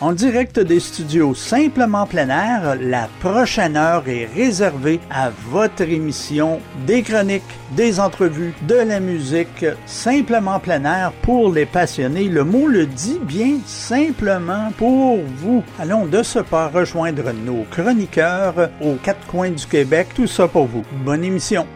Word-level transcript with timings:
En 0.00 0.12
direct 0.12 0.58
des 0.58 0.80
studios 0.80 1.34
Simplement 1.34 2.06
plein 2.06 2.30
air, 2.30 2.76
la 2.80 3.06
prochaine 3.20 3.76
heure 3.76 4.08
est 4.08 4.30
réservée 4.34 4.98
à 5.10 5.28
votre 5.50 5.82
émission 5.82 6.58
des 6.86 7.02
chroniques, 7.02 7.42
des 7.72 8.00
entrevues, 8.00 8.54
de 8.66 8.76
la 8.76 8.98
musique 8.98 9.66
Simplement 9.84 10.58
plein 10.58 10.84
air 10.86 11.12
pour 11.20 11.52
les 11.52 11.66
passionnés. 11.66 12.28
Le 12.30 12.44
mot 12.44 12.66
le 12.66 12.86
dit 12.86 13.20
bien 13.22 13.58
simplement 13.66 14.72
pour 14.78 15.18
vous. 15.36 15.62
Allons 15.78 16.06
de 16.06 16.22
ce 16.22 16.38
pas 16.38 16.68
rejoindre 16.68 17.32
nos 17.32 17.64
chroniqueurs 17.70 18.70
aux 18.80 18.94
quatre 18.94 19.26
coins 19.26 19.50
du 19.50 19.66
Québec. 19.66 20.08
Tout 20.14 20.26
ça 20.26 20.48
pour 20.48 20.64
vous. 20.64 20.82
Bonne 21.04 21.24
émission. 21.24 21.66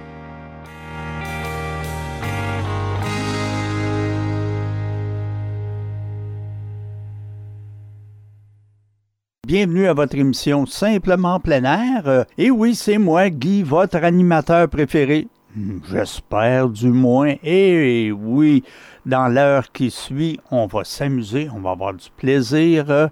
Bienvenue 9.54 9.86
à 9.86 9.92
votre 9.92 10.16
émission 10.16 10.66
Simplement 10.66 11.38
plein 11.38 11.62
air. 11.62 12.08
Euh, 12.08 12.24
et 12.36 12.50
oui, 12.50 12.74
c'est 12.74 12.98
moi, 12.98 13.30
Guy, 13.30 13.62
votre 13.62 13.98
animateur 13.98 14.68
préféré. 14.68 15.28
Hmm, 15.54 15.78
j'espère 15.88 16.68
du 16.68 16.88
moins. 16.88 17.36
Et 17.44 18.10
oui, 18.10 18.64
dans 19.06 19.28
l'heure 19.28 19.70
qui 19.70 19.92
suit, 19.92 20.40
on 20.50 20.66
va 20.66 20.82
s'amuser, 20.82 21.48
on 21.54 21.60
va 21.60 21.70
avoir 21.70 21.94
du 21.94 22.08
plaisir. 22.16 22.90
Euh, 22.90 23.06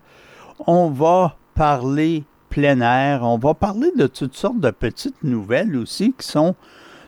on 0.67 0.91
va 0.91 1.37
parler 1.55 2.25
plein 2.49 2.81
air, 2.81 3.23
on 3.23 3.39
va 3.39 3.55
parler 3.55 3.93
de 3.97 4.09
toutes 4.09 4.35
sortes 4.35 4.59
de 4.59 4.73
petites 4.73 5.23
nouvelles 5.23 5.77
aussi 5.77 6.13
qui 6.13 6.27
sont 6.27 6.57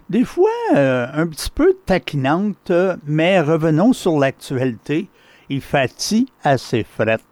des 0.08 0.22
fois 0.22 0.48
euh, 0.76 1.08
un 1.12 1.26
petit 1.26 1.50
peu 1.50 1.76
taquinantes, 1.84 2.70
mais 3.04 3.40
revenons 3.40 3.94
sur 3.94 4.16
l'actualité. 4.16 5.08
Il 5.48 5.60
fatigue 5.60 6.28
assez 6.44 6.84
frette. 6.84 7.24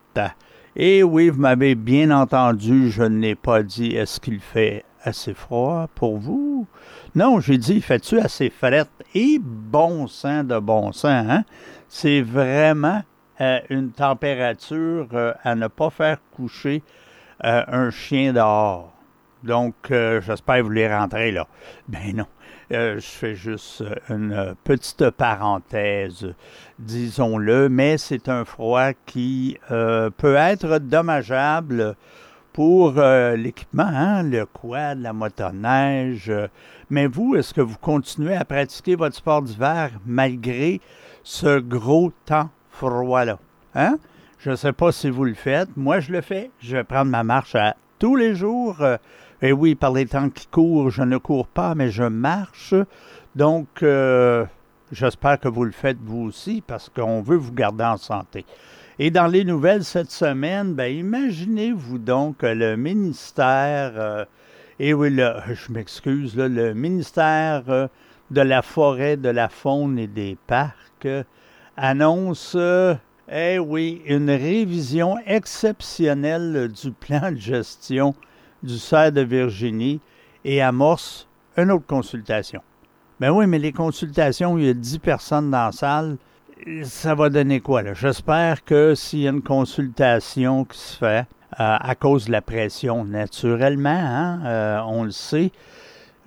Et 0.75 1.03
oui, 1.03 1.29
vous 1.29 1.39
m'avez 1.39 1.75
bien 1.75 2.11
entendu, 2.11 2.91
je 2.91 3.03
n'ai 3.03 3.35
pas 3.35 3.63
dit 3.63 3.95
est-ce 3.95 4.19
qu'il 4.19 4.41
fait 4.41 4.87
assez 5.03 5.35
froid 5.35 5.89
pour 5.95 6.17
vous? 6.17 6.67
Non, 7.15 7.41
j'ai 7.41 7.59
dit 7.59 7.83
fais-tu 7.83 8.19
assez 8.19 8.49
fret? 8.49 8.87
Et 9.15 9.39
bon 9.39 10.07
sang 10.07 10.45
de 10.45 10.59
bon 10.59 10.93
sang, 10.93 11.25
hein? 11.29 11.45
C'est 11.91 12.23
vraiment 12.23 13.03
euh, 13.43 13.61
une 13.69 13.91
température 13.91 15.09
euh, 15.13 15.35
à 15.45 15.55
ne 15.55 15.67
pas 15.67 15.91
faire 15.91 16.17
coucher 16.35 16.83
euh, 17.45 17.63
un 17.69 17.91
chien 17.91 18.33
dehors. 18.33 18.95
Donc, 19.43 19.75
j'espère 19.91 20.57
que 20.57 20.61
vous 20.61 20.69
voulez 20.69 20.89
rentrer 20.89 21.33
là. 21.33 21.49
Ben 21.89 22.15
non. 22.15 22.27
Je 22.73 23.01
fais 23.01 23.35
juste 23.35 23.85
une 24.09 24.55
petite 24.65 25.11
parenthèse 25.11 26.35
disons-le, 26.83 27.69
mais 27.69 27.99
c'est 27.99 28.29
un 28.29 28.45
froid 28.45 28.93
qui 29.07 29.59
euh, 29.71 30.11
peut 30.11 30.35
être 30.35 30.79
dommageable 30.79 31.97
pour 32.53 32.95
euh, 32.99 33.37
l'équipement, 33.37 33.87
hein, 33.87 34.23
le 34.23 34.45
quad, 34.45 35.01
la 35.01 35.13
motoneige. 35.13 36.33
Mais 36.91 37.07
vous, 37.07 37.37
est-ce 37.37 37.55
que 37.55 37.61
vous 37.61 37.79
continuez 37.81 38.37
à 38.37 38.45
pratiquer 38.45 38.95
votre 38.95 39.17
sport 39.17 39.43
d'hiver 39.43 39.91
malgré 40.05 40.81
ce 41.23 41.59
gros 41.61 42.13
temps 42.27 42.51
froid-là? 42.71 43.39
Hein? 43.75 43.97
Je 44.39 44.51
ne 44.51 44.57
sais 44.57 44.73
pas 44.73 44.93
si 44.93 45.09
vous 45.09 45.25
le 45.25 45.35
faites. 45.35 45.71
Moi, 45.77 46.01
je 46.01 46.13
le 46.13 46.21
fais. 46.21 46.51
Je 46.61 46.77
vais 46.77 46.85
prendre 46.85 47.11
ma 47.11 47.23
marche 47.23 47.55
à 47.55 47.77
tous 47.99 48.17
les 48.17 48.35
jours. 48.35 48.83
Euh, 49.43 49.47
et 49.47 49.53
oui, 49.53 49.75
par 49.75 49.93
les 49.93 50.07
temps 50.07 50.31
qui 50.31 50.47
courent, 50.47 50.91
je 50.91 51.03
ne 51.03 51.19
cours 51.19 51.47
pas, 51.47 51.75
mais 51.75 51.91
je 51.91 52.05
marche. 52.05 52.75
Donc, 53.35 53.83
J'espère 54.93 55.41
que 55.41 55.49
vous 55.49 55.65
le 55.65 55.73
faites 55.73 55.97
vous 56.05 56.25
aussi 56.25 56.63
parce 56.67 56.91
qu'on 56.91 57.23
veut 57.23 57.39
vous 57.39 57.55
garder 57.55 57.85
en 57.85 57.97
santé. 57.97 58.45
Et 58.99 59.11
dans 59.11 59.27
les 59.27 59.43
nouvelles 59.43 59.85
cette 59.85 60.11
semaine, 60.11 60.75
ben, 60.75 60.95
imaginez-vous 60.95 61.97
donc 61.97 62.39
que 62.39 62.47
le 62.47 62.77
ministère, 62.77 63.93
euh, 63.97 64.25
et 64.79 64.93
oui, 64.93 65.17
je 65.17 65.73
m'excuse, 65.73 66.37
le 66.37 66.75
ministère 66.75 67.63
euh, 67.69 67.89
de 68.31 68.43
la 68.43 68.61
forêt, 68.61 69.17
de 69.17 69.31
la 69.31 69.49
faune 69.49 69.99
et 69.99 70.09
des 70.09 70.37
parcs 70.47 71.09
annonce, 71.79 72.55
eh 73.31 73.59
oui, 73.59 74.03
une 74.05 74.29
révision 74.29 75.17
exceptionnelle 75.25 76.71
du 76.71 76.93
plan 76.93 77.33
de 77.33 77.39
gestion 77.39 78.15
du 78.63 78.79
cerf 78.79 79.13
de 79.13 79.21
Virginie 79.21 80.01
et 80.45 80.63
amorce 80.63 81.29
une 81.57 81.71
autre 81.71 81.87
consultation. 81.87 82.63
Ben 83.21 83.31
oui, 83.31 83.47
mais 83.47 83.59
les 83.59 83.73
consultations, 83.73 84.59
il 84.59 84.65
y 84.65 84.69
a 84.69 84.75
10 84.75 84.99
personnes 84.99 85.51
dans 85.51 85.67
la 85.67 85.73
salle. 85.73 86.17
Ça 86.85 87.15
va 87.15 87.29
donner 87.29 87.61
quoi? 87.61 87.83
J'espère 87.95 88.65
que 88.65 88.95
s'il 88.95 89.21
y 89.21 89.29
a 89.29 89.31
une 89.31 89.43
consultation 89.43 90.65
qui 90.65 90.79
se 90.79 90.97
fait 90.97 91.27
euh, 91.61 91.77
à 91.81 91.95
cause 91.95 92.27
de 92.27 92.33
la 92.33 92.41
pression, 92.41 93.05
naturellement, 93.05 93.91
hein, 93.91 94.41
euh, 94.45 94.81
on 94.87 95.05
le 95.05 95.11
sait, 95.11 95.53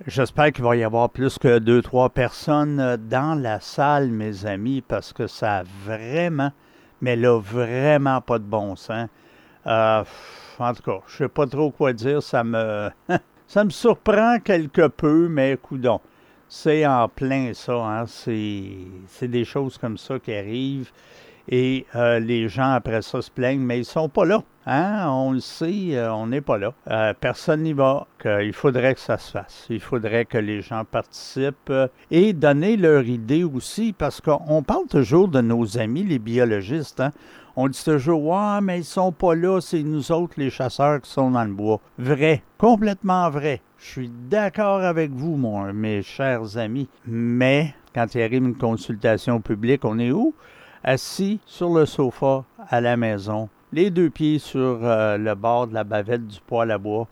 j'espère 0.06 0.52
qu'il 0.52 0.64
va 0.64 0.76
y 0.76 0.84
avoir 0.84 1.10
plus 1.10 1.38
que 1.38 1.58
deux, 1.58 1.82
trois 1.82 2.10
personnes 2.10 2.96
dans 3.10 3.34
la 3.34 3.60
salle, 3.60 4.08
mes 4.10 4.46
amis, 4.46 4.82
parce 4.86 5.12
que 5.12 5.26
ça 5.26 5.58
a 5.58 5.62
vraiment, 5.84 6.52
mais 7.00 7.16
là, 7.16 7.38
vraiment 7.38 8.20
pas 8.20 8.38
de 8.38 8.44
bon 8.44 8.76
sens. 8.76 9.08
Euh, 9.66 10.04
en 10.58 10.74
tout 10.74 10.82
cas, 10.82 11.00
je 11.06 11.16
sais 11.16 11.28
pas 11.28 11.46
trop 11.46 11.70
quoi 11.70 11.92
dire. 11.92 12.22
Ça 12.22 12.44
me, 12.44 12.90
ça 13.46 13.64
me 13.64 13.70
surprend 13.70 14.38
quelque 14.38 14.88
peu, 14.88 15.28
mais 15.28 15.58
coudons. 15.60 16.00
C'est 16.48 16.86
en 16.86 17.08
plein 17.08 17.52
ça. 17.54 17.74
Hein? 17.74 18.04
C'est 18.06 19.28
des 19.28 19.44
choses 19.44 19.78
comme 19.78 19.98
ça 19.98 20.18
qui 20.18 20.32
arrivent. 20.32 20.90
Et 21.48 21.86
euh, 21.94 22.18
les 22.18 22.48
gens, 22.48 22.72
après 22.72 23.02
ça, 23.02 23.22
se 23.22 23.30
plaignent, 23.30 23.60
mais 23.60 23.78
ils 23.78 23.84
sont 23.84 24.08
pas 24.08 24.24
là. 24.24 24.42
Hein? 24.66 25.08
On 25.08 25.32
le 25.32 25.40
sait, 25.40 25.96
euh, 25.96 26.12
on 26.12 26.26
n'est 26.26 26.40
pas 26.40 26.58
là. 26.58 26.72
Euh, 26.90 27.14
personne 27.18 27.62
n'y 27.62 27.72
va. 27.72 28.06
Il 28.24 28.52
faudrait 28.52 28.94
que 28.94 29.00
ça 29.00 29.16
se 29.16 29.30
fasse. 29.30 29.66
Il 29.70 29.80
faudrait 29.80 30.24
que 30.24 30.38
les 30.38 30.60
gens 30.60 30.84
participent 30.84 31.72
et 32.10 32.32
donner 32.32 32.76
leur 32.76 33.04
idée 33.04 33.44
aussi, 33.44 33.94
parce 33.96 34.20
qu'on 34.20 34.62
parle 34.62 34.86
toujours 34.88 35.28
de 35.28 35.40
nos 35.40 35.78
amis, 35.78 36.02
les 36.02 36.18
biologistes. 36.18 37.00
Hein? 37.00 37.12
On 37.54 37.68
dit 37.68 37.82
toujours, 37.82 38.22
ouais, 38.22 38.60
mais 38.60 38.80
ils 38.80 38.84
sont 38.84 39.12
pas 39.12 39.34
là, 39.34 39.60
c'est 39.60 39.82
nous 39.82 40.12
autres, 40.12 40.34
les 40.36 40.50
chasseurs, 40.50 41.00
qui 41.00 41.10
sont 41.10 41.30
dans 41.30 41.44
le 41.44 41.52
bois. 41.54 41.80
Vrai, 41.98 42.42
complètement 42.58 43.30
vrai. 43.30 43.62
Je 43.78 43.86
suis 43.86 44.10
d'accord 44.28 44.82
avec 44.82 45.10
vous, 45.12 45.36
mes 45.72 46.02
chers 46.02 46.58
amis, 46.58 46.88
mais 47.06 47.74
quand 47.94 48.14
il 48.14 48.22
arrive 48.22 48.44
une 48.44 48.56
consultation 48.56 49.40
publique, 49.40 49.84
on 49.84 49.98
est 49.98 50.10
où? 50.10 50.34
Assis 50.82 51.40
sur 51.46 51.72
le 51.72 51.86
sofa 51.86 52.44
à 52.68 52.80
la 52.80 52.96
maison, 52.96 53.48
les 53.72 53.90
deux 53.90 54.10
pieds 54.10 54.38
sur 54.38 54.80
euh, 54.82 55.16
le 55.18 55.34
bord 55.34 55.66
de 55.66 55.74
la 55.74 55.84
bavette 55.84 56.26
du 56.26 56.40
poêle 56.40 56.70
à 56.70 56.78
bois, 56.78 57.08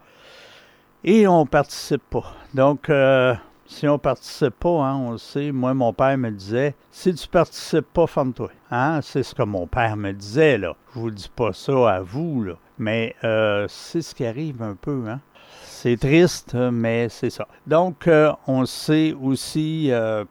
et 1.03 1.27
on 1.27 1.47
participe 1.47 2.03
pas. 2.11 2.33
Donc, 2.55 2.89
euh, 2.89 3.35
si 3.67 3.89
on 3.89 3.99
participe 3.99 4.59
pas, 4.61 4.85
hein, 4.85 4.97
on 4.97 5.19
sait, 5.19 5.53
moi, 5.53 5.75
mon 5.75 5.93
père 5.93 6.17
me 6.17 6.31
disait, 6.31 6.75
si 6.91 7.15
tu 7.15 7.29
participes 7.29 7.93
pas, 7.93 8.07
ferme-toi. 8.07 8.51
Hein? 8.71 9.01
C'est 9.03 9.23
ce 9.23 9.35
que 9.35 9.43
mon 9.43 9.67
père 9.67 9.97
me 9.97 10.13
disait, 10.13 10.59
là. 10.59 10.77
Je 10.95 11.01
vous 11.01 11.11
dis 11.11 11.31
pas 11.35 11.53
ça 11.53 11.91
à 11.91 12.01
vous, 12.01 12.45
là. 12.45 12.55
Mais 12.79 13.15
euh, 13.25 13.67
c'est 13.69 14.03
ce 14.03 14.15
qui 14.15 14.25
arrive 14.25 14.63
un 14.63 14.75
peu, 14.75 15.05
hein. 15.09 15.21
C'est 15.63 15.99
triste, 15.99 16.55
mais 16.55 17.09
c'est 17.11 17.29
ça. 17.29 17.47
Donc, 17.67 18.09
on 18.47 18.65
sait 18.65 19.15
aussi, 19.21 19.89
euh, 19.91 20.25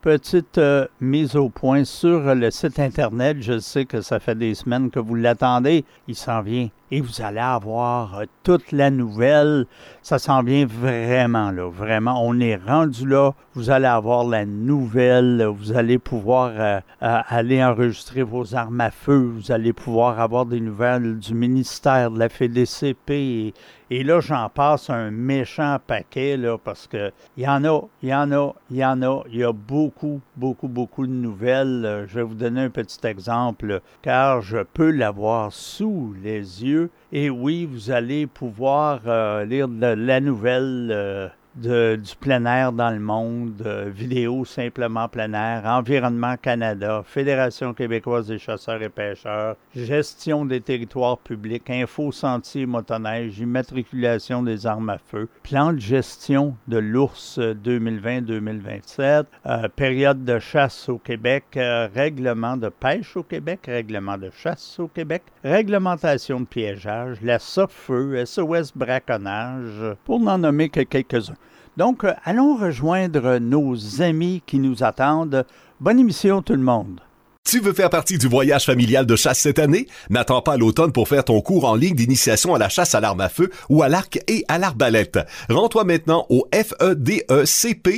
petite, 0.00 0.58
euh, 0.58 0.86
mise 1.00 1.36
au 1.36 1.48
point 1.48 1.84
sur 1.84 2.34
le 2.34 2.50
site 2.50 2.78
Internet. 2.78 3.38
Je 3.40 3.58
sais 3.58 3.84
que 3.84 4.00
ça 4.00 4.20
fait 4.20 4.34
des 4.34 4.54
semaines 4.54 4.90
que 4.90 4.98
vous 4.98 5.14
l'attendez. 5.14 5.84
Il 6.08 6.14
s'en 6.14 6.42
vient 6.42 6.68
et 6.90 7.00
vous 7.00 7.22
allez 7.22 7.40
avoir 7.40 8.22
toute 8.42 8.72
la 8.72 8.90
nouvelle. 8.90 9.66
Ça 10.02 10.18
s'en 10.18 10.42
vient 10.42 10.66
vraiment 10.66 11.50
là, 11.50 11.68
vraiment. 11.68 12.22
On 12.24 12.40
est 12.40 12.56
rendu 12.56 13.06
là. 13.06 13.32
Vous 13.54 13.70
allez 13.70 13.86
avoir 13.86 14.24
la 14.24 14.44
nouvelle. 14.44 15.44
Vous 15.44 15.76
allez 15.76 15.98
pouvoir 15.98 16.82
aller 17.00 17.62
enregistrer 17.62 18.22
vos 18.22 18.54
armes 18.54 18.80
à 18.80 18.90
feu. 18.90 19.32
Vous 19.36 19.52
allez 19.52 19.72
pouvoir 19.72 20.20
avoir 20.20 20.46
des 20.46 20.60
nouvelles 20.60 21.18
du 21.18 21.34
ministère 21.34 22.10
de 22.10 22.18
la 22.18 22.28
FDCP 22.28 23.52
et 23.92 24.04
là, 24.04 24.20
j'en 24.20 24.48
passe 24.48 24.88
un 24.88 25.10
méchant 25.10 25.78
paquet, 25.84 26.36
là, 26.36 26.56
parce 26.56 26.86
que 26.86 27.10
il 27.36 27.42
y 27.42 27.48
en 27.48 27.64
a, 27.64 27.80
il 28.04 28.10
y 28.10 28.14
en 28.14 28.30
a, 28.30 28.54
il 28.70 28.76
y 28.76 28.84
en 28.84 29.02
a. 29.02 29.24
Il 29.28 29.38
y 29.38 29.42
a 29.42 29.52
beaucoup, 29.52 30.20
beaucoup, 30.36 30.68
beaucoup 30.68 31.08
de 31.08 31.12
nouvelles. 31.12 32.06
Je 32.06 32.14
vais 32.14 32.22
vous 32.22 32.36
donner 32.36 32.60
un 32.60 32.70
petit 32.70 33.04
exemple, 33.04 33.80
car 34.00 34.42
je 34.42 34.58
peux 34.58 34.92
l'avoir 34.92 35.52
sous 35.52 36.14
les 36.22 36.64
yeux. 36.64 36.79
Et 37.12 37.30
oui, 37.30 37.66
vous 37.70 37.90
allez 37.90 38.26
pouvoir 38.26 39.00
euh, 39.06 39.44
lire 39.44 39.68
la 39.68 40.20
nouvelle. 40.20 41.32
Euh, 41.66 41.96
du 41.96 42.14
plein 42.14 42.44
air 42.44 42.72
dans 42.72 42.90
le 42.90 43.00
monde, 43.00 43.62
vidéo 43.88 44.44
simplement 44.44 45.08
plein 45.08 45.32
air, 45.32 45.66
Environnement 45.66 46.36
Canada, 46.36 47.02
Fédération 47.04 47.74
québécoise 47.74 48.28
des 48.28 48.38
chasseurs 48.38 48.80
et 48.80 48.88
pêcheurs, 48.88 49.56
gestion 49.74 50.44
des 50.44 50.60
territoires 50.60 51.18
publics, 51.18 51.68
info 51.68 52.12
sentier 52.12 52.66
motoneige, 52.66 53.40
immatriculation 53.40 54.44
des 54.44 54.64
armes 54.64 54.90
à 54.90 54.98
feu, 54.98 55.28
plan 55.42 55.72
de 55.72 55.80
gestion 55.80 56.54
de 56.68 56.78
l'ours 56.78 57.38
2020-2027, 57.40 59.24
euh, 59.46 59.68
période 59.74 60.24
de 60.24 60.38
chasse 60.38 60.88
au 60.88 60.98
Québec, 60.98 61.44
euh, 61.56 61.88
règlement 61.92 62.56
de 62.56 62.68
pêche 62.68 63.16
au 63.16 63.24
Québec, 63.24 63.62
règlement 63.66 64.18
de 64.18 64.30
chasse 64.30 64.78
au 64.78 64.86
Québec, 64.86 65.24
réglementation 65.42 66.40
de 66.40 66.46
piégeage, 66.46 67.18
la 67.22 67.40
SOF-feu, 67.40 68.24
SOS 68.24 68.72
braconnage, 68.76 69.96
pour 70.04 70.20
n'en 70.20 70.38
nommer 70.38 70.68
que 70.68 70.80
quelques-uns. 70.80 71.34
Donc, 71.76 72.04
euh, 72.04 72.12
allons 72.24 72.56
rejoindre 72.56 73.38
nos 73.38 74.02
amis 74.02 74.42
qui 74.46 74.58
nous 74.58 74.82
attendent. 74.82 75.44
Bonne 75.80 75.98
émission 75.98 76.42
tout 76.42 76.54
le 76.54 76.58
monde. 76.58 77.00
Tu 77.48 77.58
veux 77.58 77.72
faire 77.72 77.90
partie 77.90 78.18
du 78.18 78.28
voyage 78.28 78.66
familial 78.66 79.06
de 79.06 79.16
chasse 79.16 79.40
cette 79.40 79.58
année? 79.58 79.88
N'attends 80.08 80.42
pas 80.42 80.56
l'automne 80.56 80.92
pour 80.92 81.08
faire 81.08 81.24
ton 81.24 81.40
cours 81.40 81.64
en 81.64 81.74
ligne 81.74 81.96
d'initiation 81.96 82.54
à 82.54 82.58
la 82.58 82.68
chasse 82.68 82.94
à 82.94 83.00
l'arme 83.00 83.22
à 83.22 83.28
feu 83.28 83.50
ou 83.68 83.82
à 83.82 83.88
l'arc 83.88 84.20
et 84.28 84.44
à 84.48 84.58
l'arbalète. 84.58 85.18
Rends-toi 85.48 85.84
maintenant 85.84 86.26
au 86.28 86.46
fedecp.com 86.52 87.90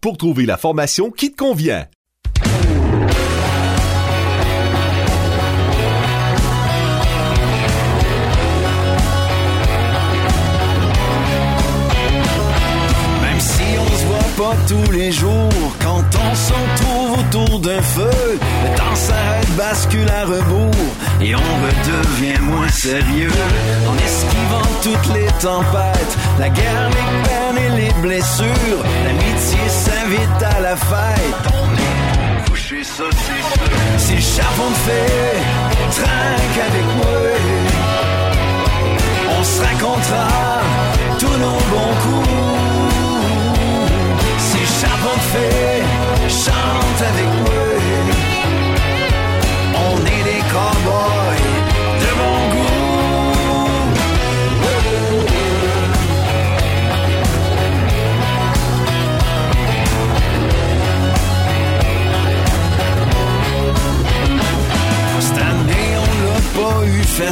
pour 0.00 0.16
trouver 0.16 0.46
la 0.46 0.56
formation 0.56 1.10
qui 1.10 1.30
te 1.30 1.36
convient. 1.36 1.86
Pas 14.38 14.54
tous 14.68 14.92
les 14.92 15.10
jours 15.10 15.72
quand 15.82 16.04
on 16.14 16.34
se 16.34 16.52
retrouve 16.52 17.18
autour 17.18 17.58
d'un 17.58 17.82
feu. 17.82 18.38
Le 18.62 18.76
temps 18.76 18.94
s'arrête, 18.94 19.50
bascule 19.56 20.08
à 20.08 20.24
rebours 20.24 20.90
et 21.20 21.34
on 21.34 21.50
redevient 21.66 22.40
moins 22.42 22.68
sérieux. 22.68 23.32
En 23.90 23.96
esquivant 23.96 24.70
toutes 24.84 25.14
les 25.14 25.26
tempêtes, 25.40 26.14
la 26.38 26.48
guerre, 26.50 26.88
les 26.88 27.08
peines 27.24 27.64
et 27.66 27.76
les 27.80 27.92
blessures, 28.00 28.80
l'amitié 29.04 29.58
s'invite 29.68 30.42
à 30.56 30.60
la 30.60 30.76
fête. 30.76 31.48
Si 33.98 34.14
le 34.14 34.20
de 34.20 34.74
fait, 34.86 35.36
trinque 35.90 36.60
avec 36.68 36.86
moi. 36.96 37.18
On 39.38 39.42
se 39.42 39.60
racontera 39.62 40.60
tous 41.18 41.36
nos 41.38 41.58
bons 41.70 41.94
coups 42.02 42.57
chante 46.28 47.00
avec 47.00 47.26
moi. 47.40 47.48
On 49.90 49.98
est 50.04 50.24
des 50.24 50.42
cowboys 50.52 51.47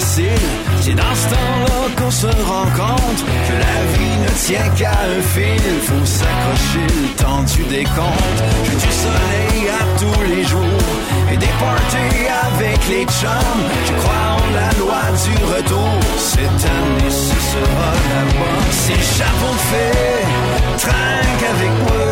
c'est 0.01 0.95
dans 0.95 1.15
ce 1.15 1.29
temps-là 1.29 1.95
qu'on 1.97 2.11
se 2.11 2.27
rend 2.27 2.67
compte 2.75 3.25
que 3.47 3.53
la 3.53 3.79
vie 3.95 4.17
ne 4.21 4.31
tient 4.47 4.69
qu'à 4.75 4.91
un 4.91 5.23
fil. 5.23 5.63
Faut 5.83 6.05
s'accrocher 6.05 6.87
le 6.89 7.09
temps 7.15 7.43
du 7.43 7.63
décompte. 7.65 8.43
Je 8.65 8.71
du 8.73 8.93
soleil 8.93 9.69
à 9.69 9.99
tous 10.01 10.23
les 10.23 10.43
jours 10.43 10.89
et 11.33 11.37
des 11.37 11.55
parties 11.61 12.27
avec 12.49 12.89
les 12.89 13.05
chums. 13.05 13.65
Je 13.87 13.93
crois 14.01 14.27
en 14.39 14.47
la 14.55 14.71
loi 14.81 15.03
du 15.25 15.45
retour. 15.55 16.01
Cette 16.19 16.65
année, 16.77 17.11
ce 17.11 17.39
sera 17.53 17.91
la 18.11 18.23
bonne. 18.35 18.67
Le 18.89 19.03
chapeau 19.19 19.55
de 19.73 20.79
trinque 20.79 21.45
avec 21.55 21.73
moi, 21.85 22.07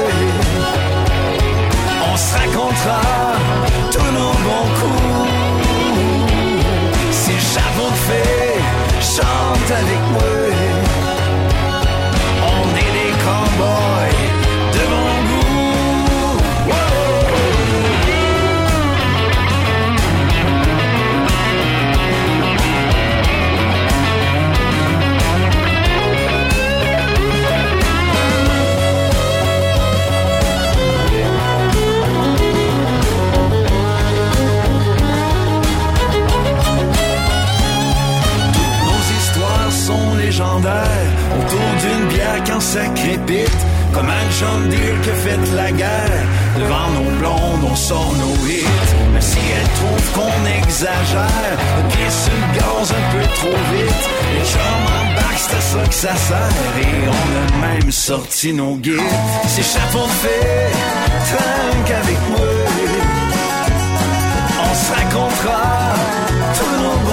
on 2.13 2.17
se 2.17 2.35
racontera 2.39 3.03
tous 3.91 4.13
nos 4.13 4.33
bons 4.45 4.69
coups. 4.79 5.44
Chapeau 7.55 7.89
de 7.89 7.97
fait 8.09 8.59
chante 9.01 9.71
avec 9.71 10.01
moi. 10.11 10.23
On 12.53 12.69
est 12.77 12.93
des 12.99 13.13
cowboys 13.23 13.94
Comme 43.93 44.09
un 44.09 44.31
John 44.41 44.69
Deere 44.69 45.01
que 45.03 45.13
fait 45.13 45.55
la 45.55 45.71
guerre. 45.71 46.27
Devant 46.59 46.91
nos 46.91 47.11
blondes, 47.21 47.71
on 47.71 47.77
sort 47.77 48.13
nos 48.19 48.35
hits. 48.49 48.65
Mais 49.13 49.21
si 49.21 49.39
elles 49.39 49.71
trouvent 49.79 50.13
qu'on 50.15 50.47
exagère, 50.59 51.57
le 51.77 51.89
pied 51.91 52.11
sur 52.11 52.41
gaz 52.59 52.91
un 52.91 53.13
peu 53.13 53.25
trop 53.35 53.59
vite. 53.71 54.05
Les 54.35 54.45
chums 54.51 54.87
en 54.99 55.15
bac, 55.15 55.37
c'est 55.37 55.57
à 55.57 55.61
ça 55.61 55.89
que 55.89 55.95
ça 55.95 56.17
sert. 56.17 56.49
Et 56.81 57.09
on 57.09 57.27
a 57.39 57.67
même 57.67 57.93
sorti 57.93 58.53
nos 58.53 58.75
guides. 58.75 59.01
Ces 59.47 59.63
chapeaux 59.63 60.07
de 60.07 60.17
fée, 60.23 60.73
trinque 61.31 61.91
avec 62.03 62.19
moi. 62.31 62.41
On 64.65 64.75
se 64.75 64.93
racontera 64.93 65.95
tous 66.59 66.83
nos 66.83 67.04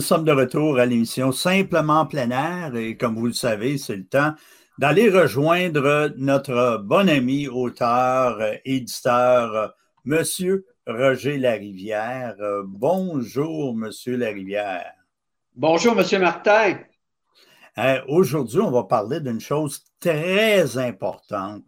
nous 0.00 0.06
sommes 0.06 0.24
de 0.24 0.32
retour 0.32 0.78
à 0.78 0.86
l'émission 0.86 1.30
Simplement 1.30 2.06
plein 2.06 2.30
air. 2.30 2.74
Et 2.74 2.96
comme 2.96 3.16
vous 3.16 3.26
le 3.26 3.34
savez, 3.34 3.76
c'est 3.76 3.96
le 3.96 4.06
temps 4.06 4.32
d'aller 4.78 5.10
rejoindre 5.10 6.14
notre 6.16 6.80
bon 6.82 7.06
ami, 7.06 7.48
auteur, 7.48 8.40
éditeur, 8.64 9.74
Monsieur 10.06 10.64
Roger 10.86 11.36
Larivière. 11.36 12.34
Bonjour, 12.64 13.76
Monsieur 13.76 14.16
Larivière. 14.16 14.90
Bonjour, 15.54 15.94
Monsieur 15.94 16.18
Martin. 16.18 16.78
Euh, 17.76 18.00
aujourd'hui, 18.08 18.60
on 18.60 18.70
va 18.70 18.84
parler 18.84 19.20
d'une 19.20 19.38
chose 19.38 19.84
très 20.00 20.78
importante. 20.78 21.66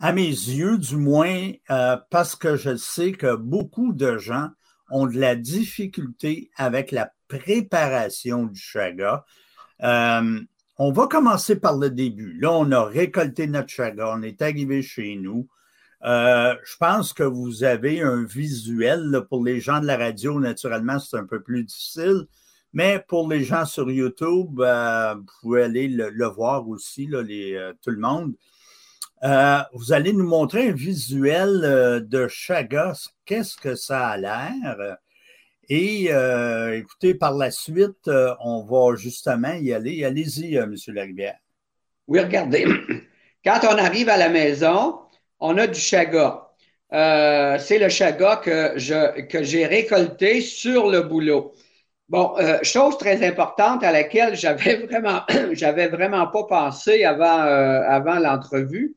À 0.00 0.12
mes 0.12 0.26
yeux, 0.26 0.78
du 0.78 0.96
moins, 0.96 1.52
euh, 1.70 1.96
parce 2.10 2.34
que 2.34 2.56
je 2.56 2.74
sais 2.74 3.12
que 3.12 3.36
beaucoup 3.36 3.92
de 3.92 4.18
gens 4.18 4.48
ont 4.90 5.06
de 5.06 5.16
la 5.16 5.36
difficulté 5.36 6.50
avec 6.56 6.90
la 6.90 7.12
préparation 7.28 8.44
du 8.44 8.60
chaga. 8.60 9.24
Euh, 9.82 10.40
on 10.78 10.92
va 10.92 11.06
commencer 11.06 11.56
par 11.56 11.76
le 11.76 11.90
début. 11.90 12.38
Là, 12.40 12.52
on 12.52 12.70
a 12.72 12.84
récolté 12.84 13.46
notre 13.46 13.68
chaga, 13.68 14.12
on 14.14 14.22
est 14.22 14.42
arrivé 14.42 14.82
chez 14.82 15.16
nous. 15.16 15.48
Euh, 16.04 16.54
je 16.64 16.76
pense 16.76 17.12
que 17.12 17.22
vous 17.22 17.64
avez 17.64 18.02
un 18.02 18.24
visuel. 18.24 19.22
pour 19.28 19.44
les 19.44 19.60
gens 19.60 19.80
de 19.80 19.86
la 19.86 19.96
radio, 19.96 20.38
naturellement, 20.38 20.98
c'est 20.98 21.16
un 21.16 21.24
peu 21.24 21.42
plus 21.42 21.64
difficile. 21.64 22.26
Mais 22.72 23.02
pour 23.08 23.28
les 23.28 23.42
gens 23.42 23.64
sur 23.64 23.90
YouTube, 23.90 24.60
euh, 24.60 25.14
vous 25.14 25.24
pouvez 25.40 25.62
aller 25.62 25.88
le, 25.88 26.26
voir 26.26 26.68
aussi, 26.68 27.06
là, 27.06 27.22
tout 27.82 27.90
le 27.90 27.98
monde. 27.98 28.34
Vous 29.72 29.92
allez 29.92 30.12
nous 30.12 30.28
montrer 30.28 30.68
un 30.68 30.74
visuel 30.74 32.06
de 32.06 32.28
Chaga, 32.28 32.92
qu'est-ce 33.24 33.56
que 33.56 33.74
ça 33.74 34.08
a 34.08 34.16
l'air? 34.18 34.98
Et 35.68 36.08
euh, 36.10 36.76
écoutez, 36.76 37.14
par 37.14 37.34
la 37.34 37.50
suite, 37.50 38.08
on 38.40 38.62
va 38.64 38.94
justement 38.96 39.54
y 39.54 39.72
aller. 39.72 40.04
Allez-y, 40.04 40.56
M. 40.56 40.74
Larivière. 40.88 41.38
Oui, 42.06 42.20
regardez. 42.20 42.66
Quand 43.44 43.60
on 43.64 43.78
arrive 43.78 44.08
à 44.08 44.16
la 44.16 44.28
maison, 44.28 45.00
on 45.40 45.58
a 45.58 45.66
du 45.66 45.78
chaga. 45.80 46.48
c'est 46.90 47.78
le 47.78 47.88
chaga 47.88 48.36
que, 48.36 48.72
je, 48.76 49.22
que 49.22 49.42
j'ai 49.42 49.66
récolté 49.66 50.40
sur 50.40 50.88
le 50.88 51.02
boulot. 51.02 51.52
Bon, 52.08 52.36
chose 52.62 52.96
très 52.98 53.26
importante 53.26 53.82
à 53.82 53.90
laquelle 53.90 54.36
j'avais 54.36 54.76
vraiment, 54.86 55.22
j'avais 55.52 55.88
vraiment 55.88 56.28
pas 56.28 56.44
pensé 56.44 57.02
avant, 57.02 57.40
avant 57.40 58.20
l'entrevue, 58.20 58.94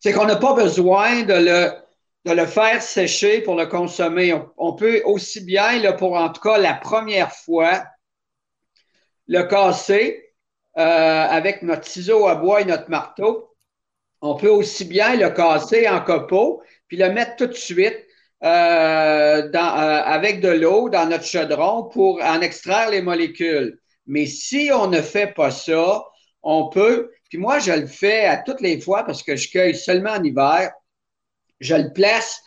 c'est 0.00 0.12
qu'on 0.12 0.26
n'a 0.26 0.36
pas 0.36 0.54
besoin 0.54 1.22
de 1.22 1.34
le, 1.34 1.87
le 2.34 2.46
faire 2.46 2.82
sécher 2.82 3.40
pour 3.40 3.54
le 3.54 3.66
consommer. 3.66 4.34
On, 4.56 4.74
peut 4.74 5.02
aussi 5.04 5.40
bien, 5.42 5.92
pour 5.92 6.14
en 6.14 6.30
tout 6.30 6.40
cas 6.40 6.58
la 6.58 6.74
première 6.74 7.32
fois, 7.32 7.84
le 9.26 9.42
casser 9.42 10.34
euh, 10.78 10.82
avec 10.82 11.62
notre 11.62 11.86
ciseau 11.86 12.26
à 12.26 12.34
bois 12.34 12.62
et 12.62 12.64
notre 12.64 12.90
marteau. 12.90 13.54
On 14.20 14.34
peut 14.34 14.48
aussi 14.48 14.84
bien 14.84 15.16
le 15.16 15.30
casser 15.30 15.88
en 15.88 16.00
copeaux, 16.00 16.62
puis 16.88 16.96
le 16.96 17.10
mettre 17.10 17.36
tout 17.36 17.46
de 17.46 17.52
suite 17.52 18.04
euh, 18.44 18.46
euh, 18.46 19.52
avec 19.52 20.40
de 20.40 20.48
l'eau 20.48 20.88
dans 20.88 21.08
notre 21.08 21.24
chaudron 21.24 21.84
pour 21.84 22.22
en 22.22 22.40
extraire 22.40 22.90
les 22.90 23.02
molécules. 23.02 23.78
Mais 24.06 24.26
si 24.26 24.70
on 24.72 24.86
ne 24.88 25.02
fait 25.02 25.34
pas 25.34 25.50
ça, 25.50 26.04
on 26.42 26.68
peut 26.68 27.10
puis 27.28 27.38
moi, 27.38 27.58
je 27.58 27.72
le 27.72 27.86
fais 27.86 28.24
à 28.24 28.38
toutes 28.38 28.60
les 28.60 28.80
fois 28.80 29.04
parce 29.04 29.22
que 29.22 29.36
je 29.36 29.50
cueille 29.50 29.76
seulement 29.76 30.12
en 30.12 30.24
hiver. 30.24 30.72
Je 31.60 31.74
le 31.74 31.92
place 31.92 32.42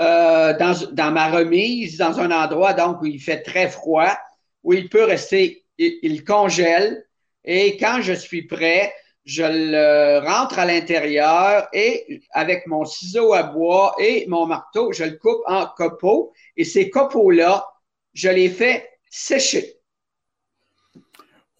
euh, 0.00 0.56
dans, 0.58 1.12
ma 1.12 1.30
remise, 1.30 1.98
dans 1.98 2.18
un 2.18 2.30
endroit 2.30 2.72
donc 2.74 3.00
où 3.00 3.06
il 3.06 3.20
fait 3.20 3.42
très 3.42 3.68
froid, 3.68 4.16
où 4.64 4.72
il 4.72 4.88
peut 4.88 5.04
rester, 5.04 5.64
il, 5.78 6.24
congèle. 6.24 7.06
Et 7.44 7.76
quand 7.76 8.00
je 8.02 8.12
suis 8.12 8.42
prêt, 8.42 8.92
je 9.24 9.44
le 9.44 10.18
rentre 10.26 10.58
à 10.58 10.66
l'intérieur 10.66 11.68
et 11.72 12.22
avec 12.30 12.66
mon 12.66 12.84
ciseau 12.84 13.32
à 13.34 13.44
bois 13.44 13.94
et 13.98 14.26
mon 14.26 14.46
marteau, 14.46 14.92
je 14.92 15.04
le 15.04 15.16
coupe 15.16 15.42
en 15.46 15.66
copeaux. 15.66 16.32
Et 16.56 16.64
ces 16.64 16.90
copeaux-là, 16.90 17.66
je 18.14 18.28
les 18.28 18.48
fais 18.48 18.88
sécher. 19.10 19.78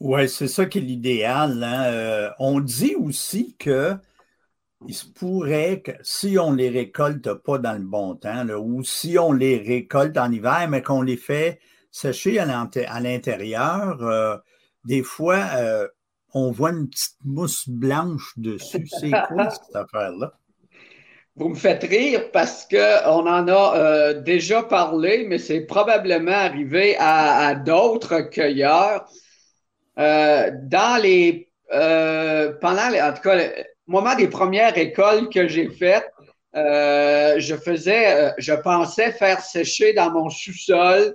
Oui, 0.00 0.28
c'est 0.28 0.48
ça 0.48 0.66
qui 0.66 0.78
est 0.78 0.82
l'idéal. 0.82 1.62
Hein. 1.62 1.84
Euh, 1.84 2.30
on 2.38 2.60
dit 2.60 2.96
aussi 2.96 3.54
que 3.58 3.94
il 4.88 4.94
se 4.94 5.06
pourrait 5.06 5.80
que 5.80 5.92
si 6.02 6.38
on 6.38 6.52
les 6.52 6.68
récolte 6.68 7.32
pas 7.32 7.58
dans 7.58 7.72
le 7.72 7.84
bon 7.84 8.14
temps, 8.14 8.46
ou 8.48 8.82
si 8.82 9.18
on 9.18 9.32
les 9.32 9.58
récolte 9.58 10.16
en 10.16 10.30
hiver, 10.30 10.66
mais 10.68 10.82
qu'on 10.82 11.02
les 11.02 11.16
fait 11.16 11.60
sécher 11.90 12.38
à 12.38 13.00
l'intérieur, 13.00 14.02
euh, 14.02 14.36
des 14.84 15.02
fois, 15.02 15.44
euh, 15.56 15.88
on 16.32 16.50
voit 16.50 16.70
une 16.70 16.88
petite 16.88 17.16
mousse 17.24 17.68
blanche 17.68 18.32
dessus. 18.36 18.86
C'est 19.00 19.10
quoi 19.28 19.50
cette 19.50 19.76
affaire-là? 19.76 20.32
Vous 21.36 21.48
me 21.48 21.54
faites 21.56 21.82
rire 21.82 22.30
parce 22.32 22.66
qu'on 22.68 23.26
en 23.26 23.48
a 23.48 24.14
déjà 24.14 24.62
parlé, 24.62 25.26
mais 25.28 25.38
c'est 25.38 25.62
probablement 25.62 26.30
arrivé 26.30 26.96
à 26.98 27.56
d'autres 27.56 28.20
cueilleurs. 28.20 29.04
Euh, 29.98 30.50
dans 30.62 31.00
les 31.00 31.48
euh, 31.72 32.52
pendant 32.60 32.88
les, 32.88 33.00
en 33.00 33.12
tout 33.12 33.22
cas 33.22 33.38
moment 33.86 34.14
des 34.14 34.28
premières 34.28 34.76
écoles 34.76 35.28
que 35.28 35.48
j'ai 35.48 35.68
faites, 35.70 36.10
euh, 36.56 37.34
je 37.38 37.56
faisais, 37.56 38.32
je 38.38 38.52
pensais 38.52 39.12
faire 39.12 39.40
sécher 39.40 39.92
dans 39.92 40.10
mon 40.10 40.30
sous-sol 40.30 41.14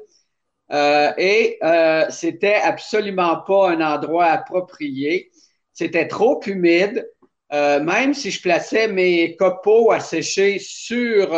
et 0.71 1.57
c'était 2.09 2.55
absolument 2.55 3.41
pas 3.47 3.71
un 3.71 3.81
endroit 3.81 4.25
approprié. 4.25 5.31
C'était 5.73 6.07
trop 6.07 6.39
humide. 6.45 7.07
même 7.51 8.13
si 8.13 8.29
je 8.29 8.41
plaçais 8.41 8.88
mes 8.88 9.35
copeaux 9.35 9.91
à 9.91 9.99
sécher 9.99 10.59
sur 10.59 11.29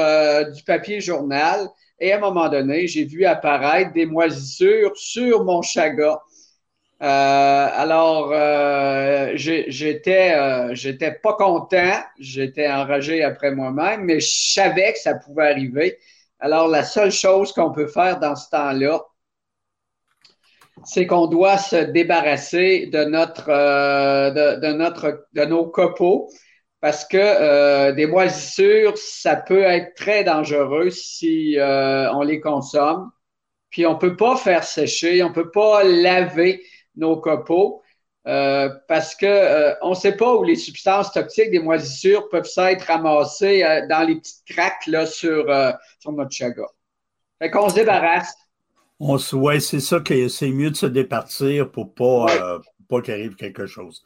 du 0.51 0.63
papier 0.63 1.00
journal, 1.00 1.69
et 2.01 2.11
à 2.11 2.17
un 2.17 2.19
moment 2.19 2.50
donné, 2.50 2.88
j'ai 2.88 3.05
vu 3.05 3.25
apparaître 3.25 3.93
des 3.93 4.07
moisissures 4.07 4.97
sur 4.97 5.45
mon 5.45 5.61
chaga. 5.61 6.19
Euh, 7.01 7.05
alors, 7.74 8.31
euh, 8.31 9.31
j'étais, 9.36 10.36
euh, 10.36 10.75
j'étais 10.75 11.12
pas 11.12 11.34
content, 11.34 12.00
j'étais 12.20 12.70
enragé 12.70 13.24
après 13.24 13.55
moi-même, 13.55 14.03
mais 14.03 14.20
je 14.20 14.53
savais 14.53 14.93
que 14.93 15.00
ça 15.00 15.15
pouvait 15.15 15.50
arriver. 15.50 15.98
Alors, 16.39 16.67
la 16.67 16.84
seule 16.84 17.12
chose 17.12 17.53
qu'on 17.53 17.72
peut 17.72 17.88
faire 17.88 18.20
dans 18.20 18.36
ce 18.36 18.50
temps-là, 18.51 19.01
c'est 20.84 21.08
qu'on 21.08 21.25
doit 21.27 21.58
se 21.58 21.75
débarrasser 21.75 22.88
de 22.88 23.03
notre, 23.03 23.48
de, 23.48 24.74
notre, 24.74 25.25
de 25.34 25.46
nos 25.46 25.65
copeaux 25.67 26.29
parce 26.81 27.05
que 27.05 27.91
des 27.91 28.08
moisissures, 28.08 28.98
ça 28.98 29.36
peut 29.36 29.62
être 29.62 29.93
très 29.96 30.24
dangereux 30.24 30.89
si 30.89 31.58
on 31.60 32.22
les 32.22 32.39
consomme. 32.39 33.12
Puis 33.70 33.86
on 33.86 33.98
peut 33.98 34.15
pas 34.15 34.36
faire 34.36 34.63
sécher, 34.63 35.24
on 35.24 35.31
peut 35.31 35.51
pas 35.51 35.84
laver 35.84 36.62
nos 36.95 37.17
copeaux. 37.17 37.81
Euh, 38.27 38.69
parce 38.88 39.15
que 39.15 39.25
euh, 39.25 39.74
on 39.81 39.91
ne 39.91 39.95
sait 39.95 40.15
pas 40.15 40.36
où 40.36 40.43
les 40.43 40.55
substances 40.55 41.12
toxiques 41.12 41.50
des 41.50 41.60
moisissures 41.60 42.29
peuvent 42.29 42.45
s'être 42.45 42.83
ramassées 42.83 43.63
euh, 43.63 43.88
dans 43.88 44.07
les 44.07 44.17
petites 44.17 44.45
craques 44.45 44.86
là, 44.86 45.07
sur, 45.07 45.45
sur 46.00 46.12
notre 46.12 46.31
chaga. 46.31 46.65
Fait 47.39 47.50
qu'on 47.50 47.69
se 47.69 47.75
débarrasse. 47.75 48.36
On 49.00 49.17
ouais, 49.17 49.60
c'est 49.60 49.79
ça 49.79 50.00
que 50.00 50.27
c'est 50.27 50.51
mieux 50.51 50.69
de 50.69 50.75
se 50.75 50.86
départir 50.86 51.71
pour 51.71 51.95
pas, 51.95 52.27
pas 52.88 53.01
qu'il 53.01 53.15
arrive 53.15 53.36
quelque 53.36 53.65
chose. 53.65 54.03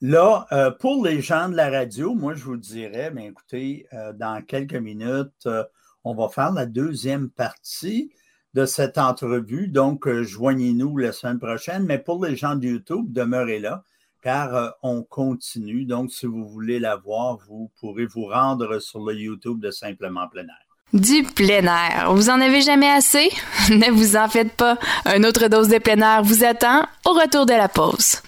Là, 0.00 0.46
pour 0.78 1.04
les 1.04 1.20
gens 1.20 1.48
de 1.48 1.56
la 1.56 1.70
radio, 1.70 2.14
moi, 2.14 2.34
je 2.34 2.44
vous 2.44 2.56
dirais, 2.56 3.10
mais 3.10 3.26
écoutez, 3.26 3.88
dans 4.14 4.40
quelques 4.46 4.74
minutes, 4.74 5.48
on 6.04 6.14
va 6.14 6.28
faire 6.28 6.52
la 6.52 6.66
deuxième 6.66 7.30
partie 7.30 8.12
de 8.58 8.66
cette 8.66 8.98
entrevue. 8.98 9.68
Donc, 9.68 10.08
euh, 10.08 10.24
joignez-nous 10.24 10.96
la 10.96 11.12
semaine 11.12 11.38
prochaine. 11.38 11.84
Mais 11.84 11.98
pour 11.98 12.24
les 12.24 12.34
gens 12.34 12.56
de 12.56 12.66
YouTube, 12.66 13.06
demeurez 13.12 13.60
là, 13.60 13.84
car 14.20 14.52
euh, 14.56 14.68
on 14.82 15.04
continue. 15.04 15.84
Donc, 15.84 16.10
si 16.10 16.26
vous 16.26 16.44
voulez 16.44 16.80
la 16.80 16.96
voir, 16.96 17.38
vous 17.48 17.70
pourrez 17.78 18.06
vous 18.06 18.24
rendre 18.24 18.80
sur 18.80 19.04
le 19.04 19.14
YouTube 19.14 19.60
de 19.60 19.70
Simplement 19.70 20.26
Plein 20.26 20.42
Air. 20.42 20.66
Du 20.92 21.22
plein 21.22 21.66
air. 21.66 22.12
Vous 22.12 22.30
en 22.30 22.40
avez 22.40 22.60
jamais 22.60 22.90
assez? 22.90 23.28
ne 23.70 23.92
vous 23.92 24.16
en 24.16 24.26
faites 24.26 24.54
pas. 24.54 24.76
Un 25.04 25.22
autre 25.22 25.46
dose 25.46 25.68
de 25.68 25.78
plein 25.78 26.00
air 26.00 26.24
vous 26.24 26.42
attend 26.42 26.82
au 27.06 27.12
retour 27.12 27.46
de 27.46 27.52
la 27.52 27.68
pause. 27.68 28.22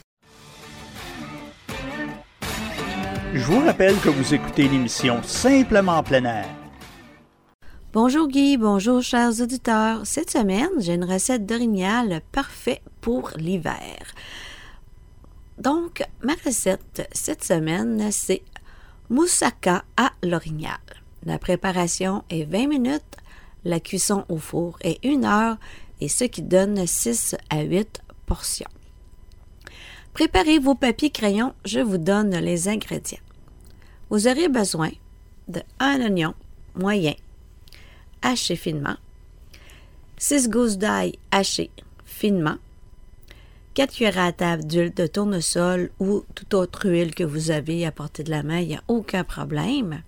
Je 3.35 3.45
vous 3.45 3.65
rappelle 3.65 3.97
que 3.97 4.11
vous 4.11 4.35
écoutez 4.35 4.69
l'émission 4.69 5.21
Simplement 5.25 6.05
plein 6.05 6.25
air 6.25 6.60
Bonjour 7.93 8.29
Guy, 8.29 8.57
bonjour 8.57 9.03
chers 9.03 9.41
auditeurs. 9.41 10.07
Cette 10.07 10.31
semaine, 10.31 10.71
j'ai 10.79 10.95
une 10.95 11.05
recette 11.05 11.45
d'orignal 11.45 12.21
parfait 12.31 12.83
pour 13.01 13.33
l'hiver. 13.37 13.99
Donc, 15.59 16.05
ma 16.23 16.35
recette 16.45 17.09
cette 17.11 17.43
semaine, 17.43 18.13
c'est 18.13 18.45
moussaka 19.09 19.83
à 19.97 20.13
l'orignal. 20.23 20.79
La 21.25 21.41
préparation 21.41 22.23
est 22.31 22.45
20 22.45 22.69
minutes, 22.69 23.17
la 23.65 23.81
cuisson 23.81 24.25
au 24.29 24.37
four 24.37 24.79
est 24.83 25.05
1 25.05 25.25
heure 25.25 25.57
et 26.01 26.07
ce 26.07 26.23
qui 26.23 26.43
donne 26.43 26.87
6 26.87 27.35
à 27.51 27.63
8 27.63 28.03
portions. 28.25 28.71
Préparez 30.13 30.61
vos 30.61 30.77
papiers 30.77 31.11
crayons, 31.11 31.55
je 31.65 31.81
vous 31.81 31.99
donne 31.99 32.37
les 32.37 32.69
ingrédients. 32.69 33.19
Vous 34.11 34.29
aurez 34.29 34.49
besoin 34.49 34.91
de 35.49 35.61
un 35.81 36.01
oignon 36.03 36.35
moyen 36.77 37.15
haché 38.23 38.57
finement, 38.57 38.97
6 40.19 40.49
gousses 40.49 40.79
d'ail 40.79 41.19
hachées 41.31 41.71
finement, 42.05 42.57
4 43.75 43.93
cuillères 43.95 44.19
à 44.19 44.33
table 44.33 44.65
d'huile 44.65 44.93
de 44.93 45.07
tournesol 45.07 45.91
ou 46.01 46.25
toute 46.35 46.55
autre 46.55 46.89
huile 46.89 47.15
que 47.15 47.25
vous 47.25 47.51
avez 47.51 47.87
à 47.87 47.93
portée 47.93 48.25
de 48.25 48.31
la 48.31 48.43
main, 48.43 48.59
il 48.59 48.69
n'y 48.69 48.77
a 48.77 48.83
aucun 48.89 49.25
problème. 49.25 50.03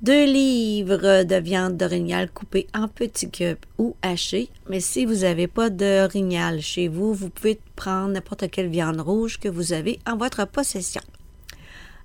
2 0.00 0.24
livres 0.24 1.22
de 1.22 1.36
viande 1.36 1.76
d'orignal 1.76 2.28
coupée 2.28 2.66
en 2.74 2.88
petits 2.88 3.30
cubes 3.30 3.64
ou 3.78 3.94
hachée, 4.02 4.48
mais 4.68 4.80
si 4.80 5.04
vous 5.04 5.18
n'avez 5.18 5.46
pas 5.46 5.70
d'orignal 5.70 6.60
chez 6.60 6.88
vous, 6.88 7.14
vous 7.14 7.30
pouvez 7.30 7.60
prendre 7.76 8.14
n'importe 8.14 8.50
quelle 8.50 8.68
viande 8.68 9.00
rouge 9.00 9.38
que 9.38 9.48
vous 9.48 9.72
avez 9.72 10.00
en 10.04 10.16
votre 10.16 10.44
possession. 10.44 11.02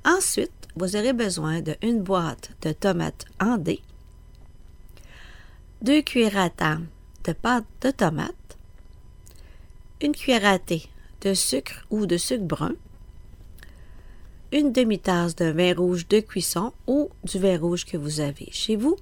Ensuite, 0.06 0.52
vous 0.76 0.96
aurez 0.96 1.14
besoin 1.14 1.62
d'une 1.62 2.04
boîte 2.04 2.52
de 2.62 2.72
tomates 2.72 3.26
en 3.42 3.58
dés, 3.58 3.82
2 5.84 6.02
cuillères 6.02 6.40
à 6.40 6.50
table 6.50 6.88
de 7.24 7.34
pâte 7.34 7.66
de 7.82 7.92
tomate, 7.92 8.58
une 10.02 10.12
cuillère 10.12 10.46
à 10.46 10.58
thé 10.58 10.90
de 11.22 11.36
sucre 11.36 11.86
ou 11.92 12.08
de 12.08 12.18
sucre 12.18 12.44
brun, 12.44 12.74
une 14.52 14.72
demi-tasse 14.72 15.36
de 15.36 15.46
vin 15.46 15.76
rouge 15.76 16.08
de 16.08 16.20
cuisson 16.20 16.74
ou 16.88 17.10
du 17.24 17.38
vin 17.38 17.60
rouge 17.60 17.86
que 17.86 17.96
vous 17.96 18.22
avez 18.22 18.50
chez 18.52 18.76
vous, 18.76 18.98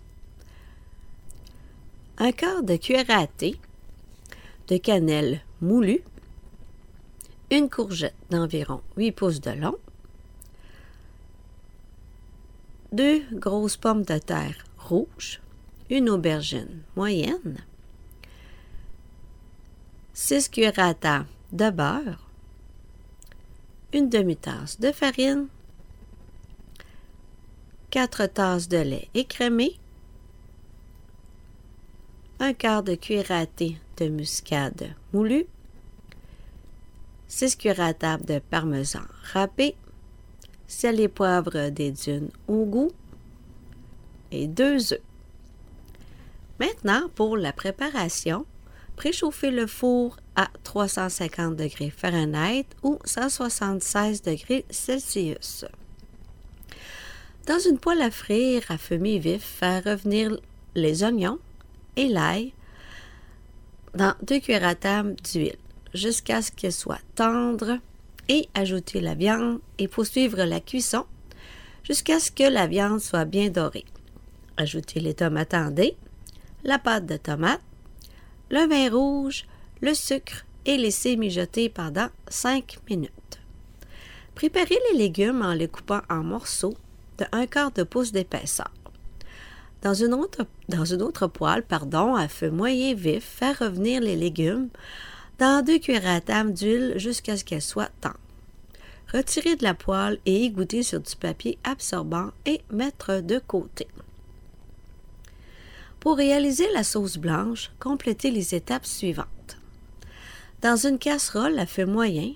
un 2.17 2.33
quart 2.33 2.61
de 2.61 2.75
cuillère 2.75 3.09
à 3.09 3.25
thé 3.25 3.55
de 4.67 4.75
cannelle 4.75 5.41
moulue, 5.61 6.03
une 7.51 7.69
courgette 7.69 8.15
d'environ 8.29 8.81
8 8.97 9.11
pouces 9.13 9.39
de 9.39 9.51
long, 9.51 9.77
deux 12.91 13.23
grosses 13.31 13.77
pommes 13.77 14.03
de 14.03 14.17
terre 14.17 14.65
rouges, 14.77 15.39
une 15.89 16.09
aubergine 16.09 16.81
moyenne, 16.95 17.57
6 20.13 20.49
cuillères 20.49 20.79
à 20.79 21.25
de 21.51 21.69
beurre, 21.69 22.29
une 23.93 24.09
demi-tasse 24.09 24.79
de 24.79 24.91
farine, 24.91 25.47
4 27.91 28.25
tasses 28.27 28.67
de 28.67 28.77
lait 28.77 29.09
écrémé, 29.13 29.79
un 32.39 32.53
quart 32.53 32.83
de 32.83 32.95
cuillère 32.95 33.31
à 33.31 33.45
de 33.45 34.09
muscade 34.09 34.95
moulu, 35.13 35.45
6 37.27 37.55
cuillères 37.55 37.95
à 38.01 38.17
de 38.17 38.39
parmesan 38.39 39.03
râpé, 39.33 39.75
sel 40.67 40.99
et 40.99 41.07
poivre 41.07 41.69
des 41.69 41.91
dunes 41.91 42.29
au 42.47 42.65
goût. 42.65 42.91
Et 44.31 44.47
deux 44.47 44.93
œufs. 44.93 45.01
Maintenant, 46.59 47.09
pour 47.15 47.35
la 47.35 47.51
préparation, 47.51 48.45
préchauffez 48.95 49.51
le 49.51 49.67
four 49.67 50.17
à 50.35 50.47
350 50.63 51.55
degrés 51.55 51.89
Fahrenheit 51.95 52.65
ou 52.83 52.99
176 53.03 54.21
degrés 54.21 54.65
Celsius. 54.69 55.65
Dans 57.45 57.59
une 57.59 57.77
poêle 57.77 58.01
à 58.01 58.09
frire 58.09 58.63
à 58.69 58.77
fumée 58.77 59.19
vif, 59.19 59.43
faire 59.43 59.83
revenir 59.83 60.37
les 60.75 61.03
oignons 61.03 61.39
et 61.95 62.07
l'ail 62.07 62.53
dans 63.93 64.15
deux 64.23 64.39
cuillères 64.39 64.67
à 64.67 64.75
table 64.75 65.15
d'huile 65.23 65.57
jusqu'à 65.93 66.41
ce 66.41 66.51
qu'elle 66.51 66.73
soit 66.73 67.01
tendre 67.15 67.79
et 68.27 68.49
ajouter 68.53 68.99
la 68.99 69.13
viande 69.13 69.59
et 69.77 69.87
poursuivre 69.87 70.43
la 70.43 70.59
cuisson 70.59 71.05
jusqu'à 71.83 72.19
ce 72.19 72.31
que 72.31 72.43
la 72.43 72.67
viande 72.67 72.99
soit 72.99 73.25
bien 73.25 73.49
dorée. 73.49 73.85
Ajoutez 74.57 74.99
les 74.99 75.13
tomates 75.13 75.53
en 75.53 75.69
la 76.65 76.79
pâte 76.79 77.05
de 77.05 77.15
tomate, 77.15 77.61
le 78.49 78.67
vin 78.67 78.89
rouge, 78.89 79.45
le 79.81 79.93
sucre 79.93 80.45
et 80.65 80.77
laissez 80.77 81.15
mijoter 81.15 81.69
pendant 81.69 82.07
5 82.27 82.79
minutes. 82.89 83.39
Préparez 84.33 84.79
les 84.91 84.97
légumes 84.97 85.43
en 85.43 85.53
les 85.53 85.67
coupant 85.67 86.01
en 86.09 86.23
morceaux 86.23 86.75
de 87.19 87.25
un 87.31 87.45
quart 87.45 87.71
de 87.71 87.83
pouce 87.83 88.11
d'épaisseur. 88.11 88.71
Dans 89.83 89.93
une 89.93 90.15
autre, 90.15 90.47
dans 90.67 90.85
une 90.85 91.03
autre 91.03 91.27
poêle, 91.27 91.63
à 91.69 92.27
feu 92.27 92.49
moyen 92.49 92.95
vif, 92.95 93.23
faire 93.23 93.59
revenir 93.59 94.01
les 94.01 94.15
légumes 94.15 94.69
dans 95.37 95.63
deux 95.63 95.77
cuillères 95.77 96.07
à 96.07 96.21
table 96.21 96.53
d'huile 96.53 96.93
jusqu'à 96.97 97.37
ce 97.37 97.45
qu'elles 97.45 97.61
soient 97.61 97.91
tendres. 98.01 98.15
Retirez 99.13 99.55
de 99.55 99.63
la 99.63 99.75
poêle 99.75 100.17
et 100.25 100.45
égoutter 100.45 100.81
sur 100.81 100.99
du 100.99 101.15
papier 101.15 101.59
absorbant 101.63 102.31
et 102.47 102.61
mettre 102.71 103.21
de 103.21 103.37
côté. 103.37 103.87
Pour 106.05 106.17
réaliser 106.17 106.71
la 106.71 106.83
sauce 106.83 107.17
blanche, 107.17 107.71
complétez 107.79 108.29
les 108.29 108.53
étapes 108.53 108.85
suivantes. 108.85 109.57
Dans 110.61 110.75
une 110.75 110.99
casserole 110.99 111.57
à 111.57 111.65
feu 111.65 111.87
moyen, 111.87 112.33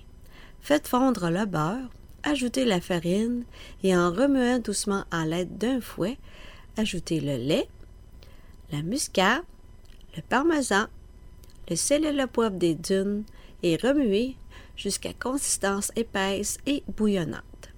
faites 0.60 0.88
fondre 0.88 1.30
le 1.30 1.46
beurre, 1.46 1.88
ajoutez 2.24 2.64
la 2.64 2.80
farine 2.80 3.44
et 3.84 3.96
en 3.96 4.10
remuant 4.10 4.58
doucement 4.58 5.04
à 5.12 5.24
l'aide 5.24 5.56
d'un 5.56 5.80
fouet, 5.80 6.18
ajoutez 6.76 7.20
le 7.20 7.36
lait, 7.36 7.68
la 8.72 8.82
muscade, 8.82 9.44
le 10.16 10.22
parmesan, 10.22 10.86
le 11.68 11.76
sel 11.76 12.04
et 12.04 12.12
le 12.12 12.26
poivre 12.26 12.56
des 12.56 12.74
dunes 12.74 13.22
et 13.62 13.76
remuez 13.76 14.34
jusqu'à 14.76 15.12
consistance 15.12 15.92
épaisse 15.94 16.58
et 16.66 16.82
bouillonnante. 16.96 17.70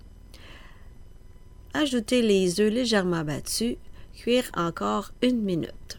Ajoutez 1.75 2.23
les 2.23 2.63
œufs 2.63 2.73
légèrement 2.73 3.25
battus, 3.25 3.77
cuire 4.23 4.53
encore 4.55 5.11
une 5.21 5.43
minute. 5.43 5.99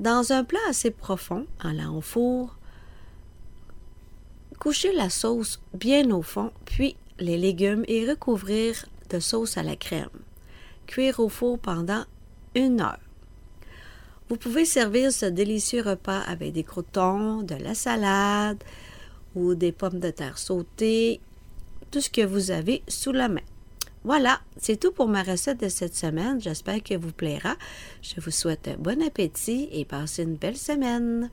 Dans 0.00 0.32
un 0.32 0.42
plat 0.42 0.58
assez 0.68 0.90
profond, 0.90 1.46
en 1.62 1.70
la 1.70 1.92
au 1.92 2.00
four, 2.00 2.56
couchez 4.58 4.92
la 4.92 5.08
sauce 5.08 5.60
bien 5.72 6.10
au 6.10 6.20
fond, 6.20 6.50
puis 6.64 6.96
les 7.20 7.38
légumes 7.38 7.84
et 7.86 8.10
recouvrir 8.10 8.86
de 9.08 9.20
sauce 9.20 9.56
à 9.56 9.62
la 9.62 9.76
crème. 9.76 10.10
Cuire 10.88 11.20
au 11.20 11.28
four 11.28 11.60
pendant 11.60 12.04
une 12.56 12.80
heure. 12.80 12.98
Vous 14.28 14.36
pouvez 14.36 14.64
servir 14.64 15.12
ce 15.12 15.26
délicieux 15.26 15.82
repas 15.82 16.22
avec 16.22 16.54
des 16.54 16.64
croutons, 16.64 17.42
de 17.42 17.54
la 17.54 17.76
salade 17.76 18.64
ou 19.36 19.54
des 19.54 19.70
pommes 19.70 20.00
de 20.00 20.10
terre 20.10 20.38
sautées, 20.38 21.20
tout 21.92 22.00
ce 22.00 22.10
que 22.10 22.26
vous 22.26 22.50
avez 22.50 22.82
sous 22.88 23.12
la 23.12 23.28
main. 23.28 23.46
Voilà, 24.08 24.40
c'est 24.56 24.80
tout 24.80 24.90
pour 24.90 25.06
ma 25.06 25.22
recette 25.22 25.60
de 25.60 25.68
cette 25.68 25.94
semaine. 25.94 26.40
J'espère 26.40 26.82
qu'elle 26.82 26.98
vous 26.98 27.12
plaira. 27.12 27.56
Je 28.00 28.18
vous 28.22 28.30
souhaite 28.30 28.74
bon 28.78 29.02
appétit 29.02 29.68
et 29.70 29.84
passez 29.84 30.22
une 30.22 30.36
belle 30.36 30.56
semaine. 30.56 31.28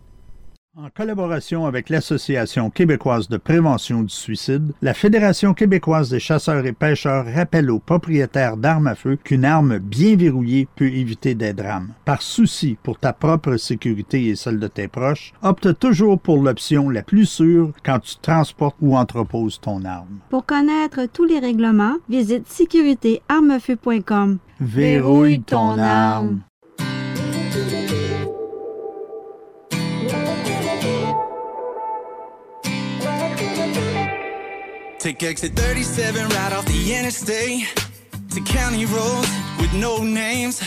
En 0.78 0.90
collaboration 0.90 1.66
avec 1.66 1.88
l'Association 1.88 2.70
québécoise 2.70 3.30
de 3.30 3.38
prévention 3.38 4.04
du 4.04 4.14
suicide, 4.14 4.74
la 4.82 4.94
Fédération 4.94 5.54
québécoise 5.54 6.10
des 6.10 6.20
chasseurs 6.20 6.66
et 6.66 6.74
pêcheurs 6.74 7.26
rappelle 7.34 7.72
aux 7.72 7.80
propriétaires 7.80 8.58
d'armes 8.58 8.88
à 8.88 8.96
feu 8.96 9.16
qu'une 9.16 9.46
arme 9.46 9.78
bien 9.78 10.18
verrouillée 10.18 10.68
peut 10.76 10.92
éviter 10.92 11.34
des 11.34 11.54
drames. 11.54 11.94
Par 12.04 12.22
souci 12.22 12.78
pour 12.84 13.00
ta 13.00 13.14
propre 13.14 13.56
sécurité 13.56 14.26
et 14.26 14.36
celle 14.36 14.60
de 14.60 14.68
tes 14.68 14.90
proches, 14.90 15.32
opte 15.42 15.80
toujours 15.80 16.20
pour 16.20 16.44
l'option 16.44 16.90
la 16.90 17.04
plus 17.04 17.26
sûre 17.26 17.72
quand 17.86 18.00
tu 18.00 18.18
transportes 18.18 18.76
ou 18.82 18.98
entreposes 18.98 19.62
ton 19.62 19.86
arme. 19.86 20.20
Pour 20.30 20.46
connaître 20.46 21.06
tous 21.06 21.24
les 21.24 21.40
règlements, 21.40 21.96
visite 22.10 22.50
sécuritéarmefeu.com. 22.50 24.40
Verrouille 24.60 25.42
ton 25.42 25.80
arme. 25.80 26.42
Take 35.06 35.22
exit 35.22 35.52
37 35.52 36.30
right 36.30 36.52
off 36.52 36.66
the 36.66 36.96
interstate 36.96 37.68
to 38.32 38.42
county 38.42 38.88
roads 38.88 39.30
with 39.60 39.72
no 39.76 40.04
names. 40.04 40.64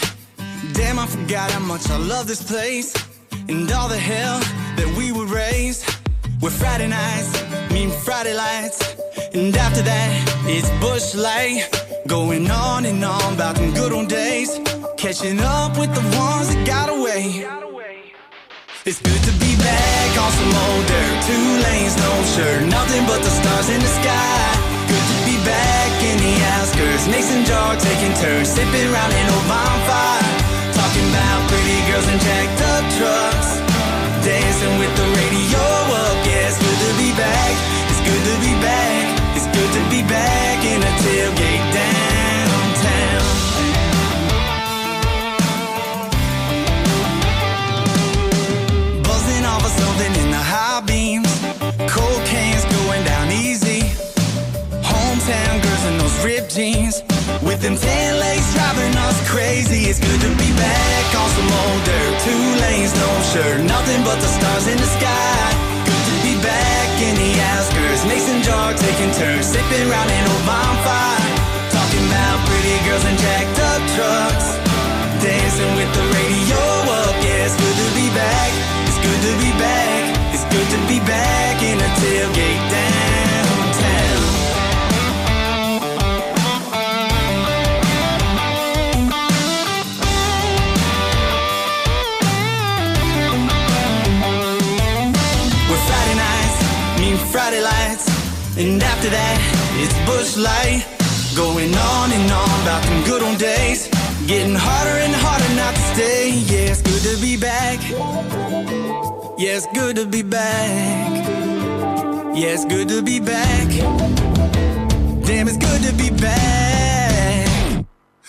Damn, 0.74 1.00
I 1.00 1.06
forgot 1.08 1.50
how 1.50 1.58
much 1.58 1.90
I 1.90 1.96
love 1.96 2.28
this 2.28 2.40
place 2.40 2.94
and 3.48 3.68
all 3.72 3.88
the 3.88 3.98
hell 3.98 4.38
that 4.76 4.94
we 4.96 5.10
were 5.10 5.26
raised. 5.26 5.84
With 6.40 6.56
Friday 6.56 6.86
nights, 6.86 7.32
mean 7.72 7.90
Friday 7.90 8.32
lights, 8.32 8.78
and 9.34 9.56
after 9.56 9.82
that 9.82 10.08
it's 10.46 10.70
bush 10.80 11.16
light. 11.16 11.68
Going 12.06 12.48
on 12.48 12.86
and 12.86 13.04
on 13.04 13.34
about 13.34 13.56
them 13.56 13.74
good 13.74 13.90
old 13.90 14.08
days, 14.08 14.56
catching 14.96 15.40
up 15.40 15.76
with 15.76 15.92
the 15.96 16.16
ones 16.16 16.54
that 16.54 16.64
got 16.64 16.88
away. 16.88 17.44
It's 18.88 19.04
good 19.04 19.20
to 19.20 19.34
be 19.36 19.52
back 19.60 20.10
on 20.16 20.32
some 20.32 20.48
old 20.48 20.84
dirt. 20.88 21.16
Two 21.28 21.48
lanes, 21.60 21.92
no 22.00 22.08
shirt, 22.32 22.64
nothing 22.72 23.04
but 23.04 23.20
the 23.20 23.28
stars 23.28 23.68
in 23.68 23.76
the 23.84 23.92
sky. 24.00 24.40
Good 24.88 25.06
to 25.12 25.16
be 25.28 25.36
back 25.44 25.92
in 26.08 26.16
the 26.16 26.34
outskirts. 26.56 27.04
Mason 27.04 27.44
jar 27.44 27.76
taking 27.76 28.16
turns, 28.16 28.48
sipping 28.48 28.88
round 28.88 29.12
an 29.12 29.28
old 29.28 29.44
bonfire. 29.44 30.32
Talking 30.72 31.04
about 31.04 31.40
pretty 31.52 31.78
girls 31.84 32.08
and 32.08 32.16
jacked 32.16 32.60
up 32.64 32.84
trucks. 32.96 33.50
Dancing 34.24 34.74
with 34.80 34.94
the 34.96 35.08
radio 35.20 35.64
up, 36.08 36.16
yeah, 36.24 36.48
it's 36.48 36.56
good 36.56 36.80
to 36.88 36.92
be 36.96 37.12
back. 37.12 37.54
It's 37.92 38.02
good 38.08 38.24
to 38.24 38.34
be 38.40 38.54
back. 38.64 39.04
It's 39.36 39.48
good 39.52 39.70
to 39.76 39.82
be 39.92 40.00
back 40.08 40.64
in 40.64 40.80
a 40.80 40.92
tailgate 41.04 41.68
downtown. 41.76 41.97
Beams. 50.86 51.28
Cocaine's 51.90 52.64
going 52.70 53.02
down 53.04 53.32
easy. 53.32 53.82
Hometown 54.84 55.54
girls 55.62 55.84
in 55.90 55.98
those 55.98 56.16
ripped 56.24 56.54
jeans. 56.54 57.02
With 57.42 57.60
them 57.62 57.76
tan 57.76 58.20
legs 58.20 58.46
driving 58.54 58.94
us 59.08 59.16
crazy. 59.28 59.90
It's 59.90 59.98
good 59.98 60.20
to 60.20 60.30
be 60.38 60.50
back 60.54 61.06
on 61.18 61.28
some 61.34 61.50
old 61.50 61.80
dirt. 61.82 62.14
Two 62.22 62.44
lanes, 62.62 62.92
no 62.94 63.10
shirt. 63.32 63.58
Nothing 63.64 64.00
but 64.04 64.18
the 64.20 64.30
stars 64.30 64.66
in 64.68 64.78
the 64.78 64.90
sky. 64.98 65.46
Good 65.88 66.04
to 66.10 66.16
be 66.22 66.34
back 66.42 66.90
in 67.02 67.14
the 67.16 67.32
outskirts. 67.54 68.02
Mason 68.06 68.42
jar 68.42 68.74
taking 68.74 69.10
turns. 69.18 69.46
Sipping 69.46 69.88
round 69.88 70.10
an 70.10 70.24
old 70.30 70.44
bonfire. 70.46 71.32
Talking 71.74 72.04
about 72.06 72.38
pretty 72.46 72.76
girls 72.86 73.04
and 73.08 73.18
jacked 73.18 73.58
up 73.72 73.82
trucks. 73.96 74.46
Dancing 75.24 75.72
with 75.74 75.90
the 75.96 76.04
radio 76.14 76.62
Getting 104.28 104.60
harder 104.60 105.00
and 105.08 105.14
harder 105.16 105.54
not 105.56 105.72
to 105.72 105.80
stay. 105.96 106.28
Yeah, 106.52 106.76
it's 106.76 106.82
good 106.84 107.00
to 107.00 107.16
be 107.16 107.40
back. 107.40 107.80
Yeah, 109.40 109.56
it's 109.56 109.64
good 109.72 109.96
to 109.96 110.04
be 110.04 110.20
back. 110.20 111.24
Yeah, 112.36 112.52
it's 112.52 112.66
good 112.66 112.90
to 112.90 113.00
be 113.00 113.20
back. 113.20 113.72
Damn, 115.24 115.48
it's 115.48 115.56
good 115.56 115.80
to 115.80 115.92
be 115.96 116.10
back. 116.12 117.48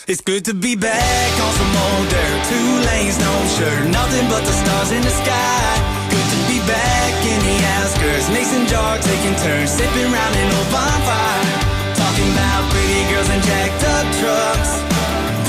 It's 0.08 0.22
good 0.22 0.46
to 0.46 0.54
be 0.54 0.78
back 0.80 1.32
on 1.44 1.52
some 1.60 1.74
old 1.76 2.08
dirt. 2.08 2.40
Two 2.48 2.72
lanes, 2.88 3.20
no 3.20 3.36
shirt, 3.60 3.92
nothing 3.92 4.24
but 4.32 4.48
the 4.48 4.56
stars 4.56 4.96
in 4.96 5.04
the 5.04 5.12
sky. 5.12 5.68
Good 6.16 6.28
to 6.32 6.40
be 6.48 6.64
back 6.64 7.14
in 7.28 7.40
the 7.44 7.58
outskirts. 7.76 8.32
Mason 8.32 8.64
jar 8.72 8.96
taking 9.04 9.36
turns, 9.44 9.72
sipping 9.76 10.08
round 10.16 10.36
an 10.48 10.48
old 10.48 10.70
bonfire. 10.72 11.44
Talking 12.00 12.32
about 12.32 12.72
pretty 12.72 13.04
girls 13.12 13.28
and 13.28 13.44
jacked 13.44 13.84
up 13.84 14.08
trucks 14.16 14.89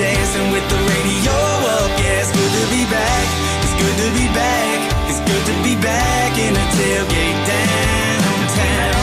dancing 0.00 0.48
with 0.50 0.66
the 0.72 0.80
radio 0.88 1.36
up. 1.76 1.92
Yeah, 2.00 2.24
it's 2.24 2.32
good 2.32 2.52
to 2.56 2.64
be 2.72 2.82
back. 2.88 3.26
It's 3.64 3.76
good 3.76 3.96
to 4.02 4.08
be 4.16 4.26
back. 4.32 4.78
It's 5.12 5.20
good 5.28 5.44
to 5.50 5.54
be 5.60 5.74
back 5.76 6.32
in 6.40 6.52
a 6.56 6.66
tailgate 6.76 7.40
downtown. 7.52 8.96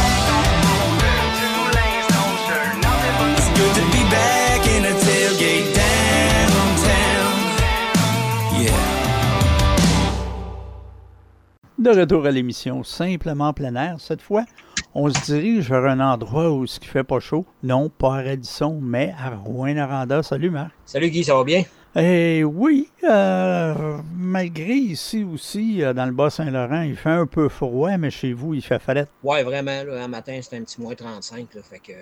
It's 3.38 3.52
good 3.60 3.74
to 3.80 3.86
be 3.94 4.04
back 4.10 4.62
in 4.76 4.82
a 4.86 4.94
tailgate. 5.06 5.78
De 11.78 11.92
retour 11.92 12.26
à 12.26 12.32
l'émission 12.32 12.84
Simplement 12.84 13.54
plein 13.54 13.76
air, 13.76 13.98
cette 14.00 14.22
fois, 14.22 14.44
on 15.00 15.14
se 15.14 15.26
dirige 15.26 15.70
vers 15.70 15.86
un 15.86 16.00
endroit 16.00 16.50
où 16.50 16.66
ce 16.66 16.80
qui 16.80 16.88
fait 16.88 17.04
pas 17.04 17.20
chaud. 17.20 17.46
Non, 17.62 17.88
pas 17.88 18.16
à 18.16 18.24
Radisson, 18.24 18.80
mais 18.82 19.14
à 19.16 19.30
Rouen-Noranda. 19.36 20.24
Salut 20.24 20.50
Marc. 20.50 20.72
Salut 20.86 21.12
Guy, 21.12 21.24
ça 21.24 21.36
va 21.36 21.44
bien? 21.44 21.64
Eh 22.00 22.44
oui, 22.44 22.92
euh, 23.06 23.98
malgré 24.16 24.74
ici 24.74 25.24
aussi, 25.24 25.82
euh, 25.82 25.94
dans 25.94 26.06
le 26.06 26.12
Bas-Saint-Laurent, 26.12 26.82
il 26.82 26.96
fait 26.96 27.10
un 27.10 27.26
peu 27.26 27.50
froid, 27.50 27.98
mais 27.98 28.12
chez 28.12 28.34
vous, 28.34 28.54
il 28.54 28.62
fait 28.62 28.78
frais. 28.78 29.08
Ouais, 29.24 29.42
vraiment, 29.42 29.84
là, 29.84 30.04
un 30.04 30.08
matin, 30.08 30.38
c'était 30.40 30.58
un 30.58 30.62
petit 30.62 30.80
moins 30.80 30.94
35, 30.94 31.56
là, 31.56 31.62
fait 31.64 31.80
que, 31.80 31.94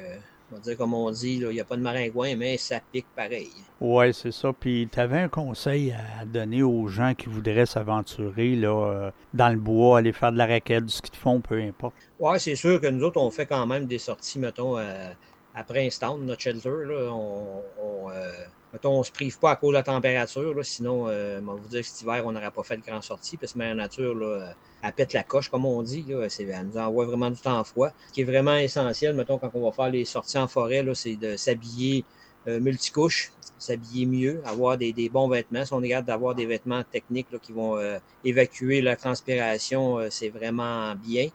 on 0.52 0.56
va 0.56 0.62
dire 0.62 0.76
comme 0.76 0.94
on 0.94 1.10
dit, 1.12 1.36
il 1.36 1.48
n'y 1.48 1.62
a 1.62 1.64
pas 1.64 1.78
de 1.78 1.82
maringouin, 1.82 2.36
mais 2.36 2.58
ça 2.58 2.82
pique 2.92 3.06
pareil. 3.16 3.48
Ouais, 3.80 4.12
c'est 4.12 4.34
ça. 4.34 4.52
Puis, 4.52 4.90
tu 4.92 5.00
avais 5.00 5.20
un 5.22 5.30
conseil 5.30 5.94
à 5.94 6.26
donner 6.26 6.62
aux 6.62 6.88
gens 6.90 7.14
qui 7.14 7.30
voudraient 7.30 7.66
s'aventurer 7.66 8.58
là, 8.58 8.88
euh, 8.88 9.12
dans 9.34 9.48
le 9.48 9.60
bois, 9.60 10.00
aller 10.00 10.12
faire 10.12 10.34
de 10.34 10.38
la 10.38 10.46
raquette, 10.46 10.88
du 10.88 10.94
ski 10.94 11.10
de 11.10 11.16
fond, 11.16 11.40
peu 11.40 11.62
importe. 11.62 11.96
Ouais, 12.20 12.38
c'est 12.40 12.56
sûr 12.56 12.82
que 12.82 12.88
nous 12.88 13.06
autres, 13.06 13.22
on 13.22 13.32
fait 13.32 13.46
quand 13.46 13.66
même 13.66 13.86
des 13.86 14.00
sorties, 14.00 14.40
mettons, 14.40 14.78
euh, 14.78 15.10
à 15.56 15.64
Princeton, 15.64 16.18
notre 16.18 16.42
shelter. 16.42 16.84
Là, 16.86 17.14
on, 17.14 17.62
on, 17.82 18.10
euh, 18.10 18.32
mettons, 18.76 19.00
on 19.00 19.04
se 19.04 19.12
prive 19.12 19.40
pas 19.40 19.52
à 19.52 19.56
cause 19.56 19.70
de 19.70 19.78
la 19.78 19.84
température. 19.84 20.54
Là, 20.54 20.64
sinon, 20.64 21.08
euh, 21.08 21.40
on 21.42 21.46
va 21.46 21.54
vous 21.54 21.68
dire 21.68 21.82
que 21.82 21.88
cet 21.88 22.02
hiver, 22.02 22.24
on 22.26 22.34
n'aurait 22.34 22.52
pas 22.52 22.64
fait 22.64 22.78
de 22.78 22.84
grande 22.84 23.04
sortie 23.04 23.38
parce 23.38 23.54
que 23.54 23.60
la 23.60 23.74
nature, 23.74 24.14
là, 24.14 24.54
elle 24.84 24.94
pète 24.94 25.14
la 25.14 25.24
coche, 25.24 25.50
comme 25.50 25.66
on 25.66 25.82
dit. 25.82 26.06
Là, 26.08 26.28
elle 26.40 26.68
nous 26.68 26.78
envoie 26.78 27.06
vraiment 27.06 27.32
du 27.32 27.40
temps 27.40 27.64
froid. 27.64 27.90
Ce 28.08 28.14
qui 28.14 28.22
est 28.22 28.26
vraiment 28.26 28.58
essentiel, 28.58 29.16
mettons, 29.16 29.38
quand 29.38 29.50
on 29.54 29.64
va 29.64 29.72
faire 29.72 29.90
les 29.90 30.06
sorties 30.06 30.38
en 30.38 30.48
forêt, 30.48 30.86
c'est 30.94 31.16
de 31.16 31.38
s'habiller 31.38 32.04
euh, 32.48 32.60
multicouche, 32.60 33.32
s'habiller 33.58 34.06
mieux, 34.06 34.42
avoir 34.46 34.78
des, 34.78 34.94
des, 34.94 35.10
bons 35.10 35.28
vêtements. 35.28 35.66
Si 35.66 35.74
on 35.74 35.82
capable 35.82 36.08
d'avoir 36.08 36.36
des 36.36 36.46
vêtements 36.46 36.84
techniques 36.84 37.32
là, 37.32 37.40
qui 37.40 37.52
vont 37.52 37.78
euh, 37.78 37.98
évacuer 38.24 38.82
la 38.82 38.96
transpiration, 38.96 40.00
euh, 40.00 40.08
c'est 40.10 40.30
vraiment 40.30 40.96
bien. 40.96 41.30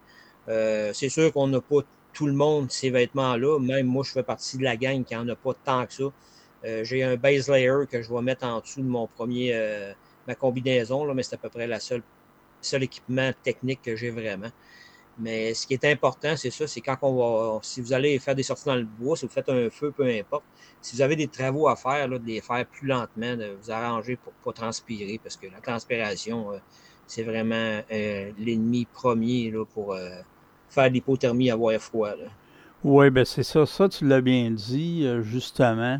Euh, 0.47 0.91
c'est 0.93 1.09
sûr 1.09 1.31
qu'on 1.33 1.47
n'a 1.47 1.61
pas 1.61 1.81
tout 2.13 2.27
le 2.27 2.33
monde 2.33 2.71
ces 2.71 2.89
vêtements-là. 2.89 3.59
Même 3.59 3.87
moi, 3.87 4.03
je 4.05 4.11
fais 4.11 4.23
partie 4.23 4.57
de 4.57 4.63
la 4.63 4.77
gang 4.77 5.03
qui 5.03 5.15
n'en 5.15 5.27
a 5.27 5.35
pas 5.35 5.53
tant 5.53 5.85
que 5.85 5.93
ça. 5.93 6.03
Euh, 6.63 6.83
j'ai 6.83 7.03
un 7.03 7.15
base 7.15 7.49
layer 7.49 7.85
que 7.89 8.01
je 8.01 8.13
vais 8.13 8.21
mettre 8.21 8.45
en 8.45 8.59
dessous 8.59 8.81
de 8.81 8.87
mon 8.87 9.07
premier, 9.07 9.51
euh, 9.53 9.93
ma 10.27 10.35
combinaison, 10.35 11.05
là, 11.05 11.13
mais 11.13 11.23
c'est 11.23 11.35
à 11.35 11.37
peu 11.37 11.49
près 11.49 11.67
la 11.67 11.79
seule, 11.79 12.03
seul 12.61 12.83
équipement 12.83 13.31
technique 13.43 13.81
que 13.81 13.95
j'ai 13.95 14.11
vraiment. 14.11 14.51
Mais 15.17 15.53
ce 15.53 15.67
qui 15.67 15.73
est 15.73 15.85
important, 15.85 16.35
c'est 16.37 16.51
ça, 16.51 16.67
c'est 16.67 16.81
quand 16.81 16.97
on 17.01 17.15
va, 17.15 17.59
si 17.63 17.81
vous 17.81 17.93
allez 17.93 18.17
faire 18.19 18.35
des 18.35 18.43
sorties 18.43 18.65
dans 18.65 18.75
le 18.75 18.83
bois, 18.85 19.17
si 19.17 19.25
vous 19.25 19.31
faites 19.31 19.49
un 19.49 19.69
feu, 19.69 19.91
peu 19.95 20.05
importe, 20.05 20.43
si 20.81 20.95
vous 20.95 21.01
avez 21.01 21.15
des 21.15 21.27
travaux 21.27 21.67
à 21.67 21.75
faire, 21.75 22.07
là, 22.07 22.17
de 22.17 22.25
les 22.25 22.41
faire 22.41 22.65
plus 22.65 22.87
lentement, 22.87 23.35
de 23.35 23.57
vous 23.61 23.71
arranger 23.71 24.15
pour 24.15 24.31
pas 24.33 24.53
transpirer, 24.53 25.19
parce 25.21 25.35
que 25.35 25.47
la 25.47 25.59
transpiration, 25.59 26.53
euh, 26.53 26.57
c'est 27.07 27.23
vraiment 27.23 27.81
l'ennemi 27.89 28.87
premier 28.93 29.51
là, 29.51 29.65
pour 29.65 29.97
faire 30.69 30.89
l'hypothermie, 30.89 31.51
avoir 31.51 31.77
froid. 31.81 32.11
Oui, 32.85 33.09
ben 33.09 33.25
c'est 33.25 33.43
ça. 33.43 33.65
Ça, 33.65 33.89
tu 33.89 34.07
l'as 34.07 34.21
bien 34.21 34.49
dit, 34.49 35.05
justement, 35.23 35.99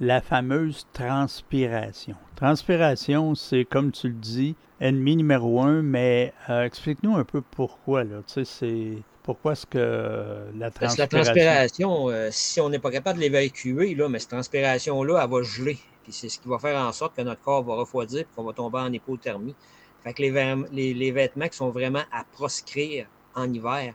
la 0.00 0.22
fameuse 0.22 0.86
transpiration. 0.92 2.16
Transpiration, 2.34 3.34
c'est, 3.34 3.66
comme 3.66 3.92
tu 3.92 4.08
le 4.08 4.14
dis, 4.14 4.56
ennemi 4.80 5.16
numéro 5.16 5.60
un, 5.60 5.82
mais 5.82 6.32
euh, 6.48 6.64
explique-nous 6.64 7.16
un 7.16 7.24
peu 7.24 7.42
pourquoi, 7.42 8.04
là. 8.04 8.22
Tu 8.26 8.32
sais, 8.32 8.44
c'est... 8.44 9.02
Pourquoi 9.22 9.52
est-ce 9.52 9.66
que 9.66 10.48
la 10.56 10.70
transpiration... 10.70 10.78
Parce 10.80 10.96
que 10.96 11.00
la 11.00 11.06
transpiration, 11.06 12.08
euh, 12.08 12.28
si 12.32 12.58
on 12.60 12.70
n'est 12.70 12.78
pas 12.78 12.90
capable 12.90 13.18
de 13.18 13.24
l'évacuer, 13.24 13.94
là, 13.94 14.08
mais 14.08 14.18
cette 14.18 14.30
transpiration-là, 14.30 15.20
elle 15.22 15.30
va 15.30 15.42
geler. 15.42 15.78
Puis 16.02 16.12
c'est 16.12 16.30
ce 16.30 16.40
qui 16.40 16.48
va 16.48 16.58
faire 16.58 16.80
en 16.80 16.90
sorte 16.92 17.14
que 17.14 17.22
notre 17.22 17.42
corps 17.42 17.62
va 17.62 17.74
refroidir 17.74 18.20
et 18.20 18.26
qu'on 18.34 18.42
va 18.42 18.54
tomber 18.54 18.78
en 18.78 18.90
hypothermie. 18.90 19.54
Fait 20.02 20.14
que 20.14 20.22
les, 20.22 20.64
les, 20.72 20.94
les, 20.94 21.12
vêtements 21.12 21.48
qui 21.48 21.58
sont 21.58 21.68
vraiment 21.68 22.02
à 22.10 22.24
proscrire 22.32 23.06
en 23.34 23.52
hiver, 23.52 23.92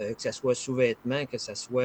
euh, 0.00 0.12
que 0.12 0.20
ce 0.20 0.30
soit 0.30 0.54
sous-vêtements, 0.54 1.24
que 1.24 1.38
ce 1.38 1.54
soit 1.54 1.82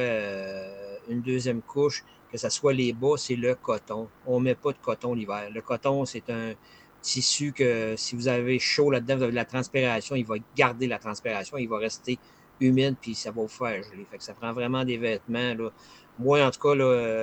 une 1.08 1.22
deuxième 1.22 1.62
couche, 1.62 2.04
que 2.32 2.38
ce 2.38 2.48
soit 2.48 2.72
les 2.72 2.92
bas, 2.92 3.16
c'est 3.16 3.36
le 3.36 3.54
coton. 3.54 4.08
On 4.26 4.40
ne 4.40 4.44
met 4.44 4.54
pas 4.54 4.72
de 4.72 4.78
coton 4.80 5.14
l'hiver. 5.14 5.48
Le 5.52 5.60
coton, 5.60 6.04
c'est 6.04 6.28
un 6.30 6.54
tissu 7.02 7.52
que 7.52 7.94
si 7.96 8.16
vous 8.16 8.28
avez 8.28 8.58
chaud 8.58 8.90
là-dedans, 8.90 9.16
vous 9.16 9.22
avez 9.24 9.32
de 9.32 9.36
la 9.36 9.44
transpiration, 9.44 10.16
il 10.16 10.24
va 10.24 10.36
garder 10.56 10.86
la 10.86 10.98
transpiration, 10.98 11.58
il 11.58 11.68
va 11.68 11.78
rester 11.78 12.18
humide, 12.60 12.96
puis 13.00 13.14
ça 13.14 13.30
va 13.30 13.42
vous 13.42 13.48
faire 13.48 13.82
geler. 13.82 14.06
Fait 14.10 14.18
que 14.18 14.24
ça 14.24 14.34
prend 14.34 14.52
vraiment 14.52 14.84
des 14.84 14.96
vêtements. 14.96 15.54
Là. 15.54 15.70
Moi, 16.18 16.44
en 16.44 16.50
tout 16.50 16.60
cas, 16.60 16.74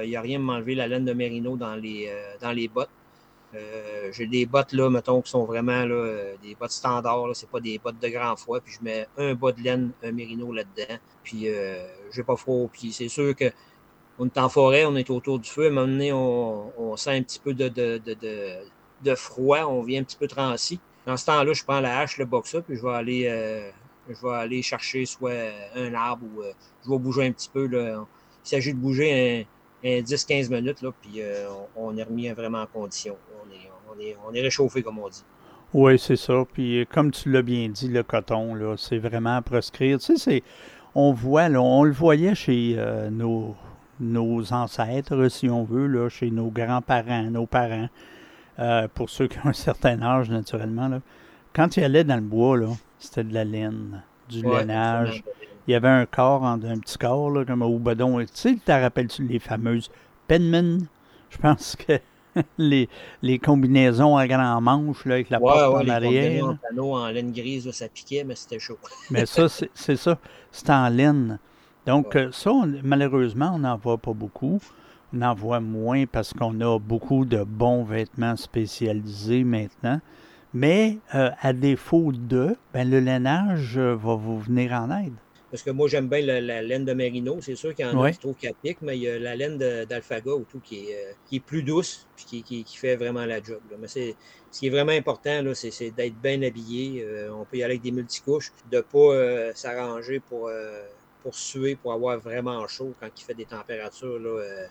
il 0.04 0.10
n'y 0.10 0.16
a 0.16 0.22
rien 0.22 0.40
de 0.40 0.44
m'enlever 0.44 0.76
la 0.76 0.88
laine 0.88 1.06
de 1.06 1.14
mérino 1.14 1.58
dans 1.58 1.76
les, 1.76 2.08
euh, 2.10 2.38
dans 2.42 2.52
les 2.52 2.68
bottes. 2.68 2.90
Euh, 3.56 4.12
j'ai 4.12 4.28
des 4.28 4.46
bottes, 4.46 4.74
là, 4.74 4.90
mettons, 4.90 5.22
qui 5.22 5.32
sont 5.32 5.46
vraiment 5.46 5.86
là, 5.86 5.96
euh, 5.96 6.36
des 6.42 6.56
bottes 6.56 6.72
standards. 6.72 7.28
Là, 7.28 7.34
c'est 7.34 7.50
pas 7.50 7.60
des 7.60 7.80
bottes 7.80 8.00
de 8.00 8.08
grand 8.10 8.36
froid. 8.36 8.60
Puis 8.60 8.74
je 8.80 8.84
mets 8.84 9.08
un 9.18 9.34
bas 9.34 9.52
de 9.52 9.62
laine, 9.62 9.92
un 10.04 10.12
mérino 10.12 10.52
là-dedans. 10.54 10.98
Puis 11.24 11.50
euh, 11.50 11.88
j'ai 12.12 12.24
pas 12.24 12.36
froid. 12.36 12.70
Puis 12.72 12.92
c'est 12.92 13.10
sûr 13.10 13.36
que 13.36 13.46
on 14.20 14.26
est 14.26 14.38
en 14.38 14.50
forêt, 14.50 14.86
on 14.86 14.96
est 14.98 15.10
autour 15.10 15.40
du 15.40 15.50
feu. 15.50 15.66
À 15.66 15.68
un 15.68 15.70
moment 15.72 15.88
donné, 15.88 16.12
on, 16.12 16.96
sent 16.98 17.18
un 17.18 17.24
petit 17.24 17.40
peu 17.40 17.54
de, 17.54 17.70
de, 17.70 18.02
de, 18.06 18.16
de, 19.04 19.16
froid. 19.16 19.60
On 19.62 19.82
vient 19.82 20.02
un 20.02 20.04
petit 20.04 20.18
peu 20.18 20.28
transi. 20.28 20.80
Dans 21.06 21.16
ce 21.16 21.26
temps-là, 21.26 21.54
je 21.54 21.64
prends 21.64 21.80
la 21.80 22.00
hache, 22.00 22.18
le 22.18 22.26
boxer, 22.26 22.62
puis 22.62 22.76
je 22.76 22.82
vais 22.82 22.94
aller, 22.94 23.28
euh, 23.28 23.72
je 24.10 24.22
vais 24.22 24.36
aller 24.36 24.62
chercher 24.62 25.06
soit 25.06 25.32
un 25.74 25.94
arbre 25.94 26.26
ou 26.36 26.42
euh, 26.42 26.52
je 26.86 26.92
vais 26.92 26.98
bouger 26.98 27.26
un 27.28 27.32
petit 27.32 27.50
peu. 27.52 27.66
Là. 27.66 28.06
Il 28.46 28.50
s'agit 28.50 28.74
de 28.74 28.78
bouger 28.78 29.48
un, 29.84 29.90
un 29.90 30.02
10-15 30.02 30.54
minutes, 30.54 30.82
là, 30.82 30.92
puis 31.02 31.22
euh, 31.22 31.48
on, 31.78 31.96
est 31.96 32.04
remis 32.04 32.30
vraiment 32.30 32.62
en 32.62 32.68
condition. 32.68 33.16
On 33.42 33.50
est, 33.54 33.70
on 33.90 34.00
est, 34.02 34.18
on 34.28 34.34
est 34.34 34.42
réchauffé, 34.42 34.84
comme 34.84 35.00
on 35.00 35.08
dit. 35.08 35.24
Oui, 35.74 35.98
c'est 35.98 36.18
ça. 36.18 36.44
Puis 36.52 36.86
comme 36.92 37.12
tu 37.12 37.32
l'as 37.32 37.42
bien 37.42 37.70
dit, 37.70 37.88
le 37.88 38.04
coton, 38.04 38.54
là, 38.54 38.76
c'est 38.76 38.98
vraiment 38.98 39.38
à 39.38 39.42
proscrire. 39.42 40.00
Tu 40.00 40.06
sais, 40.06 40.18
c'est, 40.18 40.44
on 40.94 41.14
voit, 41.14 41.48
là, 41.48 41.62
on 41.62 41.84
le 41.84 41.94
voyait 41.94 42.36
chez 42.36 42.76
nos, 43.12 43.56
nos 44.00 44.54
ancêtres, 44.54 45.28
si 45.30 45.50
on 45.50 45.64
veut, 45.64 45.88
là, 45.88 46.10
chez 46.10 46.32
nos 46.32 46.50
grands-parents, 46.50 47.24
nos 47.32 47.46
parents, 47.46 47.90
euh, 48.60 48.88
pour 48.94 49.10
ceux 49.10 49.28
qui 49.28 49.38
ont 49.40 49.50
un 49.50 49.54
certain 49.54 50.02
âge, 50.02 50.30
naturellement. 50.30 50.88
Là. 50.88 51.02
Quand 51.54 51.78
ils 51.78 51.84
allaient 51.84 52.04
dans 52.04 52.16
le 52.16 52.22
bois, 52.22 52.58
là, 52.58 52.68
c'était 53.00 53.24
de 53.24 53.34
la 53.34 53.44
laine, 53.44 54.02
du 54.30 54.46
Ouais, 54.46 54.60
lainage. 54.60 55.24
Il 55.68 55.72
y 55.72 55.76
avait 55.76 55.88
un 55.90 56.06
corps, 56.06 56.44
en- 56.44 56.62
un 56.64 56.78
petit 56.80 56.98
corps, 56.98 57.30
là, 57.32 57.46
comme 57.46 57.62
au 57.62 57.78
bedon. 57.80 58.20
Tu 58.22 58.28
sais, 58.34 58.56
te 58.64 58.72
rappelles-tu 58.72 59.24
les 59.28 59.40
fameuses 59.40 59.90
Penman? 60.28 60.88
Je 61.30 61.38
pense 61.38 61.76
que 61.76 62.00
les, 62.58 62.90
les 63.22 63.38
combinaisons 63.40 64.18
à 64.18 64.28
grand 64.28 64.62
manche, 64.62 65.06
là, 65.06 65.16
avec 65.16 65.30
la 65.30 65.40
Ouais, 65.40 65.52
porte 65.52 65.74
ouais, 65.74 65.80
en 65.80 65.84
les 65.84 65.92
arrière. 65.92 66.24
combinaisons 66.24 66.48
là. 66.48 66.54
en 66.54 66.68
panneau 66.70 66.96
en 66.96 67.08
laine 67.10 67.32
grise, 67.32 67.66
là, 67.66 67.72
ça 67.74 67.88
piquait, 67.88 68.24
mais 68.24 68.36
c'était 68.36 68.60
chaud. 68.60 68.78
Mais 69.12 69.26
ça, 69.26 69.48
c'est 69.74 69.96
ça. 69.96 70.18
C'est 70.52 70.70
en 70.70 70.90
laine. 70.90 71.38
Donc, 71.90 72.16
euh, 72.16 72.32
ça, 72.32 72.52
on- 72.52 72.72
malheureusement, 72.84 73.52
on 73.56 73.60
n'en 73.60 73.78
voit 73.78 73.98
pas 73.98 74.14
beaucoup. 74.14 74.62
On 75.12 75.22
en 75.24 75.34
voit 75.34 75.60
moins 75.60 76.06
parce 76.06 76.34
qu'on 76.34 76.62
a 76.62 76.78
beaucoup 76.78 77.26
de 77.26 77.44
bons 77.44 77.84
vêtements 77.84 78.36
spécialisés 78.36 79.44
maintenant. 79.44 80.00
Mais 80.54 80.98
euh, 81.16 81.32
à 81.42 81.52
défaut 81.52 82.12
de, 82.12 82.56
ben, 82.74 82.88
le 82.90 83.00
lainage 83.00 83.78
euh, 83.78 83.96
va 83.96 84.14
vous 84.16 84.40
venir 84.40 84.72
en 84.74 84.92
aide. 85.00 85.14
Parce 85.50 85.64
que 85.64 85.72
moi, 85.72 85.88
j'aime 85.88 86.08
bien 86.08 86.22
la, 86.22 86.62
laine 86.62 86.86
de 86.86 86.94
Merino. 86.94 87.40
C'est 87.42 87.56
sûr 87.56 87.74
qu'il 87.74 87.86
y 87.86 87.90
en 87.90 88.00
a 88.04 88.12
qui 88.12 88.20
trouvent 88.20 88.36
qu'elle 88.36 88.54
pique, 88.54 88.84
mais 88.84 88.96
il 88.96 89.02
y 89.02 89.10
a 89.10 89.18
la 89.18 89.36
laine 89.36 89.58
d'Alphaga 89.58 90.32
ou 90.32 90.46
tout 90.48 90.60
qui 90.60 90.90
est, 90.90 90.96
euh, 90.96 91.12
qui 91.26 91.38
est 91.38 91.40
plus 91.40 91.64
douce 91.64 92.08
et 92.34 92.42
qui, 92.44 92.64
qui, 92.64 92.78
fait 92.78 92.96
vraiment 92.98 93.26
la 93.26 93.42
job. 93.42 93.60
Mais 93.80 93.88
c'est, 93.88 94.16
ce 94.52 94.60
qui 94.60 94.68
est 94.68 94.70
vraiment 94.70 94.92
important, 94.92 95.42
là, 95.42 95.56
c'est, 95.56 95.90
d'être 95.90 96.22
bien 96.22 96.40
habillé. 96.44 97.04
Euh, 97.04 97.32
on 97.34 97.46
peut 97.46 97.58
y 97.58 97.64
aller 97.64 97.74
avec 97.74 97.82
des 97.82 97.92
multicouches, 97.92 98.52
de 98.72 98.78
ne 98.78 98.82
pas 98.82 99.16
euh, 99.16 99.52
s'arranger 99.56 100.20
pour, 100.20 100.52
pour 101.24 101.36
suer, 101.36 101.76
pour 101.76 101.94
avoir 101.94 102.20
vraiment 102.20 102.68
chaud 102.68 102.94
quand 103.00 103.10
il 103.16 103.24
fait 103.24 103.34
des 103.34 103.46
températures 103.46 104.20
là, 104.20 104.68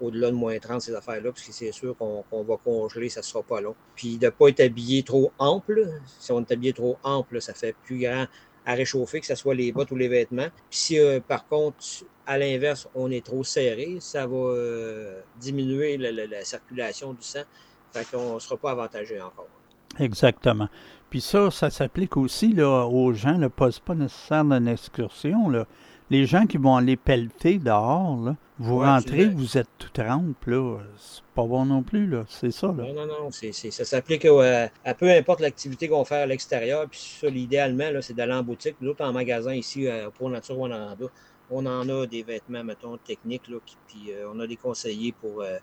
au-delà 0.00 0.30
de 0.30 0.36
moins 0.36 0.58
30, 0.58 0.80
ces 0.80 0.94
affaires-là, 0.94 1.32
parce 1.32 1.42
que 1.42 1.52
c'est 1.52 1.72
sûr 1.72 1.96
qu'on, 1.96 2.24
va 2.30 2.56
congeler, 2.56 3.08
ça 3.08 3.20
ne 3.20 3.24
sera 3.24 3.42
pas 3.42 3.60
long. 3.60 3.74
Puis 3.94 4.18
de 4.18 4.26
ne 4.26 4.30
pas 4.30 4.48
être 4.48 4.60
habillé 4.60 5.02
trop 5.02 5.32
ample. 5.38 5.88
Si 6.18 6.32
on 6.32 6.40
est 6.40 6.52
habillé 6.52 6.72
trop 6.72 6.98
ample, 7.02 7.40
ça 7.40 7.54
fait 7.54 7.74
plus 7.84 8.00
grand 8.00 8.26
à 8.64 8.74
réchauffer, 8.74 9.20
que 9.20 9.26
ce 9.26 9.36
soit 9.36 9.54
les 9.54 9.72
bottes 9.72 9.90
ou 9.92 9.96
les 9.96 10.08
vêtements. 10.08 10.48
Puis 10.70 10.78
si 10.78 10.98
euh, 10.98 11.20
par 11.20 11.46
contre, 11.46 11.78
à 12.26 12.36
l'inverse, 12.36 12.88
on 12.94 13.10
est 13.10 13.24
trop 13.24 13.44
serré, 13.44 13.98
ça 14.00 14.26
va 14.26 14.36
euh, 14.36 15.20
diminuer 15.40 15.96
la, 15.96 16.44
circulation 16.44 17.12
du 17.12 17.22
sang. 17.22 17.44
Fait 17.92 18.04
qu'on 18.10 18.34
ne 18.34 18.38
sera 18.40 18.56
pas 18.56 18.72
avantagé 18.72 19.20
encore. 19.20 19.48
Exactement. 19.98 20.68
Puis 21.08 21.20
ça, 21.20 21.50
ça 21.52 21.70
s'applique 21.70 22.16
aussi 22.16 22.52
là, 22.52 22.86
aux 22.86 23.12
gens, 23.12 23.38
le 23.38 23.48
pas, 23.48 23.70
pas 23.84 23.94
nécessaire 23.94 24.44
d'une 24.44 24.68
excursion. 24.68 25.48
Là. 25.48 25.66
Les 26.08 26.24
gens 26.24 26.46
qui 26.46 26.56
vont 26.56 26.76
aller 26.76 26.96
pelleter 26.96 27.58
dehors, 27.58 28.16
là, 28.24 28.36
vous 28.58 28.78
rentrez, 28.78 29.26
vous 29.26 29.58
êtes 29.58 29.68
tout 29.76 29.90
trempe, 29.92 30.46
là. 30.46 30.78
C'est 30.96 31.22
pas 31.34 31.44
bon 31.44 31.66
non 31.66 31.82
plus, 31.82 32.06
là. 32.06 32.24
C'est 32.28 32.52
ça, 32.52 32.68
là. 32.68 32.84
Non, 32.84 32.94
non, 32.94 33.06
non. 33.06 33.30
ça 33.30 33.84
s'applique 33.84 34.24
à, 34.24 34.94
peu 34.94 35.10
importe 35.10 35.40
l'activité 35.40 35.88
qu'on 35.88 36.04
fait 36.04 36.16
à 36.16 36.26
l'extérieur. 36.26 36.88
Puis 36.88 37.18
ça, 37.20 37.28
l'idéalement, 37.28 37.90
là, 37.90 38.00
c'est 38.00 38.14
d'aller 38.14 38.32
en 38.32 38.42
boutique. 38.42 38.76
Nous 38.80 38.90
autres, 38.90 39.04
en 39.04 39.12
magasin 39.12 39.52
ici, 39.52 39.86
euh, 39.86 40.10
pour 40.10 40.30
Nature 40.30 40.58
on 41.48 41.64
en 41.64 41.88
a 41.88 42.06
des 42.06 42.22
vêtements, 42.22 42.64
mettons, 42.64 42.96
techniques, 42.96 43.48
là, 43.48 43.58
puis 43.86 44.12
euh, 44.12 44.30
on 44.32 44.40
a 44.40 44.46
des 44.46 44.56
conseillers 44.56 45.12
pour, 45.12 45.42
euh, 45.42 45.58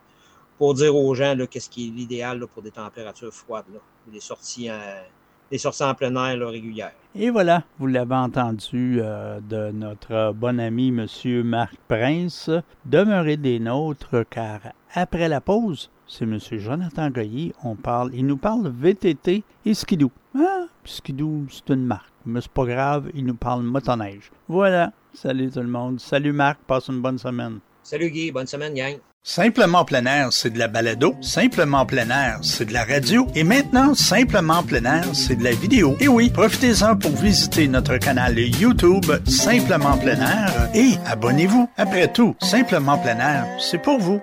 pour 0.58 0.74
dire 0.76 0.96
aux 0.96 1.14
gens, 1.16 1.36
qu'est-ce 1.50 1.70
qui 1.70 1.88
est 1.88 1.92
l'idéal, 1.92 2.46
pour 2.48 2.62
des 2.62 2.72
températures 2.72 3.34
froides, 3.34 3.66
là. 3.74 3.80
Des 4.08 4.20
sorties 4.20 4.70
en 4.72 4.80
des 5.54 5.60
sorties 5.60 5.84
en 5.84 5.94
plein 5.94 6.16
air 6.16 6.48
régulières. 6.48 6.94
Et 7.14 7.30
voilà, 7.30 7.62
vous 7.78 7.86
l'avez 7.86 8.16
entendu 8.16 8.98
euh, 9.00 9.40
de 9.40 9.70
notre 9.72 10.34
bon 10.34 10.60
ami 10.60 10.88
M. 10.88 11.06
Marc 11.44 11.76
Prince. 11.88 12.50
Demeurez 12.86 13.38
des 13.38 13.60
nôtres 13.60 14.28
car 14.32 14.62
après 14.96 15.30
la 15.30 15.42
pause, 15.42 15.92
c'est 16.08 16.24
M. 16.24 16.40
Jonathan 16.54 17.12
Goyer. 17.12 17.54
On 17.64 17.76
parle, 17.76 18.10
il 18.16 18.26
nous 18.26 18.38
parle 18.38 18.68
VTT 18.68 19.44
et 19.64 19.74
skidoo. 19.76 20.10
Ah, 20.36 20.64
skidoo, 20.86 21.44
c'est 21.52 21.72
une 21.72 21.86
marque. 21.86 22.12
Mais 22.26 22.42
c'est 22.42 22.52
pas 22.52 22.66
grave, 22.66 23.12
il 23.14 23.24
nous 23.24 23.36
parle 23.36 23.62
motoneige. 23.62 24.32
Voilà. 24.48 24.92
Salut 25.14 25.52
tout 25.52 25.60
le 25.60 25.68
monde. 25.68 26.00
Salut 26.00 26.34
Marc, 26.34 26.58
passe 26.66 26.88
une 26.88 27.00
bonne 27.00 27.20
semaine. 27.20 27.60
Salut 27.84 28.10
Guy, 28.10 28.32
bonne 28.32 28.48
semaine 28.48 28.74
gang. 28.74 28.98
Simplement 29.26 29.86
plein 29.86 30.06
air, 30.06 30.34
c'est 30.34 30.50
de 30.50 30.60
la 30.60 30.68
balado. 30.68 31.16
Simplement 31.22 31.86
plein 31.86 32.10
air, 32.10 32.40
c'est 32.42 32.66
de 32.66 32.74
la 32.74 32.84
radio. 32.84 33.26
Et 33.36 33.46
maintenant, 33.46 33.94
Simplement 33.96 34.64
plein 34.64 34.84
air, 34.84 35.06
c'est 35.14 35.38
de 35.38 35.46
la 35.46 35.52
vidéo. 35.54 35.96
Et 36.02 36.10
oui, 36.10 36.30
profitez-en 36.30 36.98
pour 36.98 37.12
visiter 37.12 37.70
notre 37.70 37.98
canal 37.98 38.38
YouTube 38.38 39.06
Simplement 39.26 39.98
plein 39.98 40.20
air 40.20 40.70
et 40.76 40.96
abonnez-vous. 41.06 41.70
Après 41.78 42.12
tout, 42.12 42.36
Simplement 42.42 42.98
plein 42.98 43.18
air, 43.18 43.48
c'est 43.60 43.82
pour 43.82 43.98
vous. 43.98 44.22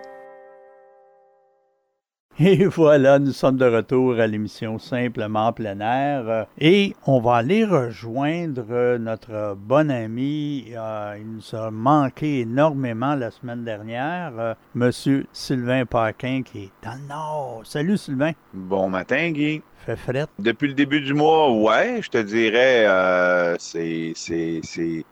Et 2.42 2.64
voilà, 2.64 3.18
nous 3.18 3.32
sommes 3.32 3.58
de 3.58 3.66
retour 3.66 4.18
à 4.18 4.26
l'émission 4.26 4.78
Simplement 4.78 5.52
plein 5.52 5.78
air. 5.80 6.46
Et 6.58 6.96
on 7.06 7.20
va 7.20 7.34
aller 7.34 7.66
rejoindre 7.66 8.96
notre 8.96 9.58
bon 9.60 9.90
ami. 9.90 10.72
Euh, 10.74 11.18
il 11.20 11.32
nous 11.32 11.54
a 11.54 11.70
manqué 11.70 12.40
énormément 12.40 13.14
la 13.14 13.30
semaine 13.30 13.62
dernière, 13.62 14.32
euh, 14.38 14.54
Monsieur 14.74 15.26
Sylvain 15.34 15.84
Paquin, 15.84 16.40
qui 16.42 16.64
est 16.64 16.70
dans 16.82 16.94
le 16.94 17.08
Nord. 17.10 17.60
Salut 17.64 17.98
Sylvain. 17.98 18.32
Bon 18.54 18.88
matin, 18.88 19.32
Guy. 19.32 19.60
Fait 19.84 19.96
fret. 19.96 20.24
Depuis 20.38 20.68
le 20.68 20.74
début 20.74 21.02
du 21.02 21.12
mois, 21.12 21.52
ouais, 21.52 22.00
je 22.00 22.08
te 22.08 22.18
dirais, 22.18 22.86
euh, 22.86 23.56
c'est 23.58 24.14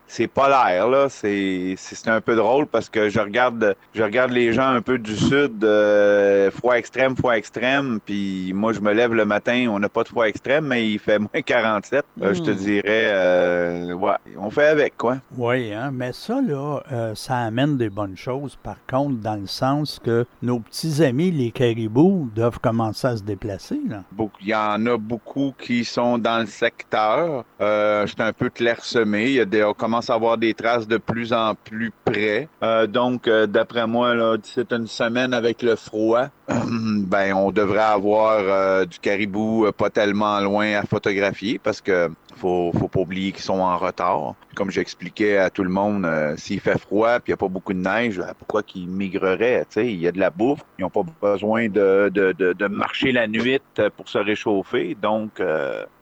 c'est 0.09 0.27
polaire 0.27 0.88
là, 0.88 1.09
c'est 1.09 1.75
c'est 1.77 2.09
un 2.09 2.21
peu 2.21 2.35
drôle 2.35 2.66
parce 2.66 2.88
que 2.88 3.11
je 3.11 3.21
regarde 3.21 3.77
je 3.94 4.03
regarde 4.03 4.31
les 4.31 4.53
gens 4.53 4.68
un 4.68 4.81
peu 4.81 4.99
du 4.99 5.14
sud, 5.14 5.62
euh, 5.62 6.51
froid 6.51 6.75
extrême, 6.75 7.14
froid 7.14 7.35
extrême, 7.35 8.01
puis 8.05 8.53
moi 8.55 8.73
je 8.73 8.81
me 8.81 8.92
lève 8.92 9.12
le 9.12 9.27
matin, 9.27 9.66
on 9.71 9.79
n'a 9.79 9.90
pas 9.90 10.03
de 10.03 10.09
froid 10.09 10.27
extrême, 10.27 10.66
mais 10.66 10.90
il 10.90 10.99
fait 10.99 11.18
moins 11.18 11.29
47. 11.44 12.05
Euh, 12.23 12.35
je 12.35 12.42
te 12.42 12.51
hmm. 12.51 12.55
dirais, 12.55 12.83
euh, 12.87 13.92
ouais, 13.92 14.16
on 14.38 14.51
fait 14.51 14.68
avec 14.68 14.97
quoi. 14.97 15.18
Oui, 15.37 15.73
hein, 15.75 15.90
mais 15.92 16.12
ça 16.12 16.40
là, 16.40 16.81
ça 17.14 17.37
amène 17.37 17.77
des 17.77 17.90
bonnes 17.90 18.16
choses. 18.16 18.57
Par 18.62 18.77
contre, 18.88 19.21
dans 19.21 19.37
le 19.37 19.47
sens 19.47 20.01
que 20.03 20.25
nos 20.40 20.61
petits 20.61 21.05
amis 21.05 21.31
les 21.31 21.51
caribous 21.51 22.31
doivent 22.35 22.61
commencer 22.61 23.09
à 23.09 23.16
se 23.18 23.23
déplacer 23.23 23.79
là. 23.87 24.03
Il 24.40 24.49
y 24.49 24.55
en 24.55 24.87
a 24.87 24.97
beaucoup 24.97 25.53
qui 25.59 25.85
sont 25.85 26.16
dans 26.16 26.40
le 26.40 26.47
secteur. 26.47 27.44
c'est 27.59 28.21
un 28.21 28.33
peu 28.33 28.49
clairsemé. 28.49 29.27
Il 29.27 29.33
y 29.33 29.40
a 29.40 29.44
des, 29.44 29.62
on 29.64 29.75
commence 29.75 29.97
à 29.98 30.14
avoir 30.14 30.38
des 30.38 30.54
traces 30.54 30.87
de 30.87 30.96
plus 30.96 31.32
en 31.32 31.54
plus 31.54 31.92
près. 32.04 32.48
Euh, 32.62 32.87
donc, 32.87 33.26
euh, 33.26 33.46
d'après 33.46 33.87
moi, 33.87 34.37
c'est 34.42 34.72
une 34.72 34.87
semaine 34.87 35.34
avec 35.34 35.62
le 35.62 35.76
froid, 35.76 36.26
ben 36.48 37.34
on 37.34 37.50
devrait 37.50 37.78
avoir 37.78 38.38
euh, 38.38 38.87
du 38.87 38.98
caribou 38.98 39.66
pas 39.76 39.90
tellement 39.90 40.40
loin 40.40 40.76
à 40.76 40.82
photographier 40.82 41.58
parce 41.58 41.80
que 41.80 42.11
faut, 42.37 42.72
faut 42.78 42.88
pas 42.88 43.00
oublier 43.00 43.32
qu'ils 43.32 43.42
sont 43.42 43.61
en 43.61 43.76
retard. 43.76 44.34
Comme 44.54 44.70
j'expliquais 44.70 45.37
à 45.38 45.50
tout 45.50 45.62
le 45.62 45.70
monde, 45.70 46.08
s'il 46.37 46.61
fait 46.61 46.78
froid 46.78 47.20
puis 47.20 47.24
il 47.26 47.30
n'y 47.30 47.34
a 47.34 47.37
pas 47.37 47.48
beaucoup 47.48 47.72
de 47.72 47.80
neige, 47.80 48.18
ben, 48.18 48.32
pourquoi 48.38 48.62
qu'ils 48.62 48.88
migreraient? 48.88 49.66
Il 49.76 49.96
y 49.96 50.08
a 50.08 50.12
de 50.12 50.18
la 50.18 50.30
bouffe, 50.30 50.61
ils 50.78 50.82
n'ont 50.82 50.90
pas 50.90 51.02
besoin 51.20 51.68
de, 51.68 52.11
de, 52.12 52.32
de, 52.32 52.66
marcher 52.66 53.12
la 53.12 53.26
nuit 53.26 53.61
pour 53.96 54.08
se 54.08 54.18
réchauffer. 54.18 54.96
Donc, 55.00 55.42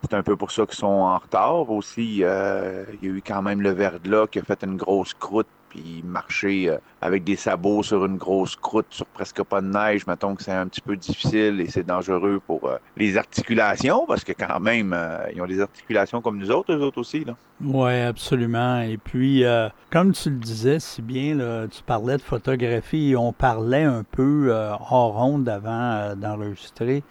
c'est 0.02 0.14
un 0.14 0.22
peu 0.22 0.36
pour 0.36 0.50
ça 0.50 0.66
qu'ils 0.66 0.78
sont 0.78 0.86
en 0.86 1.18
retard. 1.18 1.70
Aussi, 1.70 2.04
il 2.04 2.16
y 2.18 2.24
a 2.24 2.84
eu 3.02 3.22
quand 3.26 3.42
même 3.42 3.62
le 3.62 3.70
verglas 3.70 4.26
qui 4.26 4.38
a 4.38 4.42
fait 4.42 4.62
une 4.62 4.76
grosse 4.76 5.14
croûte 5.14 5.48
puis 5.76 6.02
marcher 6.04 6.70
euh, 6.70 6.78
avec 7.00 7.24
des 7.24 7.36
sabots 7.36 7.82
sur 7.82 8.04
une 8.04 8.16
grosse 8.16 8.56
croûte 8.56 8.86
sur 8.90 9.06
presque 9.06 9.42
pas 9.42 9.60
de 9.60 9.66
neige, 9.66 10.06
mettons 10.06 10.34
que 10.34 10.42
c'est 10.42 10.52
un 10.52 10.66
petit 10.66 10.80
peu 10.80 10.96
difficile 10.96 11.60
et 11.60 11.68
c'est 11.68 11.86
dangereux 11.86 12.40
pour 12.46 12.66
euh, 12.66 12.78
les 12.96 13.16
articulations 13.16 14.06
parce 14.06 14.24
que 14.24 14.32
quand 14.32 14.60
même, 14.60 14.92
euh, 14.92 15.18
ils 15.34 15.40
ont 15.40 15.46
des 15.46 15.60
articulations 15.60 16.20
comme 16.20 16.38
nous 16.38 16.50
autres, 16.50 16.72
eux 16.72 16.80
autres 16.82 16.98
aussi. 16.98 17.24
Oui, 17.60 18.00
absolument. 18.00 18.80
Et 18.80 18.98
puis, 18.98 19.44
comme 19.90 20.12
tu 20.12 20.30
le 20.30 20.36
disais 20.36 20.78
si 20.78 21.00
bien, 21.00 21.66
tu 21.70 21.82
parlais 21.82 22.16
de 22.16 22.22
photographie 22.22 23.14
on 23.16 23.32
parlait 23.32 23.84
un 23.84 24.02
peu 24.04 24.52
hors 24.52 25.14
ronde 25.14 25.48
avant 25.48 26.14
d'enregistrer. 26.16 27.02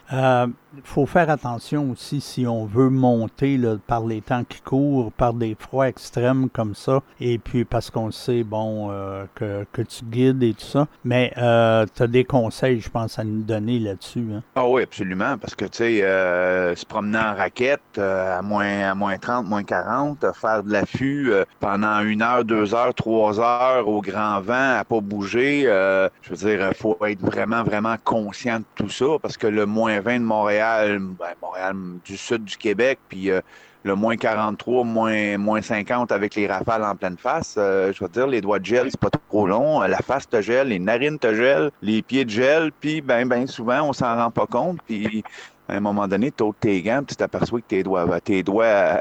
Faut 0.84 1.06
faire 1.06 1.30
attention 1.30 1.92
aussi 1.92 2.22
si 2.22 2.46
on 2.48 2.66
veut 2.66 2.90
monter 2.90 3.60
par 3.88 4.06
les 4.06 4.22
temps 4.22 4.44
qui 4.44 4.62
courent, 4.62 5.12
par 5.12 5.34
des 5.34 5.56
froids 5.60 5.88
extrêmes 5.88 6.50
comme 6.50 6.76
ça, 6.76 7.02
et 7.20 7.38
puis 7.38 7.66
parce 7.66 7.90
qu'on 7.90 8.12
sait, 8.12 8.44
bon, 8.44 8.90
euh, 8.92 9.26
que, 9.36 9.66
que, 9.72 9.82
tu 9.82 10.06
guides 10.06 10.44
et 10.44 10.54
tout 10.54 10.66
ça. 10.66 10.88
Mais 11.04 11.34
euh, 11.38 11.86
tu 11.96 12.04
as 12.04 12.08
des 12.08 12.24
conseils, 12.24 12.82
je 12.82 12.90
pense, 12.90 13.20
à 13.20 13.24
nous 13.24 13.44
donner 13.44 13.80
là-dessus. 13.80 14.26
Hein? 14.36 14.44
Ah 14.56 14.68
oui, 14.68 14.84
absolument, 14.84 15.38
parce 15.38 15.56
que, 15.56 15.66
tu 15.66 15.78
sais, 15.78 16.04
euh, 16.04 16.76
se 16.76 16.86
promener 16.86 17.20
en 17.20 17.36
raquette 17.36 17.98
à, 17.98 18.42
moins, 18.42 18.92
à 18.92 18.96
moins 18.96 19.18
30, 19.18 19.48
moins 19.48 19.64
40, 19.64 20.26
faire 20.34 20.64
de 20.64 20.72
l'affût 20.72 21.32
pendant 21.60 22.02
une 22.02 22.22
heure, 22.22 22.44
deux 22.44 22.74
heures, 22.74 22.94
trois 22.94 23.40
heures 23.40 23.88
au 23.88 24.02
grand 24.02 24.42
vent, 24.42 24.78
à 24.80 24.84
pas 24.84 25.02
bouger, 25.02 25.64
je 25.64 26.30
veux 26.30 26.36
dire, 26.36 26.68
il 26.70 26.76
faut 26.76 26.98
être 27.06 27.22
vraiment, 27.22 27.64
vraiment 27.64 27.96
conscient 28.04 28.60
de 28.60 28.66
tout 28.76 28.90
ça, 28.90 29.06
parce 29.22 29.38
que 29.38 29.48
le 29.48 29.66
moins 29.66 30.00
20 30.00 30.20
de 30.20 30.26
Montréal, 30.26 30.65
ben, 30.66 31.34
Montréal, 31.42 31.76
du 32.04 32.18
sud 32.18 32.44
du 32.44 32.58
Québec, 32.58 33.00
puis 33.10 33.32
euh, 33.32 33.42
le 33.84 33.96
moins 33.96 34.18
43, 34.18 34.84
moins, 34.84 35.38
moins 35.38 35.62
50 35.62 36.12
avec 36.12 36.36
les 36.36 36.48
rafales 36.48 36.84
en 36.84 36.96
pleine 36.96 37.18
face. 37.18 37.56
Euh, 37.58 37.94
je 37.94 38.04
veux 38.04 38.10
dire, 38.10 38.28
les 38.28 38.42
doigts 38.42 38.60
de 38.60 38.66
gel, 38.66 38.90
c'est 38.90 39.00
pas 39.00 39.10
trop 39.10 39.48
long. 39.48 39.82
Euh, 39.84 39.88
la 39.88 40.00
face 40.00 40.28
te 40.28 40.42
gèle, 40.42 40.70
les 40.70 40.80
narines 40.80 41.20
te 41.20 41.34
gèlent, 41.34 41.72
les 41.82 42.02
pieds 42.02 42.26
te 42.26 42.32
gèlent, 42.32 42.72
puis 42.80 43.02
ben, 43.02 43.28
ben 43.28 43.48
souvent, 43.48 43.84
on 43.84 43.94
s'en 43.94 44.16
rend 44.16 44.32
pas 44.32 44.48
compte, 44.48 44.80
puis 44.86 45.24
à 45.68 45.76
un 45.76 45.80
moment 45.80 46.08
donné, 46.08 46.32
tu 46.32 46.44
ôtes 46.44 46.60
tes 46.60 46.82
gants, 46.82 47.04
tu 47.04 47.16
t'aperçois 47.16 47.60
que 47.60 47.68
tes 47.68 47.84
doigts, 47.84 48.20
tes 48.22 48.44
doigts 48.44 49.00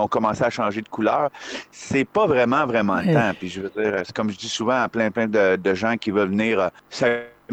ont 0.00 0.08
commencé 0.08 0.42
à 0.42 0.50
changer 0.50 0.82
de 0.82 0.88
couleur. 0.88 1.30
C'est 1.70 2.04
pas 2.04 2.26
vraiment, 2.26 2.66
vraiment 2.66 3.00
le 3.00 3.12
temps. 3.12 3.32
Puis 3.38 3.48
je 3.48 3.60
veux 3.60 3.70
dire, 3.70 4.02
c'est 4.04 4.14
comme 4.14 4.30
je 4.30 4.36
dis 4.36 4.48
souvent 4.48 4.82
à 4.82 4.88
plein, 4.88 5.10
plein 5.10 5.28
de, 5.28 5.56
de 5.56 5.74
gens 5.74 5.96
qui 5.96 6.10
veulent 6.10 6.30
venir 6.30 6.70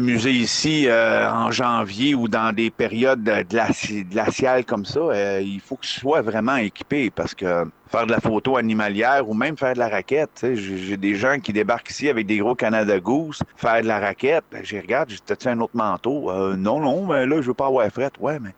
musée 0.00 0.32
ici 0.32 0.86
euh, 0.88 1.30
en 1.30 1.50
janvier 1.50 2.14
ou 2.14 2.28
dans 2.28 2.54
des 2.54 2.70
périodes 2.70 3.22
glaciales 4.10 4.64
comme 4.64 4.84
ça, 4.84 5.00
euh, 5.00 5.40
il 5.42 5.60
faut 5.60 5.76
que 5.76 5.86
tu 5.86 6.00
sois 6.00 6.22
vraiment 6.22 6.56
équipé 6.56 7.10
parce 7.10 7.34
que 7.34 7.66
faire 7.90 8.06
de 8.06 8.12
la 8.12 8.20
photo 8.20 8.56
animalière 8.56 9.28
ou 9.28 9.34
même 9.34 9.56
faire 9.56 9.74
de 9.74 9.78
la 9.78 9.88
raquette. 9.88 10.46
J'ai 10.54 10.78
j'ai 10.78 10.96
des 10.96 11.14
gens 11.14 11.38
qui 11.40 11.52
débarquent 11.52 11.90
ici 11.90 12.08
avec 12.08 12.26
des 12.26 12.38
gros 12.38 12.54
Canada 12.54 12.98
Goose, 12.98 13.40
faire 13.56 13.82
de 13.82 13.86
la 13.86 13.98
raquette. 13.98 14.44
Ben, 14.50 14.64
j'y 14.64 14.80
regarde, 14.80 15.10
j'ai 15.10 15.18
t'as-tu 15.18 15.48
un 15.48 15.60
autre 15.60 15.76
manteau? 15.76 16.30
Euh, 16.30 16.56
non, 16.56 16.80
non, 16.80 17.06
mais 17.06 17.26
là, 17.26 17.40
je 17.40 17.48
veux 17.48 17.54
pas 17.54 17.66
avoir 17.66 17.88
fret. 17.90 18.10
Ouais, 18.20 18.38
mais 18.40 18.50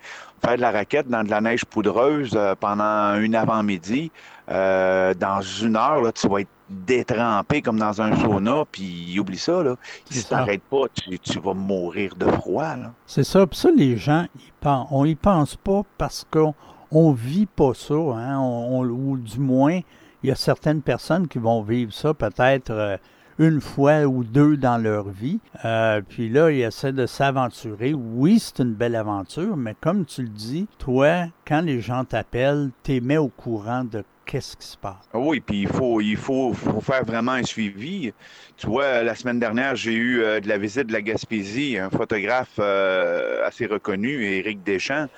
faire 0.45 0.57
de 0.57 0.61
la 0.63 0.71
raquette 0.73 1.09
dans 1.09 1.23
de 1.23 1.31
la 1.31 1.41
neige 1.41 1.65
poudreuse 1.65 2.33
euh, 2.35 2.55
pendant 2.59 3.19
une 3.21 3.35
avant-midi, 3.35 4.11
euh, 4.51 5.15
dans 5.15 5.41
une 5.41 5.77
heure, 5.77 6.03
là, 6.03 6.13
tu 6.13 6.29
vas 6.29 6.41
être 6.41 6.49
détrempé 6.69 7.61
comme 7.63 7.79
dans 7.79 8.01
un 8.01 8.17
sauna, 8.17 8.65
puis 8.71 9.17
oublie 9.21 9.39
ça, 9.39 9.63
là. 9.63 9.77
Si 10.11 10.21
ça. 10.21 10.39
t'arrêtes 10.39 10.63
pas, 10.63 10.85
tu, 10.95 11.19
tu 11.19 11.39
vas 11.39 11.55
mourir 11.55 12.15
de 12.17 12.27
froid, 12.27 12.77
là. 12.77 12.93
C'est 13.07 13.25
ça. 13.25 13.47
Puis 13.47 13.59
ça, 13.59 13.71
les 13.71 13.97
gens, 13.97 14.27
ils 14.37 14.53
pen- 14.61 14.87
on 14.91 15.05
y 15.05 15.15
pense 15.15 15.55
pas 15.57 15.83
parce 15.99 16.27
qu'on 16.31 16.55
on 16.91 17.13
vit 17.13 17.47
pas 17.47 17.73
ça. 17.75 17.95
Hein? 17.95 18.39
On- 18.39 18.81
on- 18.81 18.85
ou 18.89 19.17
du 19.19 19.39
moins, 19.39 19.81
il 20.23 20.29
y 20.29 20.33
a 20.33 20.35
certaines 20.37 20.83
personnes 20.83 21.29
qui 21.29 21.39
vont 21.39 21.63
vivre 21.63 21.93
ça 21.93 22.15
peut-être 22.15 22.71
euh, 22.71 22.97
une 23.38 23.61
fois 23.61 24.05
ou 24.05 24.25
deux 24.25 24.57
dans 24.57 24.79
leur 24.79 25.09
vie. 25.09 25.40
Euh, 25.64 26.01
puis 26.07 26.29
là, 26.29 26.51
ils 26.51 26.62
essaient 26.62 26.92
de 26.92 27.07
s'aventurer. 27.07 27.95
Oui, 27.95 28.38
c'est 28.38 28.62
une 28.62 28.75
belle 28.75 28.97
aventure, 28.97 29.57
mais 29.57 29.75
comme 29.81 30.05
tu 30.05 30.23
le 30.23 30.29
dis, 30.29 30.66
toi, 30.79 31.27
quand 31.47 31.61
les 31.61 31.81
gens 31.81 32.05
t'appellent, 32.05 32.71
t'es 32.83 33.01
mis 33.01 33.16
au 33.16 33.29
courant 33.29 33.85
de 33.85 34.05
qu'est-ce 34.25 34.57
qui 34.57 34.66
se 34.66 34.77
passe. 34.77 35.09
Ah 35.12 35.18
Oui, 35.18 35.40
puis 35.40 35.62
il 35.62 35.68
faut, 35.68 36.01
il 36.01 36.16
faut, 36.16 36.55
faire 36.83 37.05
vraiment 37.05 37.33
un 37.33 37.42
suivi. 37.42 38.12
Tu 38.57 38.66
vois, 38.66 39.03
la 39.03 39.14
semaine 39.14 39.40
dernière, 39.40 39.77
j'ai 39.77 39.95
eu 39.95 40.23
euh, 40.23 40.40
de 40.40 40.49
la 40.49 40.59
visite 40.59 40.87
de 40.87 40.92
la 40.92 41.03
Gaspésie, 41.03 41.79
un 41.79 41.90
photographe 41.90 42.59
euh, 42.59 43.47
assez 43.47 43.66
reconnu, 43.66 44.25
Éric 44.25 44.62
Deschamps. 44.62 45.09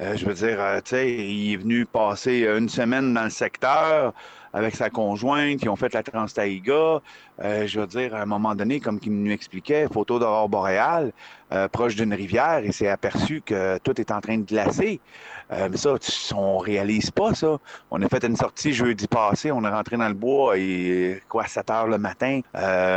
Je 0.00 0.24
veux 0.26 0.34
dire, 0.34 0.58
tu 0.84 0.90
sais, 0.90 1.12
il 1.12 1.52
est 1.52 1.56
venu 1.58 1.86
passer 1.86 2.44
une 2.58 2.68
semaine 2.68 3.14
dans 3.14 3.22
le 3.22 3.30
secteur 3.30 4.12
avec 4.52 4.76
sa 4.76 4.90
conjointe, 4.90 5.62
ils 5.62 5.68
ont 5.68 5.76
fait 5.76 5.92
la 5.94 6.02
Transtaïga. 6.02 7.00
Euh, 7.42 7.66
je 7.66 7.80
veux 7.80 7.86
dire, 7.86 8.14
à 8.14 8.20
un 8.20 8.26
moment 8.26 8.54
donné, 8.54 8.80
comme 8.80 8.98
il 9.02 9.12
nous 9.12 9.30
expliquait, 9.30 9.86
photo 9.92 10.18
d'aurore 10.18 10.48
boréale, 10.48 11.12
euh, 11.52 11.68
proche 11.68 11.96
d'une 11.96 12.12
rivière, 12.12 12.58
et 12.58 12.72
s'est 12.72 12.88
aperçu 12.88 13.42
que 13.44 13.78
tout 13.78 13.98
est 14.00 14.10
en 14.10 14.20
train 14.20 14.38
de 14.38 14.44
glacer. 14.44 15.00
Euh, 15.52 15.68
mais 15.70 15.76
ça, 15.76 15.94
on 16.34 16.58
réalise 16.58 17.10
pas 17.10 17.34
ça. 17.34 17.58
On 17.90 18.02
a 18.02 18.08
fait 18.08 18.24
une 18.24 18.36
sortie 18.36 18.72
jeudi 18.72 19.06
passé, 19.06 19.50
on 19.50 19.64
est 19.64 19.70
rentré 19.70 19.96
dans 19.96 20.08
le 20.08 20.14
bois 20.14 20.58
et 20.58 21.20
quoi, 21.28 21.46
7 21.46 21.70
heures 21.70 21.86
le 21.86 21.98
matin, 21.98 22.40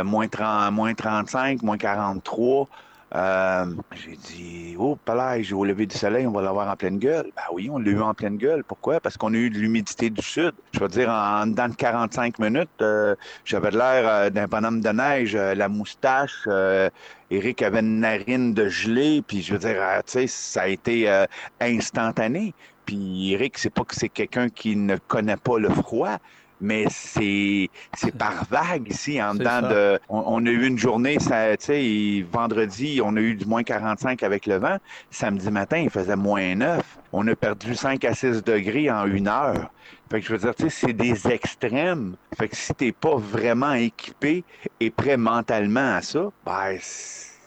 moins, 0.04 0.28
30, 0.28 0.72
moins 0.72 0.94
35, 0.94 1.62
moins 1.62 1.76
43. 1.76 2.68
Euh, 3.14 3.66
j'ai 3.92 4.16
dit, 4.16 4.74
oh, 4.78 4.96
palais, 4.96 5.52
au 5.52 5.64
lever 5.64 5.86
du 5.86 5.96
soleil, 5.96 6.26
on 6.26 6.32
va 6.32 6.42
l'avoir 6.42 6.68
en 6.68 6.76
pleine 6.76 6.98
gueule. 6.98 7.30
Ben 7.36 7.42
oui, 7.52 7.70
on 7.70 7.78
l'a 7.78 7.90
eu 7.90 8.00
en 8.00 8.14
pleine 8.14 8.36
gueule. 8.36 8.64
Pourquoi? 8.64 9.00
Parce 9.00 9.16
qu'on 9.16 9.32
a 9.32 9.36
eu 9.36 9.48
de 9.48 9.58
l'humidité 9.58 10.10
du 10.10 10.22
sud. 10.22 10.52
Je 10.72 10.80
veux 10.80 10.88
dire, 10.88 11.08
en, 11.08 11.42
en 11.42 11.46
dedans 11.46 11.68
de 11.68 11.76
45 11.76 12.38
minutes, 12.40 12.68
euh, 12.82 13.14
j'avais 13.44 13.70
l'air 13.70 14.08
euh, 14.08 14.30
d'un 14.30 14.46
bonhomme 14.48 14.80
de 14.80 14.88
neige, 14.90 15.36
euh, 15.36 15.54
la 15.54 15.68
moustache. 15.68 16.42
euh, 16.48 16.90
Eric 17.30 17.62
avait 17.62 17.80
une 17.80 18.00
narine 18.00 18.54
de 18.54 18.68
gelée, 18.68 19.22
puis 19.26 19.42
je 19.42 19.52
veux 19.52 19.58
dire, 19.60 19.76
tu 20.06 20.12
sais, 20.12 20.26
ça 20.26 20.62
a 20.62 20.68
été 20.68 21.08
instantané. 21.60 22.54
Puis 22.84 23.32
Eric, 23.32 23.58
c'est 23.58 23.70
pas 23.70 23.84
que 23.84 23.94
c'est 23.96 24.08
quelqu'un 24.08 24.48
qui 24.48 24.76
ne 24.76 24.96
connaît 24.96 25.36
pas 25.36 25.58
le 25.58 25.68
froid, 25.70 26.18
mais 26.60 26.86
c'est 26.90 27.68
c'est 27.96 28.14
par 28.18 28.44
vague 28.50 28.88
ici 28.90 29.22
en 29.22 29.34
dedans 29.34 29.60
ça. 29.60 29.62
de 29.62 30.00
on, 30.08 30.22
on 30.26 30.46
a 30.46 30.50
eu 30.50 30.66
une 30.66 30.78
journée 30.78 31.18
ça 31.18 31.56
tu 31.56 31.64
sais 31.66 32.26
vendredi 32.30 33.00
on 33.02 33.16
a 33.16 33.20
eu 33.20 33.34
du 33.34 33.44
moins 33.46 33.62
45 33.62 34.22
avec 34.22 34.46
le 34.46 34.56
vent. 34.56 34.78
Samedi 35.10 35.50
matin 35.50 35.78
il 35.78 35.90
faisait 35.90 36.16
moins 36.16 36.54
9 36.54 36.82
on 37.12 37.26
a 37.28 37.36
perdu 37.36 37.74
5 37.74 38.04
à 38.04 38.14
6 38.14 38.44
degrés 38.44 38.90
en 38.90 39.06
une 39.06 39.28
heure. 39.28 39.70
Fait 40.10 40.20
que 40.20 40.26
je 40.26 40.32
veux 40.32 40.38
dire 40.38 40.54
tu 40.54 40.64
sais 40.64 40.86
c'est 40.86 40.92
des 40.92 41.28
extrêmes. 41.28 42.16
Fait 42.38 42.48
que 42.48 42.56
si 42.56 42.74
t'es 42.74 42.92
pas 42.92 43.16
vraiment 43.16 43.72
équipé 43.74 44.44
et 44.80 44.90
prêt 44.90 45.16
mentalement 45.16 45.96
à 45.96 46.02
ça 46.02 46.28
ben 46.44 46.78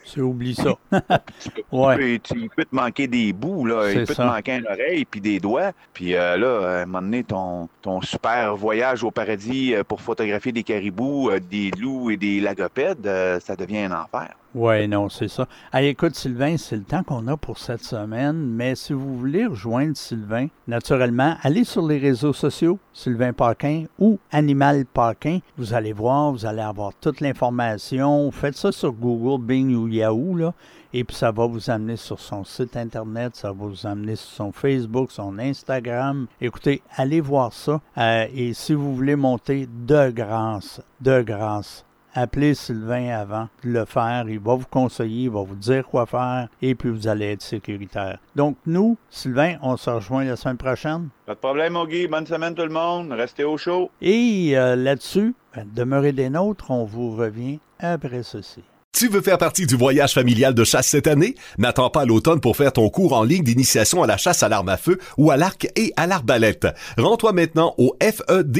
c'est- 0.10 0.16
Tu 0.16 0.22
oublies 0.22 0.56
ça. 0.56 0.74
tu 1.40 1.50
peux- 1.52 1.62
Ouais. 1.72 2.20
il 2.36 2.50
peut 2.50 2.66
te 2.66 2.76
manquer 2.76 3.08
des 3.08 3.32
bouts, 3.34 3.66
là. 3.66 3.92
Il 3.92 4.06
peut 4.06 4.14
ça. 4.14 4.24
te 4.24 4.28
manquer 4.30 4.56
une 4.58 4.68
oreille 4.68 5.06
puis 5.06 5.22
des 5.22 5.40
doigts. 5.40 5.72
Puis 5.94 6.16
euh, 6.16 6.38
là, 6.38 6.68
à 6.80 6.82
un 6.82 6.86
moment 6.86 7.02
donné, 7.02 7.24
ton, 7.24 7.70
ton 7.82 8.02
super 8.02 8.56
voyage 8.56 9.04
au 9.04 9.12
paradis 9.12 9.74
euh, 9.76 9.84
pour 9.84 10.02
photographier 10.02 10.52
des 10.52 10.64
caribous, 10.64 11.30
euh, 11.30 11.40
des 11.40 11.72
loups 11.80 12.10
et 12.12 12.18
des 12.18 12.40
lagopèdes, 12.40 13.06
euh, 13.08 13.40
ça 13.40 13.56
devient 13.56 13.80
un 13.80 13.92
enfer. 13.92 14.30
Oui, 14.56 14.88
non, 14.88 15.10
c'est 15.10 15.28
ça. 15.28 15.48
Allez, 15.72 15.90
écoute, 15.90 16.16
Sylvain, 16.16 16.58
c'est 16.58 16.76
le 16.76 16.84
temps 16.84 17.04
qu'on 17.04 17.28
a 17.28 17.38
pour 17.38 17.60
cette 17.60 17.84
semaine, 17.84 18.36
mais 18.36 18.74
si 18.74 18.94
vous 18.94 19.16
voulez 19.16 19.46
rejoindre 19.46 19.96
Sylvain, 19.96 20.48
naturellement, 20.68 21.36
allez 21.44 21.64
sur 21.64 21.86
les 21.86 22.00
réseaux 22.00 22.34
sociaux, 22.34 22.80
Sylvain 22.92 23.32
Paquin 23.32 23.86
ou 24.00 24.18
Animal 24.32 24.86
Paquin. 24.86 25.40
Vous 25.56 25.76
allez 25.76 25.94
voir, 25.94 26.32
vous 26.32 26.48
allez 26.48 26.64
avoir 26.64 26.94
toute 27.00 27.22
l'information. 27.22 28.32
Faites 28.32 28.58
ça 28.58 28.72
sur 28.72 28.92
Google, 28.92 29.46
Bing 29.46 29.76
ou 29.76 29.88
Yahoo, 29.88 30.36
là, 30.36 30.54
et 30.94 31.04
puis 31.04 31.16
ça 31.16 31.32
va 31.32 31.46
vous 31.46 31.70
amener 31.70 31.96
sur 31.96 32.20
son 32.20 32.44
site 32.44 32.76
Internet, 32.76 33.36
ça 33.36 33.50
va 33.52 33.68
vous 33.68 33.86
amener 33.86 34.16
sur 34.16 34.30
son 34.32 34.52
Facebook, 34.52 35.12
son 35.12 35.38
Instagram. 35.38 36.26
Écoutez, 36.42 36.82
allez 36.96 37.22
voir 37.22 37.54
ça. 37.54 37.82
Euh, 38.00 38.26
et 38.34 38.54
si 38.56 38.74
vous 38.74 38.96
voulez 38.96 39.16
monter 39.16 39.68
de 39.86 40.10
grâce, 40.10 40.82
de 41.00 41.22
grâce, 41.22 41.86
Appelez 42.14 42.56
Sylvain 42.56 43.10
avant 43.10 43.50
de 43.64 43.70
le 43.70 43.86
faire. 43.86 44.26
Il 44.28 44.40
va 44.40 44.56
vous 44.56 44.66
conseiller, 44.70 45.24
il 45.24 45.30
va 45.30 45.42
vous 45.42 45.56
dire 45.56 45.86
quoi 45.86 46.06
faire 46.06 46.48
et 46.62 46.76
puis 46.76 46.90
vous 46.90 47.08
allez 47.08 47.34
être 47.34 47.42
sécuritaire. 47.42 48.20
Donc, 48.36 48.58
nous, 48.66 48.98
Sylvain, 49.10 49.58
on 49.62 49.78
se 49.78 49.90
rejoint 49.90 50.24
la 50.24 50.36
semaine 50.36 50.58
prochaine. 50.58 51.10
Pas 51.26 51.36
de 51.36 51.40
problème, 51.40 51.74
mon 51.74 51.86
Guy. 51.86 52.08
Bonne 52.08 52.26
semaine, 52.26 52.56
tout 52.56 52.64
le 52.64 52.70
monde. 52.70 53.12
Restez 53.12 53.44
au 53.44 53.58
chaud. 53.58 53.92
Et 54.02 54.58
euh, 54.58 54.76
là-dessus, 54.76 55.36
ben, 55.56 55.68
demeurez 55.74 56.12
des 56.12 56.30
nôtres. 56.30 56.72
On 56.72 56.84
vous 56.84 57.16
revient 57.16 57.60
après 57.80 58.24
ceci. 58.24 58.64
Tu 58.98 59.08
veux 59.08 59.22
faire 59.22 59.38
partie 59.38 59.66
du 59.66 59.76
voyage 59.76 60.14
familial 60.14 60.54
de 60.54 60.64
chasse 60.64 60.88
cette 60.88 61.08
année? 61.08 61.36
N'attends 61.58 61.90
pas 61.90 62.06
l'automne 62.06 62.42
pour 62.42 62.58
faire 62.58 62.74
ton 62.74 62.90
cours 62.90 63.14
en 63.14 63.24
ligne 63.24 63.44
d'initiation 63.44 64.04
à 64.04 64.08
la 64.08 64.18
chasse 64.18 64.44
à 64.44 64.50
l'arme 64.50 64.70
à 64.70 64.78
feu 64.78 65.00
ou 65.18 65.32
à 65.32 65.38
l'arc 65.38 65.68
et 65.76 65.94
à 65.96 66.06
l'arbalète. 66.06 66.68
Rends-toi 66.98 67.32
maintenant 67.32 67.76
au 67.78 67.96
fedecp.com 68.02 68.58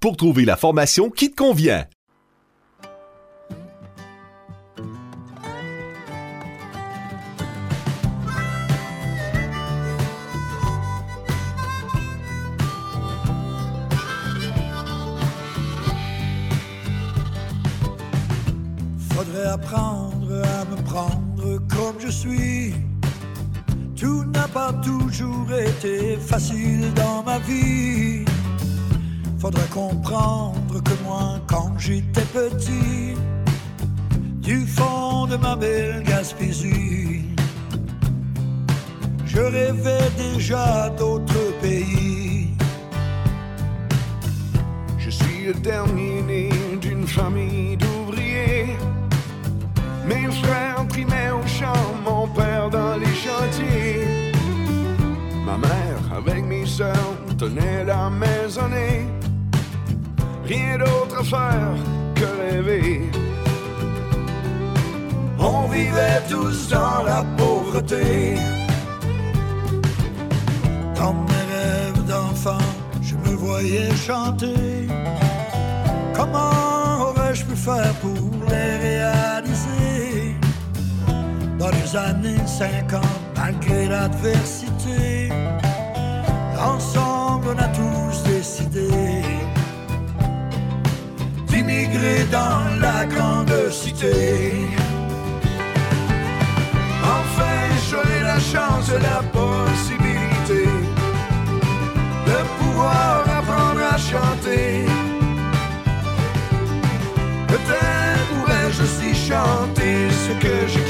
pour 0.00 0.16
trouver 0.16 0.44
la 0.44 0.56
formation 0.56 1.10
qui 1.10 1.30
te 1.30 1.36
convient. 1.36 1.86
Apprendre 19.48 20.42
à 20.58 20.64
me 20.70 20.76
prendre 20.82 21.58
comme 21.74 21.98
je 21.98 22.08
suis. 22.08 22.74
Tout 23.96 24.24
n'a 24.24 24.46
pas 24.48 24.72
toujours 24.84 25.50
été 25.52 26.16
facile 26.16 26.92
dans 26.94 27.22
ma 27.22 27.38
vie. 27.38 28.24
Faudrait 29.38 29.72
comprendre 29.72 30.82
que 30.82 31.04
moi, 31.04 31.40
quand 31.46 31.72
j'étais 31.78 32.28
petit, 32.32 33.14
du 34.40 34.66
fond 34.66 35.26
de 35.26 35.36
ma 35.36 35.56
belle 35.56 36.02
Gaspésie, 36.04 37.24
je 39.24 39.40
rêvais 39.40 40.10
déjà 40.32 40.90
d'autres 40.98 41.58
pays. 41.60 42.48
Je 44.98 45.10
suis 45.10 45.46
le 45.46 45.54
dernier 45.54 46.22
né 46.22 46.48
d'une 46.80 47.06
famille 47.06 47.76
d'ouvriers. 47.76 47.97
Mes 50.08 50.30
frères 50.42 50.86
primaient 50.88 51.30
au 51.30 51.46
champ, 51.46 51.84
mon 52.04 52.26
père 52.28 52.70
dans 52.70 52.96
les 52.96 53.14
chantiers. 53.24 54.32
Ma 55.44 55.58
mère 55.58 56.02
avec 56.16 56.44
mes 56.46 56.64
sœurs 56.64 57.14
tenait 57.38 57.84
la 57.84 58.08
maisonnée. 58.08 59.06
Rien 60.44 60.78
d'autre 60.78 61.20
à 61.20 61.24
faire 61.24 61.74
que 62.14 62.28
rêver. 62.42 63.10
On 65.38 65.68
vivait 65.68 66.22
tous 66.30 66.68
dans 66.70 67.02
la 67.04 67.22
pauvreté. 67.36 68.36
Dans 70.96 71.12
mes 71.12 71.44
rêves 71.54 72.04
d'enfant, 72.06 72.66
je 73.02 73.14
me 73.14 73.36
voyais 73.36 73.94
chanter. 73.94 74.88
Comment 76.14 77.10
aurais-je 77.10 77.44
pu 77.44 77.56
faire 77.56 77.92
pour 78.00 78.30
les 78.48 78.76
réaliser? 78.88 79.57
dans 81.58 81.70
les 81.70 81.96
années 81.96 82.46
50, 82.46 83.02
malgré 83.36 83.88
l'adversité. 83.88 85.28
Ensemble, 86.58 87.48
on 87.54 87.58
a 87.58 87.68
tous 87.68 88.22
décidé 88.24 88.88
d'immigrer 91.48 92.24
dans 92.30 92.80
la 92.80 93.04
grande 93.06 93.52
cité. 93.70 94.68
Enfin, 97.02 97.58
j'aurai 97.90 98.20
la 98.22 98.38
chance 98.38 98.88
et 98.90 99.02
la 99.02 99.22
possibilité 99.40 100.64
de 102.26 102.38
pouvoir 102.58 103.24
apprendre 103.38 103.80
à 103.92 103.98
chanter. 103.98 104.84
Peut-être 107.48 108.26
pourrais-je 108.28 108.82
aussi 108.82 109.14
chanter 109.14 110.08
ce 110.10 110.32
que 110.44 110.66
j'ai 110.68 110.87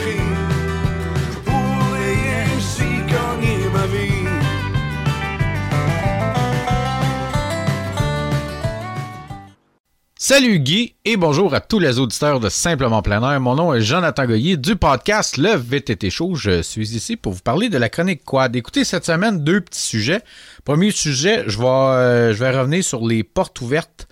Salut 10.30 10.60
Guy 10.60 10.94
et 11.06 11.16
bonjour 11.16 11.54
à 11.54 11.60
tous 11.62 11.78
les 11.78 11.98
auditeurs 11.98 12.38
de 12.38 12.50
Simplement 12.50 13.00
Plein. 13.00 13.38
Mon 13.38 13.54
nom 13.54 13.72
est 13.72 13.80
Jonathan 13.80 14.26
Goyer 14.26 14.58
du 14.58 14.76
podcast 14.76 15.38
Le 15.38 15.54
VTT 15.54 16.10
Show. 16.10 16.34
Je 16.34 16.60
suis 16.60 16.94
ici 16.94 17.16
pour 17.16 17.32
vous 17.32 17.40
parler 17.40 17.70
de 17.70 17.78
la 17.78 17.88
chronique 17.88 18.26
quad. 18.26 18.54
Écoutez, 18.54 18.84
cette 18.84 19.06
semaine, 19.06 19.42
deux 19.42 19.62
petits 19.62 19.80
sujets. 19.80 20.20
Premier 20.66 20.90
sujet, 20.90 21.44
je 21.46 21.56
vais, 21.56 21.64
euh, 21.64 22.34
je 22.34 22.44
vais 22.44 22.50
revenir 22.50 22.84
sur 22.84 23.06
les 23.06 23.24
portes 23.24 23.58
ouvertes 23.62 24.06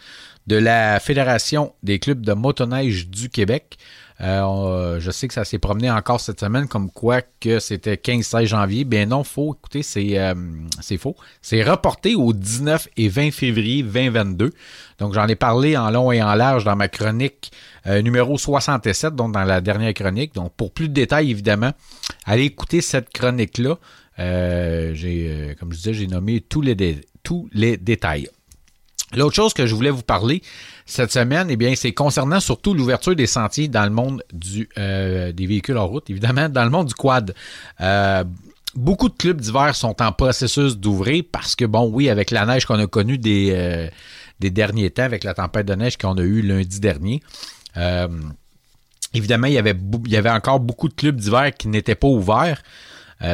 de 0.47 0.57
la 0.57 1.01
Fédération 1.01 1.75
des 1.83 1.99
clubs 1.99 2.25
de 2.25 2.33
motoneige 2.33 3.09
du 3.09 3.29
Québec. 3.29 3.77
Euh, 4.23 4.99
je 4.99 5.11
sais 5.11 5.29
que 5.29 5.35
ça 5.35 5.45
s'est 5.45 5.59
promené 5.59 5.91
encore 5.91 6.21
cette 6.21 6.41
semaine, 6.41 6.69
comme 6.69 6.91
quoi 6.91 7.21
que 7.41 7.59
c'était 7.59 7.97
15-16 7.97 8.47
janvier. 8.47 8.85
Ben 8.85 9.09
non, 9.09 9.25
faux. 9.25 9.55
Écoutez, 9.59 9.83
c'est 9.83 10.19
euh, 10.19 10.35
c'est 10.81 10.97
faux. 10.97 11.17
C'est 11.43 11.63
reporté 11.63 12.15
au 12.15 12.33
19 12.33 12.89
et 12.97 13.09
20 13.09 13.31
février 13.31 13.83
2022. 13.83 14.53
Donc, 14.99 15.13
j'en 15.13 15.27
ai 15.27 15.37
parlé 15.37 15.77
en 15.77 15.91
long 15.91 16.13
et 16.13 16.23
en 16.23 16.35
large 16.35 16.65
dans 16.65 16.77
ma 16.77 16.89
chronique 16.89 17.53
euh, 17.87 18.01
numéro 18.01 18.39
67, 18.39 19.15
donc 19.15 19.33
dans 19.33 19.45
la 19.45 19.61
dernière 19.61 19.93
chronique. 19.93 20.35
Donc, 20.35 20.53
pour 20.57 20.73
plus 20.73 20.89
de 20.89 20.95
détails, 20.95 21.31
évidemment, 21.31 21.73
allez 22.25 22.45
écouter 22.45 22.81
cette 22.81 23.11
chronique-là. 23.11 23.77
j'ai, 24.19 25.55
comme 25.61 25.73
je 25.73 25.77
disais, 25.77 25.95
j'ai 25.95 26.07
nommé 26.07 26.41
tous 26.41 26.63
les, 26.63 27.03
tous 27.23 27.49
les 27.53 27.77
détails. 27.77 28.29
L'autre 29.15 29.37
chose 29.37 29.55
que 29.55 29.67
je 29.67 29.75
voulais 29.75 29.91
vous 29.91 30.03
parler 30.03 30.43
cette 30.89 31.13
semaine, 31.13 31.49
eh 31.51 31.57
bien, 31.57 31.75
c'est 31.75 31.93
concernant 31.93 32.39
surtout 32.39 32.73
l'ouverture 32.73 33.17
des 33.17 33.27
sentiers 33.27 33.67
dans 33.67 33.83
le 33.83 33.91
monde 33.91 34.23
du, 34.33 34.69
euh, 34.79 35.33
des 35.33 35.47
véhicules 35.47 35.77
en 35.77 35.87
route, 35.87 36.09
évidemment, 36.09 36.49
dans 36.49 36.63
le 36.63 36.71
monde 36.71 36.87
du 36.87 36.95
quad. 36.95 37.35
Euh, 37.81 38.23
beaucoup 38.77 39.09
de 39.09 39.17
clubs 39.17 39.41
d'hiver 39.41 39.75
sont 39.75 40.01
en 40.01 40.13
processus 40.13 40.77
d'ouvrir 40.77 41.25
parce 41.33 41.57
que, 41.57 41.65
bon, 41.65 41.91
oui, 41.93 42.09
avec 42.09 42.31
la 42.31 42.47
neige 42.47 42.67
qu'on 42.67 42.79
a 42.79 42.87
connue 42.87 43.19
des, 43.19 43.51
euh, 43.53 43.89
des 44.39 44.51
derniers 44.51 44.91
temps, 44.91 45.03
avec 45.03 45.25
la 45.25 45.35
tempête 45.35 45.67
de 45.67 45.75
neige 45.75 45.99
qu'on 45.99 46.17
a 46.19 46.23
eue 46.23 46.41
lundi 46.41 46.79
dernier, 46.79 47.21
évidemment, 49.13 49.49
il 49.49 49.55
y, 49.55 49.59
avait, 49.59 49.75
il 50.05 50.11
y 50.13 50.17
avait 50.17 50.31
encore 50.31 50.61
beaucoup 50.61 50.89
de 50.89 50.95
clubs 50.95 51.17
d'hiver 51.17 51.51
qui 51.53 51.67
n'étaient 51.67 51.97
pas 51.97 52.07
ouverts. 52.07 52.63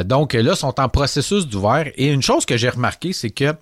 donc 0.04 0.32
là, 0.32 0.56
sont 0.56 0.80
en 0.80 0.88
processus 0.88 1.46
d'ouvert. 1.46 1.92
Et 1.96 2.08
une 2.08 2.22
chose 2.22 2.46
que 2.46 2.56
j'ai 2.56 2.70
remarqué, 2.70 3.12
c'est 3.12 3.30
que 3.30 3.54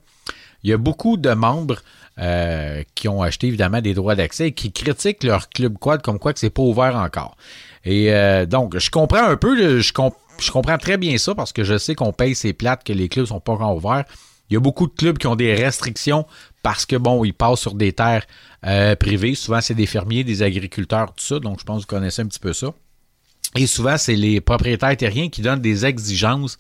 il 0.63 0.71
y 0.71 0.73
a 0.73 0.77
beaucoup 0.77 1.17
de 1.17 1.31
membres 1.31 1.81
euh, 2.21 2.83
qui 2.95 3.09
ont 3.09 3.23
acheté 3.23 3.47
évidemment 3.47 3.81
des 3.81 3.95
droits 3.95 4.15
d'accès 4.15 4.49
et 4.49 4.53
qui 4.53 4.73
critiquent 4.73 5.25
leur 5.25 5.49
club 5.49 5.79
quad 5.79 6.03
comme 6.03 6.19
quoi 6.19 6.35
que 6.35 6.39
c'est 6.39 6.51
pas 6.51 6.63
ouvert 6.63 6.97
encore. 6.97 7.37
Et 7.85 8.13
euh, 8.13 8.45
donc, 8.45 8.79
je 8.79 8.91
comprends 8.91 9.25
un 9.25 9.37
peu, 9.37 9.81
je, 9.81 9.93
comprends 9.93 10.79
très 10.79 10.99
bien 10.99 11.17
ça 11.17 11.35
parce 11.35 11.53
que 11.53 11.65
je 11.65 11.79
sais 11.79 11.95
qu'on 11.95 12.13
paye 12.13 12.35
ces 12.35 12.53
plates 12.53 12.85
que 12.85 12.93
les 12.93 13.09
clubs 13.09 13.27
sont 13.27 13.41
pas 13.41 13.53
encore 13.53 13.75
ouverts. 13.75 14.05
Il 14.51 14.55
y 14.55 14.57
a 14.57 14.61
beaucoup 14.61 14.87
de 14.87 14.93
clubs 14.93 15.17
qui 15.17 15.29
ont 15.29 15.37
des 15.37 15.55
restrictions 15.55 16.27
parce 16.63 16.85
que 16.85 16.97
bon, 16.97 17.25
ils 17.25 17.33
passent 17.33 17.61
sur 17.61 17.75
des 17.75 17.93
terres 17.93 18.27
euh, 18.67 18.97
privées. 18.97 19.35
Souvent, 19.35 19.61
c'est 19.63 19.75
des 19.75 19.87
fermiers, 19.87 20.23
des 20.23 20.43
agriculteurs, 20.43 21.15
tout 21.15 21.25
ça. 21.25 21.39
Donc, 21.39 21.61
je 21.61 21.65
pense 21.65 21.87
que 21.87 21.91
vous 21.91 21.97
connaissez 21.97 22.21
un 22.21 22.27
petit 22.27 22.41
peu 22.41 22.53
ça. 22.53 22.75
Et 23.57 23.67
souvent, 23.67 23.97
c'est 23.97 24.17
les 24.17 24.41
propriétaires 24.41 24.97
terriens 24.97 25.29
qui 25.31 25.41
donnent 25.41 25.61
des 25.61 25.87
exigences 25.87 26.59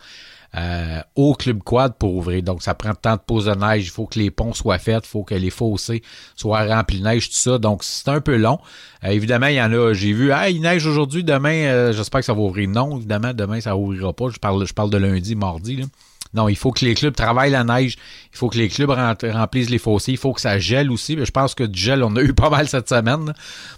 euh, 0.56 1.00
au 1.14 1.34
club 1.34 1.62
quad 1.62 1.94
pour 1.96 2.14
ouvrir. 2.14 2.42
Donc, 2.42 2.62
ça 2.62 2.74
prend 2.74 2.94
tant 2.94 3.14
de 3.14 3.20
pause 3.20 3.44
de 3.44 3.54
neige, 3.54 3.86
il 3.86 3.90
faut 3.90 4.06
que 4.06 4.18
les 4.18 4.30
ponts 4.30 4.52
soient 4.52 4.78
faits, 4.78 5.04
il 5.04 5.08
faut 5.08 5.22
que 5.22 5.34
les 5.34 5.50
fossés 5.50 6.02
soient 6.34 6.64
remplis 6.64 6.98
de 6.98 7.04
neige, 7.04 7.28
tout 7.28 7.36
ça. 7.36 7.58
Donc, 7.58 7.84
c'est 7.84 8.08
un 8.08 8.20
peu 8.20 8.36
long. 8.36 8.58
Euh, 9.04 9.08
évidemment, 9.08 9.46
il 9.46 9.54
y 9.54 9.62
en 9.62 9.72
a, 9.72 9.92
j'ai 9.92 10.12
vu, 10.12 10.32
ah, 10.32 10.50
il 10.50 10.60
neige 10.60 10.86
aujourd'hui, 10.86 11.22
demain, 11.22 11.54
euh, 11.54 11.92
j'espère 11.92 12.20
que 12.20 12.26
ça 12.26 12.34
va 12.34 12.40
ouvrir. 12.40 12.68
Non, 12.68 12.96
évidemment, 12.96 13.32
demain, 13.32 13.60
ça 13.60 13.76
ouvrira 13.76 14.12
pas. 14.12 14.28
Je 14.30 14.38
parle, 14.38 14.66
je 14.66 14.74
parle 14.74 14.90
de 14.90 14.98
lundi, 14.98 15.36
mardi. 15.36 15.84
Non, 16.32 16.48
il 16.48 16.56
faut 16.56 16.70
que 16.70 16.84
les 16.84 16.94
clubs 16.94 17.14
travaillent 17.14 17.50
la 17.50 17.64
neige. 17.64 17.96
Il 18.32 18.38
faut 18.38 18.48
que 18.48 18.58
les 18.58 18.68
clubs 18.68 18.90
remplissent 18.90 19.70
les 19.70 19.78
fossés. 19.78 20.12
Il 20.12 20.18
faut 20.18 20.32
que 20.32 20.40
ça 20.40 20.58
gèle 20.58 20.90
aussi. 20.90 21.16
Je 21.18 21.30
pense 21.30 21.54
que 21.54 21.64
du 21.64 21.78
gel, 21.78 22.04
on 22.04 22.14
a 22.16 22.22
eu 22.22 22.32
pas 22.34 22.50
mal 22.50 22.68
cette 22.68 22.88
semaine. 22.88 23.34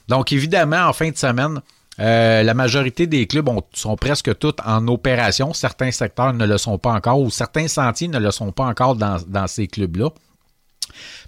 Donc, 0.08 0.32
évidemment, 0.32 0.86
en 0.86 0.92
fin 0.92 1.10
de 1.10 1.16
semaine, 1.16 1.60
euh, 2.00 2.42
la 2.42 2.54
majorité 2.54 3.06
des 3.06 3.26
clubs 3.26 3.48
sont 3.74 3.96
presque 3.96 4.38
tous 4.38 4.54
en 4.64 4.88
opération. 4.88 5.52
Certains 5.52 5.90
secteurs 5.90 6.32
ne 6.32 6.46
le 6.46 6.58
sont 6.58 6.78
pas 6.78 6.92
encore 6.92 7.20
ou 7.20 7.30
certains 7.30 7.68
sentiers 7.68 8.08
ne 8.08 8.18
le 8.18 8.30
sont 8.30 8.52
pas 8.52 8.64
encore 8.64 8.96
dans, 8.96 9.46
ces 9.46 9.66
clubs-là. 9.66 10.08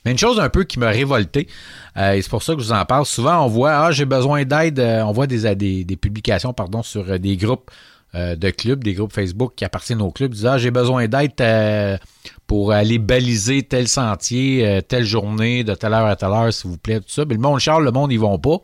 Mais 0.05 0.13
une 0.13 0.19
chose 0.19 0.41
un 0.41 0.49
peu 0.49 0.65
qui 0.65 0.79
m'a 0.79 0.91
révolté, 0.91 1.49
euh, 1.97 2.13
et 2.13 2.23
c'est 2.23 2.29
pour 2.29 2.43
ça 2.43 2.55
que 2.55 2.61
je 2.61 2.67
vous 2.67 2.73
en 2.73 2.85
parle, 2.85 3.07
souvent 3.07 3.45
on 3.45 3.49
voit, 3.49 3.73
ah, 3.73 3.93
j'ai 3.93 4.05
besoin 4.05 4.45
d'aide, 4.45 4.79
euh, 4.79 5.03
on 5.03 5.13
voit 5.13 5.27
des, 5.27 5.97
publications 6.01 6.53
pardon, 6.53 6.83
sur 6.83 7.19
des 7.19 7.37
groupes 7.37 7.71
de 8.15 8.51
clubs, 8.51 8.85
des 8.85 8.95
groupes 8.95 9.13
Facebook 9.13 9.55
qui 9.57 9.65
appartiennent 9.65 10.01
aux 10.01 10.13
clubs, 10.13 10.33
disant, 10.33 10.53
ah, 10.53 10.59
j'ai 10.59 10.71
besoin 10.71 11.09
d'aide 11.09 12.01
pour 12.47 12.73
aller 12.73 12.99
baliser 12.99 13.63
tel 13.63 13.89
sentier, 13.89 14.83
telle 14.87 15.05
journée, 15.05 15.65
de 15.65 15.75
telle 15.75 15.95
heure 15.95 16.07
à 16.07 16.15
telle 16.15 16.29
heure, 16.29 16.53
s'il 16.53 16.71
vous 16.71 16.79
plaît, 16.79 17.01
tout 17.01 17.09
ça. 17.09 17.25
Mais 17.25 17.35
le 17.35 17.41
monde 17.41 17.59
Charles, 17.59 17.85
le 17.85 17.91
monde, 17.91 18.13
ils 18.13 18.21
vont 18.21 18.39
pas. 18.39 18.59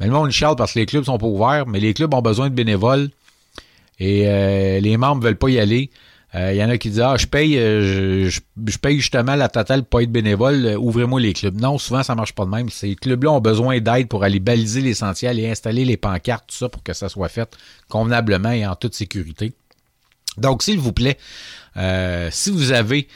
Mais 0.00 0.06
le 0.06 0.12
monde 0.12 0.30
chiale 0.30 0.56
parce 0.56 0.72
que 0.72 0.78
les 0.78 0.86
clubs 0.86 1.04
sont 1.04 1.18
pas 1.18 1.26
ouverts, 1.26 1.66
mais 1.66 1.78
les 1.78 1.94
clubs 1.94 2.12
ont 2.12 2.22
besoin 2.22 2.48
de 2.48 2.54
bénévoles 2.54 3.10
et 3.98 4.26
euh, 4.26 4.80
les 4.80 4.96
membres 4.96 5.22
veulent 5.22 5.36
pas 5.36 5.50
y 5.50 5.60
aller. 5.60 5.90
Il 6.32 6.40
euh, 6.40 6.54
y 6.54 6.64
en 6.64 6.70
a 6.70 6.78
qui 6.78 6.90
disent 6.90 7.00
Ah, 7.00 7.16
je 7.18 7.26
paye, 7.26 7.58
euh, 7.58 8.30
je, 8.30 8.78
paye 8.78 8.98
justement 8.98 9.34
la 9.34 9.48
totale 9.48 9.80
pour 9.82 9.98
pas 9.98 10.02
être 10.04 10.12
bénévole, 10.12 10.76
ouvrez-moi 10.78 11.20
les 11.20 11.34
clubs. 11.34 11.60
Non, 11.60 11.76
souvent 11.76 12.02
ça 12.02 12.14
marche 12.14 12.32
pas 12.32 12.44
de 12.44 12.50
même. 12.50 12.70
Ces 12.70 12.94
clubs-là 12.94 13.32
ont 13.32 13.40
besoin 13.40 13.78
d'aide 13.80 14.08
pour 14.08 14.24
aller 14.24 14.40
baliser 14.40 14.80
les 14.80 14.94
sentiers, 14.94 15.28
aller 15.28 15.50
installer 15.50 15.84
les 15.84 15.96
pancartes, 15.96 16.44
tout 16.48 16.56
ça 16.56 16.68
pour 16.68 16.82
que 16.82 16.94
ça 16.94 17.08
soit 17.08 17.28
fait 17.28 17.54
convenablement 17.88 18.52
et 18.52 18.66
en 18.66 18.76
toute 18.76 18.94
sécurité. 18.94 19.52
Donc, 20.38 20.62
s'il 20.62 20.78
vous 20.78 20.92
plaît, 20.92 21.18
si 22.30 22.50
vous 22.50 22.72
avez 22.72 23.08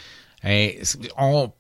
on, 1.17 1.51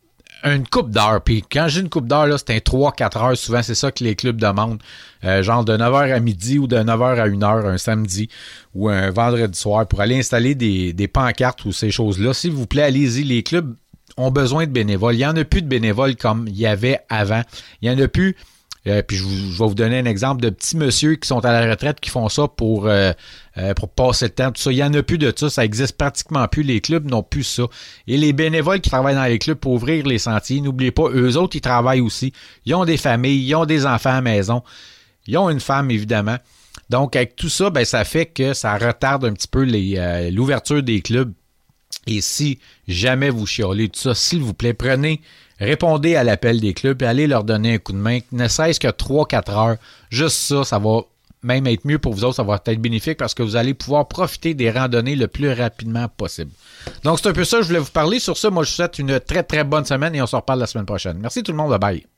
une 0.44 0.66
coupe 0.66 0.90
d'heure. 0.90 1.20
Puis 1.22 1.42
quand 1.50 1.68
j'ai 1.68 1.80
une 1.80 1.88
coupe 1.88 2.06
d'heure, 2.06 2.26
là, 2.26 2.36
c'est 2.38 2.54
un 2.54 2.58
3-4 2.58 3.18
heures. 3.18 3.36
Souvent, 3.36 3.62
c'est 3.62 3.74
ça 3.74 3.90
que 3.90 4.04
les 4.04 4.14
clubs 4.14 4.36
demandent. 4.36 4.82
Euh, 5.24 5.42
genre 5.42 5.64
de 5.64 5.76
9h 5.76 6.12
à 6.12 6.20
midi 6.20 6.58
ou 6.58 6.66
de 6.66 6.76
9h 6.76 7.18
à 7.18 7.28
1h 7.28 7.66
un 7.66 7.78
samedi 7.78 8.28
ou 8.74 8.88
un 8.88 9.10
vendredi 9.10 9.58
soir 9.58 9.86
pour 9.86 10.00
aller 10.00 10.18
installer 10.18 10.54
des, 10.54 10.92
des 10.92 11.08
pancartes 11.08 11.64
ou 11.64 11.72
ces 11.72 11.90
choses-là. 11.90 12.34
S'il 12.34 12.52
vous 12.52 12.66
plaît, 12.66 12.82
allez-y. 12.82 13.24
Les 13.24 13.42
clubs 13.42 13.74
ont 14.16 14.30
besoin 14.30 14.66
de 14.66 14.70
bénévoles. 14.70 15.14
Il 15.14 15.18
n'y 15.18 15.26
en 15.26 15.36
a 15.36 15.44
plus 15.44 15.62
de 15.62 15.68
bénévoles 15.68 16.16
comme 16.16 16.46
il 16.46 16.56
y 16.56 16.66
avait 16.66 17.00
avant. 17.08 17.42
Il 17.80 17.90
n'y 17.90 17.96
en 17.96 18.04
a 18.04 18.08
plus 18.08 18.36
euh, 18.86 19.02
puis 19.02 19.16
je, 19.16 19.24
vais 19.24 19.66
vous 19.66 19.74
donner 19.74 19.98
un 19.98 20.04
exemple 20.04 20.42
de 20.42 20.50
petits 20.50 20.76
monsieur 20.76 21.14
qui 21.14 21.26
sont 21.26 21.42
à 21.44 21.52
la 21.52 21.70
retraite 21.70 22.00
qui 22.00 22.10
font 22.10 22.28
ça 22.28 22.48
pour, 22.48 22.86
euh, 22.86 23.12
euh, 23.56 23.74
pour 23.74 23.88
passer 23.88 24.26
le 24.26 24.30
temps, 24.32 24.50
tout 24.50 24.60
ça. 24.60 24.72
Il 24.72 24.76
n'y 24.76 24.82
en 24.82 24.92
a 24.94 25.02
plus 25.02 25.18
de 25.18 25.32
ça, 25.34 25.48
ça 25.48 25.64
existe 25.64 25.96
pratiquement 25.96 26.46
plus. 26.48 26.62
Les 26.62 26.80
clubs 26.80 27.08
n'ont 27.08 27.22
plus 27.22 27.44
ça. 27.44 27.64
Et 28.06 28.16
les 28.16 28.32
bénévoles 28.32 28.80
qui 28.80 28.90
travaillent 28.90 29.14
dans 29.14 29.24
les 29.24 29.38
clubs 29.38 29.58
pour 29.58 29.72
ouvrir 29.72 30.06
les 30.06 30.18
sentiers, 30.18 30.60
n'oubliez 30.60 30.90
pas, 30.90 31.08
eux 31.10 31.36
autres, 31.36 31.56
ils 31.56 31.60
travaillent 31.60 32.00
aussi. 32.00 32.32
Ils 32.66 32.74
ont 32.74 32.84
des 32.84 32.96
familles, 32.96 33.46
ils 33.46 33.54
ont 33.54 33.66
des 33.66 33.86
enfants 33.86 34.10
à 34.10 34.14
la 34.14 34.20
maison. 34.22 34.62
Ils 35.26 35.38
ont 35.38 35.50
une 35.50 35.60
femme, 35.60 35.90
évidemment. 35.90 36.36
Donc, 36.90 37.16
avec 37.16 37.36
tout 37.36 37.48
ça, 37.48 37.70
ben, 37.70 37.84
ça 37.84 38.04
fait 38.04 38.26
que 38.26 38.52
ça 38.54 38.76
retarde 38.76 39.24
un 39.24 39.32
petit 39.32 39.48
peu 39.48 39.64
l'ouverture 40.30 40.82
des 40.82 41.00
clubs. 41.00 41.32
Et 42.06 42.20
si 42.20 42.58
jamais 42.86 43.30
vous 43.30 43.46
chiolez 43.46 43.88
tout 43.88 44.00
ça, 44.00 44.14
s'il 44.14 44.40
vous 44.40 44.52
plaît, 44.52 44.74
prenez 44.74 45.20
Répondez 45.60 46.16
à 46.16 46.24
l'appel 46.24 46.60
des 46.60 46.74
clubs 46.74 47.00
et 47.02 47.06
allez 47.06 47.26
leur 47.26 47.44
donner 47.44 47.74
un 47.74 47.78
coup 47.78 47.92
de 47.92 47.98
main, 47.98 48.18
ne 48.32 48.48
cesse 48.48 48.78
que 48.78 48.88
3-4 48.88 49.50
heures. 49.52 49.76
Juste 50.10 50.36
ça, 50.36 50.64
ça 50.64 50.78
va 50.78 51.02
même 51.44 51.66
être 51.66 51.84
mieux 51.84 51.98
pour 51.98 52.14
vous 52.14 52.24
autres, 52.24 52.36
ça 52.36 52.42
va 52.42 52.60
être 52.66 52.80
bénéfique 52.80 53.18
parce 53.18 53.34
que 53.34 53.42
vous 53.42 53.56
allez 53.56 53.74
pouvoir 53.74 54.08
profiter 54.08 54.54
des 54.54 54.70
randonnées 54.70 55.14
le 55.14 55.28
plus 55.28 55.52
rapidement 55.52 56.08
possible. 56.08 56.50
Donc, 57.04 57.20
c'est 57.20 57.28
un 57.28 57.32
peu 57.32 57.44
ça 57.44 57.60
je 57.62 57.68
voulais 57.68 57.78
vous 57.78 57.90
parler. 57.90 58.18
Sur 58.18 58.36
ça, 58.36 58.50
moi, 58.50 58.64
je 58.64 58.70
vous 58.70 58.76
souhaite 58.76 58.98
une 58.98 59.20
très, 59.20 59.42
très 59.42 59.64
bonne 59.64 59.84
semaine 59.84 60.14
et 60.14 60.22
on 60.22 60.26
se 60.26 60.36
reparle 60.36 60.60
la 60.60 60.66
semaine 60.66 60.86
prochaine. 60.86 61.18
Merci 61.20 61.42
tout 61.42 61.52
le 61.52 61.58
monde. 61.58 61.70
Bye 61.70 61.78
bye. 61.78 62.13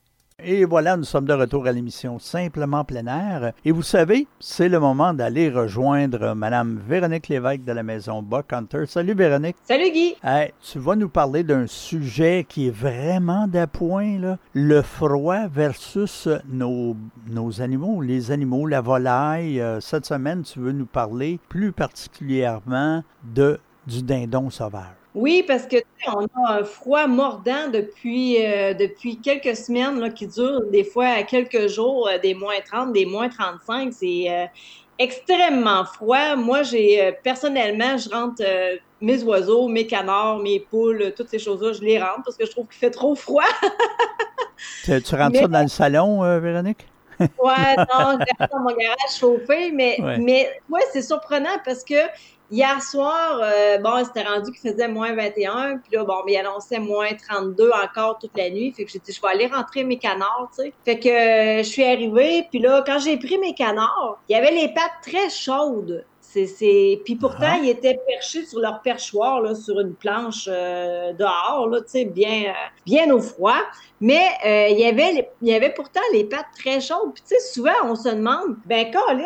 Et 0.48 0.64
voilà, 0.64 0.96
nous 0.96 1.02
sommes 1.02 1.24
de 1.24 1.32
retour 1.32 1.66
à 1.66 1.72
l'émission 1.72 2.20
Simplement 2.20 2.84
plein 2.84 3.08
air. 3.08 3.52
Et 3.64 3.72
vous 3.72 3.82
savez, 3.82 4.28
c'est 4.38 4.68
le 4.68 4.78
moment 4.78 5.12
d'aller 5.12 5.50
rejoindre 5.50 6.36
Madame 6.36 6.80
Véronique 6.88 7.26
Lévesque 7.26 7.64
de 7.64 7.72
la 7.72 7.82
maison 7.82 8.22
Buck 8.22 8.52
Hunter. 8.52 8.84
Salut 8.86 9.14
Véronique. 9.14 9.56
Salut 9.64 9.90
Guy. 9.90 10.14
tu 10.62 10.78
vas 10.78 10.94
nous 10.94 11.08
parler 11.08 11.42
d'un 11.42 11.66
sujet 11.66 12.46
qui 12.48 12.68
est 12.68 12.70
vraiment 12.70 13.48
d'appoint, 13.48 14.20
là. 14.20 14.38
le 14.52 14.82
froid 14.82 15.48
versus 15.48 16.28
nos, 16.48 16.94
nos 17.28 17.60
animaux, 17.60 18.00
les 18.00 18.30
animaux, 18.30 18.68
la 18.68 18.82
volaille. 18.82 19.60
Euh, 19.60 19.80
cette 19.80 20.06
semaine, 20.06 20.44
tu 20.44 20.60
veux 20.60 20.70
nous 20.70 20.86
parler 20.86 21.40
plus 21.48 21.72
particulièrement 21.72 23.02
de, 23.34 23.58
du 23.86 24.02
dindon 24.02 24.50
sauvage. 24.50 24.96
Oui, 25.16 25.42
parce 25.46 25.66
que 25.66 25.76
on 26.08 26.26
a 26.44 26.58
un 26.58 26.64
froid 26.64 27.06
mordant 27.06 27.68
depuis, 27.72 28.44
euh, 28.44 28.74
depuis 28.74 29.18
quelques 29.18 29.56
semaines 29.56 29.98
là, 29.98 30.10
qui 30.10 30.26
dure 30.26 30.62
des 30.70 30.84
fois 30.84 31.06
à 31.06 31.22
quelques 31.22 31.68
jours, 31.68 32.06
euh, 32.06 32.18
des 32.18 32.34
moins 32.34 32.60
30, 32.62 32.92
des 32.92 33.06
moins 33.06 33.30
35. 33.30 33.94
C'est 33.94 34.26
euh, 34.28 34.44
extrêmement 34.98 35.86
froid. 35.86 36.36
Moi, 36.36 36.64
j'ai 36.64 37.12
personnellement, 37.22 37.96
je 37.96 38.10
rentre 38.10 38.42
mes 39.00 39.22
oiseaux, 39.22 39.68
mes 39.68 39.86
canards, 39.86 40.38
mes 40.40 40.60
poules, 40.60 41.14
toutes 41.16 41.30
ces 41.30 41.38
choses-là, 41.38 41.72
je 41.72 41.80
les 41.80 41.98
rentre 41.98 42.22
parce 42.24 42.36
que 42.36 42.44
je 42.44 42.50
trouve 42.50 42.66
qu'il 42.66 42.78
fait 42.78 42.90
trop 42.90 43.14
froid. 43.14 43.42
tu, 44.84 45.14
rentres 45.14 45.38
ça 45.38 45.48
dans 45.48 45.62
le 45.62 45.68
salon, 45.68 46.40
Véronique? 46.40 46.86
ouais, 47.20 47.76
non, 47.76 48.18
je 48.40 48.46
dans 48.52 48.60
mon 48.60 48.76
garage 48.76 49.16
chauffé, 49.18 49.70
mais, 49.72 49.96
mais 50.18 50.50
ouais, 50.68 50.82
c'est 50.92 51.00
surprenant 51.00 51.58
parce 51.64 51.82
que 51.82 51.94
hier 52.50 52.82
soir, 52.82 53.40
euh, 53.42 53.78
bon, 53.78 54.04
c'était 54.04 54.22
rendu 54.22 54.52
qu'il 54.52 54.70
faisait 54.70 54.88
moins 54.88 55.14
21, 55.14 55.78
puis 55.78 55.96
là, 55.96 56.04
bon, 56.04 56.22
il 56.26 56.36
annonçait 56.36 56.78
moins 56.78 57.08
32 57.14 57.70
encore 57.70 58.18
toute 58.18 58.36
la 58.36 58.50
nuit. 58.50 58.72
Fait 58.72 58.84
que 58.84 58.90
j'ai 58.90 58.98
dit, 58.98 59.12
je 59.12 59.20
vais 59.20 59.28
aller 59.28 59.46
rentrer 59.46 59.84
mes 59.84 59.98
canards, 59.98 60.50
tu 60.56 60.64
sais. 60.64 60.72
Fait 60.84 60.98
que 60.98 61.08
euh, 61.08 61.58
je 61.62 61.68
suis 61.68 61.84
arrivée, 61.84 62.46
puis 62.50 62.58
là, 62.58 62.82
quand 62.86 62.98
j'ai 62.98 63.16
pris 63.16 63.38
mes 63.38 63.54
canards, 63.54 64.18
il 64.28 64.32
y 64.32 64.36
avait 64.36 64.52
les 64.52 64.68
pattes 64.68 65.02
très 65.02 65.30
chaudes. 65.30 66.04
C'est. 66.44 67.00
Puis 67.04 67.14
pourtant, 67.16 67.38
Ah. 67.54 67.58
ils 67.62 67.70
étaient 67.70 67.98
perchés 68.06 68.44
sur 68.44 68.58
leur 68.60 68.82
perchoir, 68.82 69.40
là, 69.40 69.54
sur 69.54 69.80
une 69.80 69.94
planche 69.94 70.46
euh, 70.48 71.14
dehors, 71.14 71.68
là, 71.70 71.78
bien, 72.06 72.48
euh, 72.48 72.52
bien 72.84 73.10
au 73.14 73.20
froid. 73.20 73.56
Mais 74.00 74.26
euh, 74.44 74.66
il, 74.68 74.78
y 74.78 74.84
avait 74.84 75.12
les- 75.12 75.28
il 75.40 75.48
y 75.48 75.54
avait 75.54 75.72
pourtant 75.72 76.00
les 76.12 76.24
pattes 76.24 76.44
très 76.58 76.80
chaudes. 76.82 77.14
Puis, 77.14 77.22
souvent, 77.54 77.70
on 77.84 77.94
se 77.94 78.10
demande, 78.10 78.56
ben, 78.66 78.90
Colin, 78.90 79.24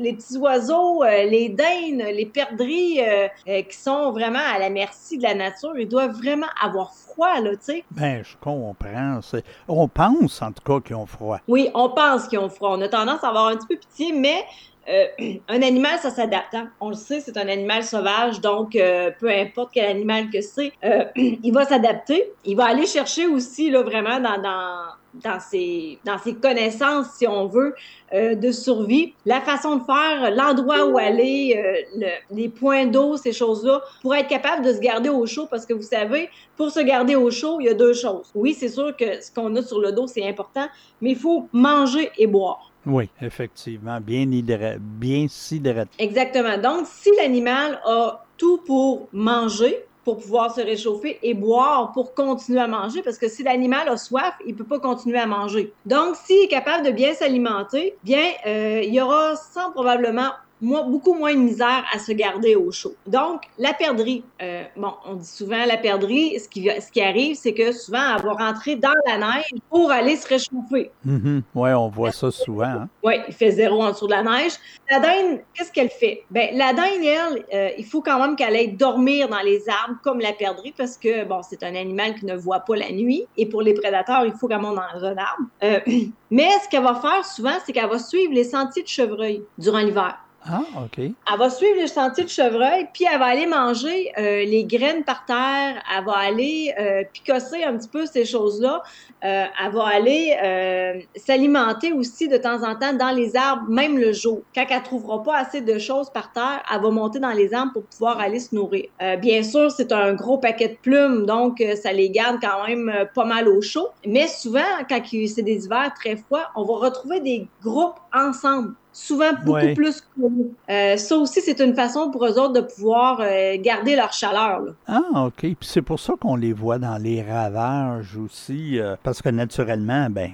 les 0.00 0.12
petits 0.12 0.36
oiseaux, 0.36 1.02
les 1.02 1.48
daims, 1.48 1.98
les 2.14 2.26
perdrix 2.26 3.00
qui 3.46 3.76
sont 3.76 4.12
vraiment 4.12 4.38
à 4.54 4.60
la 4.60 4.70
merci 4.70 5.18
de 5.18 5.24
la 5.24 5.34
nature, 5.34 5.72
ils 5.76 5.88
doivent 5.88 6.12
vraiment 6.16 6.46
avoir 6.62 6.92
froid, 6.94 7.40
là, 7.40 7.50
tu 7.52 7.56
sais. 7.62 7.84
Ben, 7.90 8.22
je 8.24 8.36
comprends. 8.40 9.20
C'est- 9.22 9.44
On 9.66 9.88
pense, 9.88 10.40
en 10.40 10.52
tout 10.52 10.62
cas, 10.64 10.80
qu'ils 10.86 10.94
ont 10.96 11.06
froid. 11.06 11.38
Oui, 11.48 11.70
on 11.74 11.88
pense 11.88 12.28
qu'ils 12.28 12.38
ont 12.38 12.48
froid. 12.48 12.70
On 12.76 12.80
a 12.82 12.88
tendance 12.88 13.24
à 13.24 13.28
avoir 13.28 13.48
un 13.48 13.56
petit 13.56 13.66
peu 13.66 13.76
pitié, 13.76 14.12
mais 14.12 14.44
euh, 14.88 15.06
un 15.48 15.62
animal, 15.62 15.98
ça 15.98 16.10
s'adapte. 16.10 16.54
hein. 16.54 16.70
On 16.80 16.88
le 16.90 16.94
sait, 16.94 17.20
c'est 17.20 17.36
un 17.36 17.48
animal 17.48 17.84
sauvage, 17.84 18.40
donc 18.40 18.76
euh, 18.76 19.10
peu 19.18 19.30
importe 19.30 19.70
quel 19.72 19.86
animal 19.86 20.30
que 20.30 20.40
c'est, 20.40 20.72
euh, 20.84 21.04
il 21.16 21.52
va 21.52 21.64
s'adapter. 21.64 22.32
Il 22.44 22.56
va 22.56 22.66
aller 22.66 22.86
chercher 22.86 23.26
aussi, 23.26 23.70
là, 23.70 23.82
vraiment, 23.82 24.20
dans, 24.20 24.40
dans, 24.40 24.84
dans, 25.14 25.38
ses, 25.40 25.98
dans 26.04 26.18
ses 26.18 26.34
connaissances, 26.34 27.06
si 27.18 27.26
on 27.26 27.46
veut, 27.46 27.74
euh, 28.14 28.34
de 28.34 28.50
survie, 28.50 29.14
la 29.26 29.40
façon 29.40 29.76
de 29.76 29.84
faire, 29.84 30.30
l'endroit 30.34 30.86
où 30.86 30.98
aller, 30.98 31.54
euh, 31.56 31.98
le- 31.98 32.36
les 32.36 32.48
points 32.48 32.86
d'eau, 32.86 33.16
ces 33.16 33.32
choses-là, 33.32 33.82
pour 34.00 34.14
être 34.14 34.28
capable 34.28 34.64
de 34.64 34.72
se 34.72 34.80
garder 34.80 35.08
au 35.10 35.26
chaud, 35.26 35.46
parce 35.50 35.66
que 35.66 35.74
vous 35.74 35.82
savez, 35.82 36.28
pour 36.56 36.70
se 36.70 36.80
garder 36.80 37.14
au 37.14 37.30
chaud, 37.30 37.58
il 37.60 37.66
y 37.66 37.68
a 37.68 37.74
deux 37.74 37.92
choses. 37.94 38.30
Oui, 38.34 38.54
c'est 38.54 38.68
sûr 38.68 38.96
que 38.96 39.20
ce 39.22 39.30
qu'on 39.32 39.54
a 39.56 39.62
sur 39.62 39.80
le 39.80 39.92
dos, 39.92 40.06
c'est 40.06 40.26
important, 40.26 40.66
mais 41.00 41.10
il 41.10 41.16
faut 41.16 41.48
manger 41.52 42.10
et 42.16 42.26
boire. 42.26 42.70
Oui, 42.84 43.08
effectivement. 43.20 44.00
Bien, 44.00 44.22
hydra- 44.30 44.76
bien 44.78 45.26
s'hydrater. 45.28 45.90
Exactement. 45.98 46.58
Donc, 46.58 46.86
si 46.90 47.10
l'animal 47.16 47.80
a 47.84 48.24
tout 48.36 48.58
pour 48.66 49.08
manger, 49.12 49.84
pour 50.04 50.18
pouvoir 50.18 50.54
se 50.54 50.60
réchauffer 50.60 51.18
et 51.22 51.34
boire 51.34 51.92
pour 51.92 52.14
continuer 52.14 52.60
à 52.60 52.66
manger, 52.66 53.02
parce 53.02 53.18
que 53.18 53.28
si 53.28 53.42
l'animal 53.42 53.88
a 53.88 53.96
soif, 53.96 54.34
il 54.46 54.54
peut 54.54 54.64
pas 54.64 54.80
continuer 54.80 55.18
à 55.18 55.26
manger. 55.26 55.72
Donc, 55.86 56.16
s'il 56.16 56.44
est 56.44 56.48
capable 56.48 56.84
de 56.84 56.90
bien 56.90 57.14
s'alimenter, 57.14 57.96
bien, 58.02 58.24
euh, 58.46 58.80
il 58.82 58.92
y 58.92 59.00
aura 59.00 59.36
sans 59.36 59.70
probablement 59.70 60.30
beaucoup 60.62 61.14
moins 61.14 61.34
de 61.34 61.40
misère 61.40 61.84
à 61.92 61.98
se 61.98 62.12
garder 62.12 62.54
au 62.54 62.70
chaud. 62.70 62.94
Donc, 63.06 63.42
la 63.58 63.72
perdrix, 63.72 64.22
euh, 64.40 64.62
bon, 64.76 64.92
on 65.06 65.14
dit 65.14 65.26
souvent 65.26 65.64
la 65.66 65.76
perdrix, 65.76 66.38
ce 66.38 66.48
qui, 66.48 66.68
ce 66.80 66.90
qui 66.90 67.00
arrive, 67.02 67.36
c'est 67.36 67.52
que 67.52 67.72
souvent, 67.72 68.16
elle 68.16 68.22
va 68.24 68.32
rentrer 68.32 68.76
dans 68.76 68.94
la 69.06 69.18
neige 69.18 69.50
pour 69.68 69.90
aller 69.90 70.16
se 70.16 70.28
réchauffer. 70.28 70.90
Mhm. 71.04 71.42
Oui, 71.54 71.70
on 71.72 71.88
voit 71.88 72.12
ça 72.12 72.30
souvent. 72.30 72.64
hein. 72.64 72.88
Oui, 73.02 73.14
il 73.28 73.34
fait 73.34 73.50
zéro 73.50 73.82
en 73.82 73.90
dessous 73.90 74.06
de 74.06 74.12
la 74.12 74.22
neige. 74.22 74.52
La 74.90 75.00
dinde, 75.00 75.40
qu'est-ce 75.54 75.72
qu'elle 75.72 75.90
fait? 75.90 76.24
Ben, 76.30 76.50
la 76.56 76.72
dinde, 76.72 77.02
elle, 77.02 77.44
euh, 77.52 77.70
il 77.78 77.84
faut 77.84 78.00
quand 78.00 78.18
même 78.20 78.36
qu'elle 78.36 78.54
aille 78.54 78.72
dormir 78.72 79.28
dans 79.28 79.40
les 79.40 79.68
arbres 79.68 79.98
comme 80.02 80.20
la 80.20 80.32
perdrix 80.32 80.72
parce 80.76 80.96
que, 80.96 81.24
bon, 81.24 81.40
c'est 81.42 81.62
un 81.62 81.74
animal 81.74 82.14
qui 82.14 82.26
ne 82.26 82.36
voit 82.36 82.60
pas 82.60 82.76
la 82.76 82.90
nuit 82.92 83.26
et 83.36 83.46
pour 83.46 83.62
les 83.62 83.74
prédateurs, 83.74 84.24
il 84.24 84.32
faut 84.32 84.46
qu'elle 84.48 84.60
monte 84.60 84.76
dans 84.76 85.04
un 85.04 85.16
arbre. 85.16 85.44
Euh, 85.64 85.80
mais 86.30 86.48
ce 86.62 86.68
qu'elle 86.68 86.82
va 86.84 86.94
faire 86.94 87.24
souvent, 87.24 87.54
c'est 87.64 87.72
qu'elle 87.72 87.88
va 87.88 87.98
suivre 87.98 88.32
les 88.32 88.44
sentiers 88.44 88.82
de 88.82 88.88
chevreuil 88.88 89.42
durant 89.58 89.78
l'hiver. 89.80 90.18
Ah. 90.44 90.62
Elle 90.98 91.14
va 91.38 91.50
suivre 91.50 91.76
les 91.76 91.86
sentiers 91.86 92.24
de 92.24 92.28
chevreuil, 92.28 92.88
puis 92.92 93.04
elle 93.10 93.18
va 93.18 93.26
aller 93.26 93.46
manger 93.46 94.12
euh, 94.18 94.44
les 94.44 94.64
graines 94.64 95.04
par 95.04 95.24
terre. 95.24 95.80
Elle 95.96 96.04
va 96.04 96.16
aller 96.16 96.74
euh, 96.78 97.04
picosser 97.12 97.62
un 97.62 97.76
petit 97.76 97.88
peu 97.88 98.06
ces 98.06 98.24
choses-là. 98.24 98.82
Euh, 99.24 99.44
elle 99.64 99.72
va 99.72 99.86
aller 99.86 100.36
euh, 100.42 101.00
s'alimenter 101.14 101.92
aussi 101.92 102.26
de 102.26 102.36
temps 102.36 102.64
en 102.64 102.74
temps 102.74 102.92
dans 102.92 103.14
les 103.14 103.36
arbres, 103.36 103.68
même 103.68 103.98
le 103.98 104.12
jour. 104.12 104.42
Quand 104.54 104.66
elle 104.68 104.82
trouvera 104.82 105.22
pas 105.22 105.36
assez 105.36 105.60
de 105.60 105.78
choses 105.78 106.10
par 106.10 106.32
terre, 106.32 106.62
elle 106.72 106.82
va 106.82 106.90
monter 106.90 107.20
dans 107.20 107.30
les 107.30 107.54
arbres 107.54 107.74
pour 107.74 107.84
pouvoir 107.84 108.18
aller 108.18 108.40
se 108.40 108.54
nourrir. 108.54 108.86
Bien 109.20 109.42
sûr, 109.42 109.70
c'est 109.70 109.92
un 109.92 110.14
gros 110.14 110.38
paquet 110.38 110.68
de 110.68 110.76
plumes, 110.82 111.24
donc 111.24 111.62
ça 111.80 111.92
les 111.92 112.10
garde 112.10 112.38
quand 112.40 112.66
même 112.66 113.06
pas 113.14 113.24
mal 113.24 113.48
au 113.48 113.60
chaud. 113.60 113.88
Mais 114.06 114.26
souvent, 114.26 114.60
quand 114.88 115.00
c'est 115.04 115.42
des 115.42 115.66
hivers 115.66 115.92
très 115.94 116.16
froids, 116.16 116.50
on 116.56 116.64
va 116.64 116.74
retrouver 116.74 117.20
des 117.20 117.46
groupes 117.62 117.98
ensemble 118.12 118.74
souvent 118.92 119.32
beaucoup 119.44 119.52
Ouais. 119.58 119.74
plus 119.74 120.00
que 120.00 120.06
nous. 120.18 120.52
Euh, 120.70 120.96
ça 120.96 121.16
aussi, 121.16 121.40
c'est 121.40 121.60
une 121.60 121.74
façon 121.74 122.10
pour 122.10 122.24
eux 122.26 122.38
autres 122.38 122.52
de 122.52 122.60
pouvoir 122.60 123.20
euh, 123.20 123.56
garder 123.58 123.96
leur 123.96 124.12
chaleur. 124.12 124.60
là. 124.60 124.72
Ah, 124.86 125.24
OK. 125.26 125.40
Puis 125.40 125.56
c'est 125.62 125.82
pour 125.82 125.98
ça 126.00 126.14
qu'on 126.20 126.36
les 126.36 126.52
voit 126.52 126.78
dans 126.78 126.96
les 127.02 127.22
ravages 127.22 128.16
aussi, 128.16 128.78
euh, 128.78 128.96
parce 129.02 129.22
que 129.22 129.28
naturellement, 129.28 130.08
ben, 130.10 130.30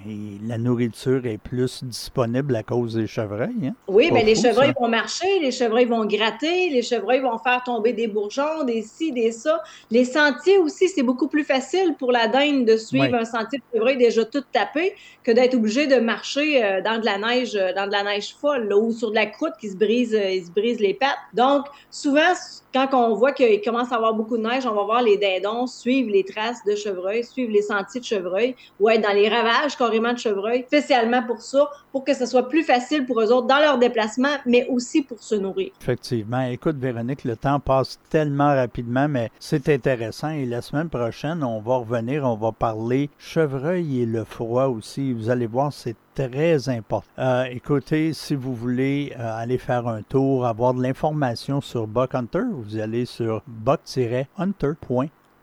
la 0.46 0.59
nourriture 0.59 1.24
est 1.26 1.38
plus 1.38 1.84
disponible 1.84 2.54
à 2.56 2.62
cause 2.62 2.94
des 2.94 3.06
chevreuils. 3.06 3.68
Hein? 3.68 3.74
Oui, 3.86 4.09
Pas 4.09 4.16
ben 4.16 4.26
les 4.26 4.34
chevreuils 4.34 4.68
ça. 4.74 4.80
vont 4.80 4.88
marcher, 4.88 5.38
les 5.40 5.50
chevreuils 5.52 5.84
vont 5.86 6.04
gratter, 6.04 6.70
les 6.70 6.82
chevreuils 6.82 7.20
vont 7.20 7.38
faire 7.38 7.62
tomber 7.64 7.92
des 7.92 8.09
bourgeons, 8.09 8.64
des 8.64 8.82
ci, 8.82 9.12
des 9.12 9.30
ça. 9.32 9.62
Les 9.90 10.04
sentiers 10.04 10.59
aussi, 10.59 10.88
c'est 10.88 11.02
beaucoup 11.02 11.28
plus 11.28 11.44
facile 11.44 11.94
pour 11.98 12.12
la 12.12 12.26
dinde 12.28 12.64
de 12.64 12.76
suivre 12.76 13.12
Ouais. 13.12 13.14
un 13.20 13.24
sentier 13.24 13.59
de 13.59 13.64
chevreuil 13.78 13.96
déjà 13.96 14.24
tout 14.24 14.42
tapé 14.52 14.94
que 15.22 15.30
d'être 15.32 15.54
obligé 15.54 15.86
de 15.86 15.96
marcher 16.00 16.80
dans 16.84 16.98
de 17.00 17.04
la 17.04 17.18
neige, 17.18 17.52
dans 17.76 17.86
de 17.86 17.92
la 17.92 18.02
neige 18.02 18.34
folle, 18.49 18.68
là, 18.68 18.76
ou 18.76 18.92
sur 18.92 19.11
de 19.11 19.14
la 19.14 19.26
croûte 19.26 19.55
qui 19.61 19.68
se 19.68 19.76
brise, 19.76 20.14
euh, 20.14 20.30
il 20.30 20.44
se 20.44 20.51
brise 20.51 20.80
les 20.80 20.94
pattes. 20.94 21.18
Donc, 21.34 21.66
souvent, 21.90 22.32
quand 22.72 22.88
on 22.92 23.14
voit 23.14 23.32
qu'il 23.32 23.61
commence 23.62 23.92
à 23.92 23.96
avoir 23.96 24.14
beaucoup 24.14 24.36
de 24.36 24.42
neige, 24.42 24.66
on 24.66 24.74
va 24.74 24.84
voir 24.84 25.03
les 25.03 25.16
dindons 25.16 25.66
suivre 25.66 26.11
les 26.11 26.24
traces 26.24 26.64
de 26.66 26.74
chevreuil, 26.74 27.24
suivre 27.24 27.53
les 27.53 27.62
sentiers 27.62 28.01
de 28.01 28.07
chevreuil, 28.07 28.55
ou 28.78 28.88
être 28.88 29.03
dans 29.03 29.12
les 29.12 29.28
ravages 29.28 29.76
carrément 29.76 30.12
de 30.12 30.18
chevreuil, 30.18 30.64
spécialement 30.66 31.22
pour 31.22 31.40
ça, 31.40 31.70
pour 31.92 32.05
que 32.05 32.14
ce 32.14 32.26
soit 32.26 32.49
plus 32.49 32.62
facile 32.62 33.07
pour 33.07 33.20
eux 33.20 33.32
autres 33.32 33.46
dans 33.46 33.59
leur 33.59 33.78
déplacement, 33.78 34.36
mais 34.46 34.66
aussi 34.68 35.03
pour 35.03 35.22
se 35.22 35.34
nourrir. 35.34 35.70
Effectivement. 35.80 36.42
Écoute, 36.42 36.76
Véronique, 36.76 37.24
le 37.24 37.36
temps 37.36 37.61
passe 37.61 37.99
tellement 38.11 38.55
rapidement, 38.55 39.09
mais 39.09 39.30
c'est 39.38 39.68
intéressant. 39.68 40.30
Et 40.30 40.46
la 40.46 40.62
semaine 40.62 40.88
prochaine, 40.88 41.42
on 41.42 41.61
va 41.61 41.76
revenir, 41.76 42.24
on 42.24 42.36
va 42.36 42.53
parler 42.53 43.11
chevreuil 43.18 44.03
et 44.03 44.07
le 44.07 44.24
froid 44.24 44.66
aussi. 44.66 45.12
Vous 45.12 45.30
allez 45.30 45.46
voir, 45.46 45.72
c'est 45.72 45.96
très 46.26 46.68
important. 46.68 47.06
Euh, 47.18 47.44
écoutez, 47.44 48.12
si 48.12 48.34
vous 48.34 48.52
voulez 48.54 49.12
euh, 49.16 49.38
aller 49.38 49.56
faire 49.56 49.86
un 49.86 50.02
tour, 50.02 50.46
avoir 50.46 50.74
de 50.74 50.82
l'information 50.82 51.60
sur 51.60 51.86
Buck 51.86 52.14
Hunter, 52.14 52.42
vous 52.50 52.78
allez 52.78 53.04
sur 53.04 53.42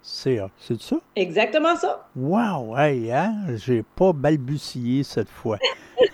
buck-hunter.ca. 0.05 0.49
C'est 0.57 0.81
ça? 0.81 0.97
Exactement 1.15 1.75
ça. 1.75 2.07
Wow, 2.15 2.77
hey, 2.77 3.11
hein? 3.11 3.35
J'ai 3.55 3.83
pas 3.83 4.13
balbutié 4.13 5.03
cette 5.03 5.29
fois. 5.29 5.57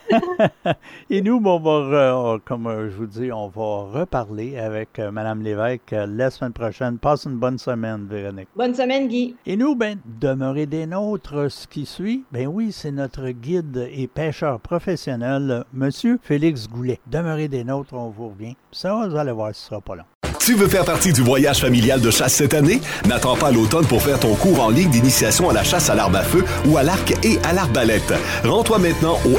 Et 1.10 1.22
nous, 1.22 1.39
bon, 1.39 1.56
on 1.56 1.89
va, 1.89 2.38
comme 2.46 2.68
euh, 2.68 2.89
je 2.89 2.96
vous 2.96 3.06
dis, 3.06 3.32
on 3.32 3.48
va 3.48 4.00
reparler 4.00 4.58
avec 4.58 5.00
euh, 5.00 5.12
Mme 5.12 5.42
Lévesque 5.42 5.94
euh, 5.94 6.06
la 6.06 6.30
semaine 6.30 6.54
prochaine. 6.54 6.98
Passe 6.98 7.26
une 7.26 7.38
bonne 7.38 7.58
semaine, 7.58 8.08
Véronique. 8.08 8.50
Bonne 8.56 8.76
semaine, 8.76 9.08
Guy. 9.08 9.36
Et 9.46 9.58
nous, 9.58 9.76
ben, 9.76 10.00
demeurez 10.20 10.66
des 10.66 10.86
nôtres. 10.86 11.50
Ce 11.50 11.68
qui 11.68 11.86
suit, 11.86 12.24
ben 12.32 12.48
oui, 12.48 12.72
c'est 12.72 12.92
notre 12.92 13.30
guide 13.30 13.89
et 13.92 14.08
pêcheur 14.08 14.60
professionnel, 14.60 15.66
Monsieur 15.74 16.20
Félix 16.22 16.70
Goulet. 16.70 17.00
Demeurez 17.08 17.48
des 17.48 17.64
nôtres, 17.64 17.94
on 17.94 18.10
vous 18.10 18.30
revient. 18.30 18.56
Ça, 18.72 19.08
vous 19.08 19.16
allez 19.16 19.32
voir, 19.32 19.56
ce 19.56 19.68
sera 19.68 19.82
pas 19.82 19.96
long. 19.96 20.04
Tu 20.44 20.56
veux 20.56 20.68
faire 20.68 20.86
partie 20.86 21.14
du 21.14 21.22
voyage 21.22 21.60
familial 21.60 22.02
de 22.02 22.10
chasse 22.10 22.34
cette 22.34 22.56
année? 22.56 22.82
N'attends 23.08 23.36
pas 23.36 23.52
l'automne 23.52 23.86
pour 23.86 24.02
faire 24.02 24.20
ton 24.20 24.34
cours 24.34 24.60
en 24.60 24.72
ligne 24.72 24.89
d'initiation 24.89 25.52
à 25.52 25.54
la 25.54 25.64
chasse 25.64 25.92
à 25.92 25.96
l'arme 25.96 26.16
à 26.16 26.24
feu 26.24 26.44
ou 26.66 26.78
à 26.78 26.84
l'arc 26.84 27.14
et 27.24 27.38
à 27.44 27.54
l'arbalète. 27.54 28.12
Rends-toi 28.44 28.80
maintenant 28.80 29.20
au 29.26 29.38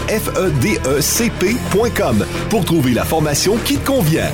fedecp.com 1.00 2.24
pour 2.48 2.64
trouver 2.64 2.92
la 2.94 3.04
formation 3.04 3.56
qui 3.64 3.78
te 3.78 3.86
convient. 3.86 4.30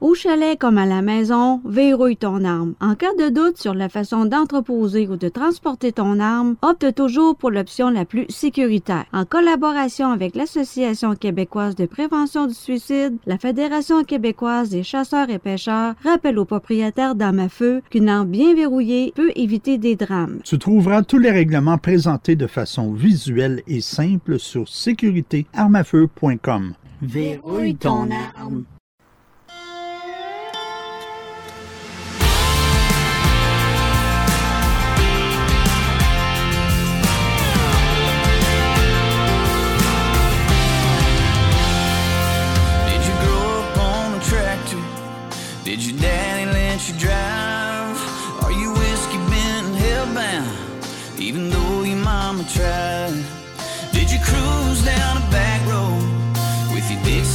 Au 0.00 0.14
chalet 0.14 0.58
comme 0.58 0.78
à 0.78 0.86
la 0.86 1.02
maison, 1.02 1.60
verrouille 1.66 2.16
ton 2.16 2.42
arme. 2.42 2.72
En 2.80 2.94
cas 2.94 3.12
de 3.18 3.28
doute 3.28 3.58
sur 3.58 3.74
la 3.74 3.90
façon 3.90 4.24
d'entreposer 4.24 5.06
ou 5.06 5.16
de 5.16 5.28
transporter 5.28 5.92
ton 5.92 6.18
arme, 6.20 6.56
opte 6.62 6.94
toujours 6.94 7.36
pour 7.36 7.50
l'option 7.50 7.90
la 7.90 8.06
plus 8.06 8.24
sécuritaire. 8.30 9.04
En 9.12 9.26
collaboration 9.26 10.10
avec 10.10 10.36
l'Association 10.36 11.16
québécoise 11.16 11.76
de 11.76 11.84
prévention 11.84 12.46
du 12.46 12.54
suicide, 12.54 13.18
la 13.26 13.36
Fédération 13.36 14.02
québécoise 14.02 14.70
des 14.70 14.84
chasseurs 14.84 15.28
et 15.28 15.38
pêcheurs 15.38 15.92
rappelle 16.02 16.38
aux 16.38 16.46
propriétaires 16.46 17.14
d'armes 17.14 17.40
à 17.40 17.50
feu 17.50 17.82
qu'une 17.90 18.08
arme 18.08 18.28
bien 18.28 18.54
verrouillée 18.54 19.12
peut 19.14 19.32
éviter 19.36 19.76
des 19.76 19.96
drames. 19.96 20.38
Tu 20.44 20.58
trouveras 20.58 21.02
tous 21.02 21.18
les 21.18 21.30
règlements 21.30 21.76
présentés 21.76 22.36
de 22.36 22.46
façon 22.46 22.94
visuelle 22.94 23.60
et 23.66 23.82
simple 23.82 24.38
sur 24.38 24.66
sécuritéarmafeu.com. 24.66 26.72
Verrouille 27.02 27.76
ton 27.76 28.08
arme. 28.38 28.64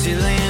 Dixieland 0.06 0.45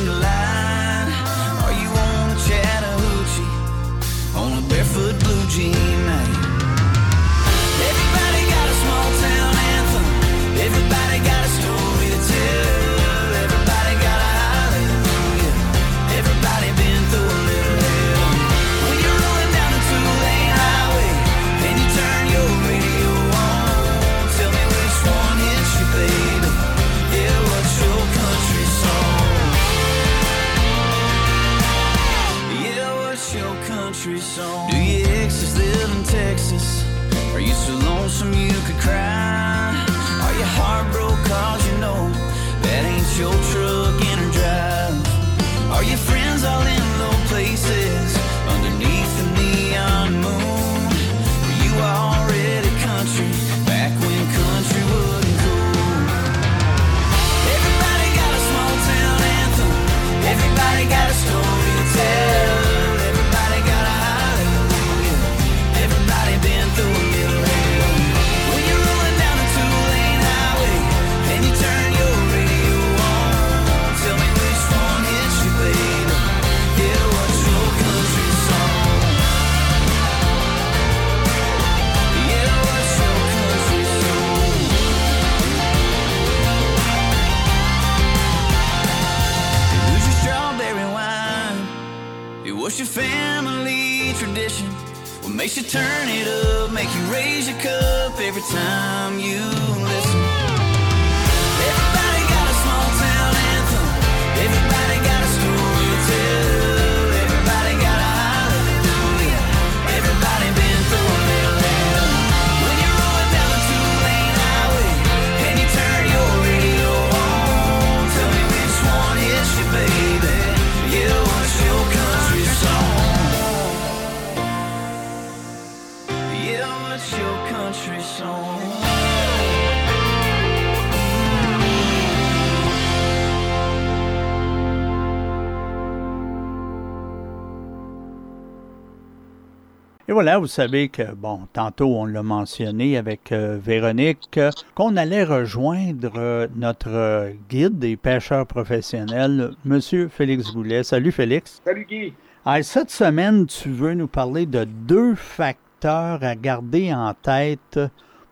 voilà, 140.16 140.38
vous 140.38 140.47
savez 140.47 140.88
que, 140.88 141.13
bon, 141.13 141.41
tantôt 141.51 141.93
on 141.93 142.05
l'a 142.05 142.24
mentionné 142.24 142.95
avec 142.95 143.34
euh, 143.34 143.59
Véronique, 143.61 144.38
euh, 144.38 144.49
qu'on 144.74 144.95
allait 144.95 145.26
rejoindre 145.26 146.13
euh, 146.16 146.47
notre 146.55 146.88
euh, 146.88 147.34
guide 147.49 147.80
des 147.80 147.97
pêcheurs 147.97 148.47
professionnels, 148.47 149.51
Monsieur 149.66 150.07
Félix 150.07 150.53
Goulet. 150.53 150.84
Salut 150.84 151.11
Félix. 151.11 151.61
Salut 151.66 151.84
Guy. 151.84 152.13
Cette 152.61 152.91
semaine, 152.91 153.45
tu 153.45 153.72
veux 153.72 153.93
nous 153.93 154.07
parler 154.07 154.45
de 154.45 154.63
deux 154.63 155.16
facteurs 155.16 156.24
à 156.24 156.36
garder 156.36 156.93
en 156.93 157.13
tête 157.13 157.82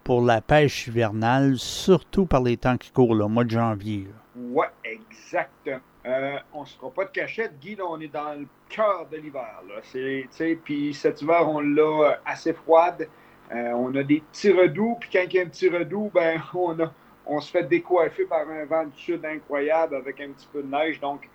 pour 0.05 0.21
la 0.21 0.39
pêche 0.39 0.87
hivernale, 0.87 1.57
surtout 1.57 2.25
par 2.25 2.43
les 2.43 2.55
temps 2.55 2.77
qui 2.77 2.91
courent, 2.91 3.13
le 3.13 3.27
mois 3.27 3.43
de 3.43 3.49
janvier. 3.49 4.07
Ouais, 4.37 4.67
exactement. 4.85 5.81
Euh, 6.05 6.37
on 6.53 6.61
ne 6.61 6.65
se 6.65 6.75
fera 6.77 6.91
pas 6.91 7.05
de 7.05 7.11
cachette, 7.11 7.57
Guy, 7.59 7.75
là, 7.75 7.85
on 7.87 7.99
est 7.99 8.11
dans 8.11 8.37
le 8.37 8.45
cœur 8.67 9.07
de 9.09 9.17
l'hiver. 9.17 9.61
là. 9.67 9.75
C'est, 9.83 10.27
tu 10.31 10.37
sais, 10.37 10.59
Puis 10.61 10.93
cet 10.93 11.21
hiver, 11.21 11.47
on 11.49 11.61
l'a 11.61 11.81
euh, 11.81 12.15
assez 12.25 12.53
froide. 12.53 13.07
Euh, 13.51 13.71
on 13.71 13.95
a 13.95 14.03
des 14.03 14.21
petits 14.31 14.51
redoux, 14.51 14.97
puis 14.99 15.09
quand 15.13 15.23
il 15.25 15.33
y 15.33 15.39
a 15.39 15.43
un 15.43 15.47
petit 15.47 15.69
redoux, 15.69 16.11
ben, 16.13 16.41
on, 16.53 16.77
a, 16.79 16.91
on 17.25 17.39
se 17.39 17.51
fait 17.51 17.63
décoiffer 17.63 18.25
par 18.25 18.49
un 18.49 18.65
vent 18.65 18.85
du 18.85 18.99
sud 18.99 19.25
incroyable 19.25 19.95
avec 19.95 20.19
un 20.19 20.29
petit 20.31 20.47
peu 20.51 20.61
de 20.61 20.67
neige. 20.67 20.99
Donc, 20.99 21.29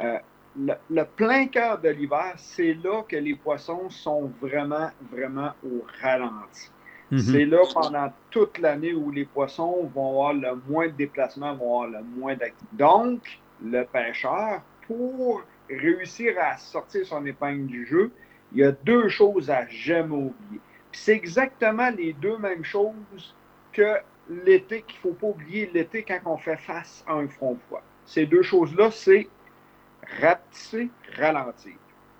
euh, 0.00 0.18
le, 0.56 0.74
le 0.88 1.04
plein 1.04 1.46
cœur 1.48 1.78
de 1.78 1.90
l'hiver, 1.90 2.32
c'est 2.36 2.74
là 2.74 3.02
que 3.06 3.16
les 3.16 3.34
poissons 3.34 3.90
sont 3.90 4.30
vraiment, 4.40 4.90
vraiment 5.12 5.50
au 5.64 5.84
ralenti. 6.00 6.70
Mhm. 7.10 7.18
C'est 7.18 7.44
là 7.44 7.58
pendant 7.74 8.10
toute 8.30 8.58
l'année 8.58 8.94
où 8.94 9.10
les 9.10 9.26
poissons 9.26 9.90
vont 9.94 10.10
avoir 10.10 10.32
le 10.32 10.54
moins 10.68 10.86
de 10.86 10.92
déplacements, 10.92 11.54
vont 11.54 11.82
avoir 11.82 12.00
le 12.00 12.06
moins 12.18 12.34
d'activité. 12.34 12.76
Donc, 12.76 13.20
le 13.64 13.84
pêcheur, 13.84 14.62
pour 14.86 15.42
réussir 15.68 16.34
à 16.38 16.56
sortir 16.58 17.06
son 17.06 17.24
épingle 17.24 17.66
du 17.66 17.86
jeu, 17.86 18.12
il 18.52 18.58
y 18.58 18.64
a 18.64 18.72
deux 18.72 19.08
choses 19.08 19.50
à 19.50 19.66
jamais 19.68 20.14
oublier. 20.14 20.60
C'est 20.92 21.14
exactement 21.14 21.90
les 21.90 22.12
deux 22.12 22.38
mêmes 22.38 22.64
choses 22.64 23.34
que 23.72 23.96
l'été, 24.28 24.82
qu'il 24.82 24.96
ne 24.96 25.00
faut 25.00 25.12
pas 25.12 25.26
oublier 25.26 25.70
l'été 25.74 26.02
quand 26.02 26.20
on 26.26 26.36
fait 26.36 26.56
face 26.56 27.04
à 27.06 27.14
un 27.14 27.28
front 27.28 27.58
froid. 27.66 27.82
Ces 28.06 28.26
deux 28.26 28.42
choses-là, 28.42 28.90
c'est 28.90 29.28
rapetisser, 30.20 30.90
ralentir. 31.16 31.74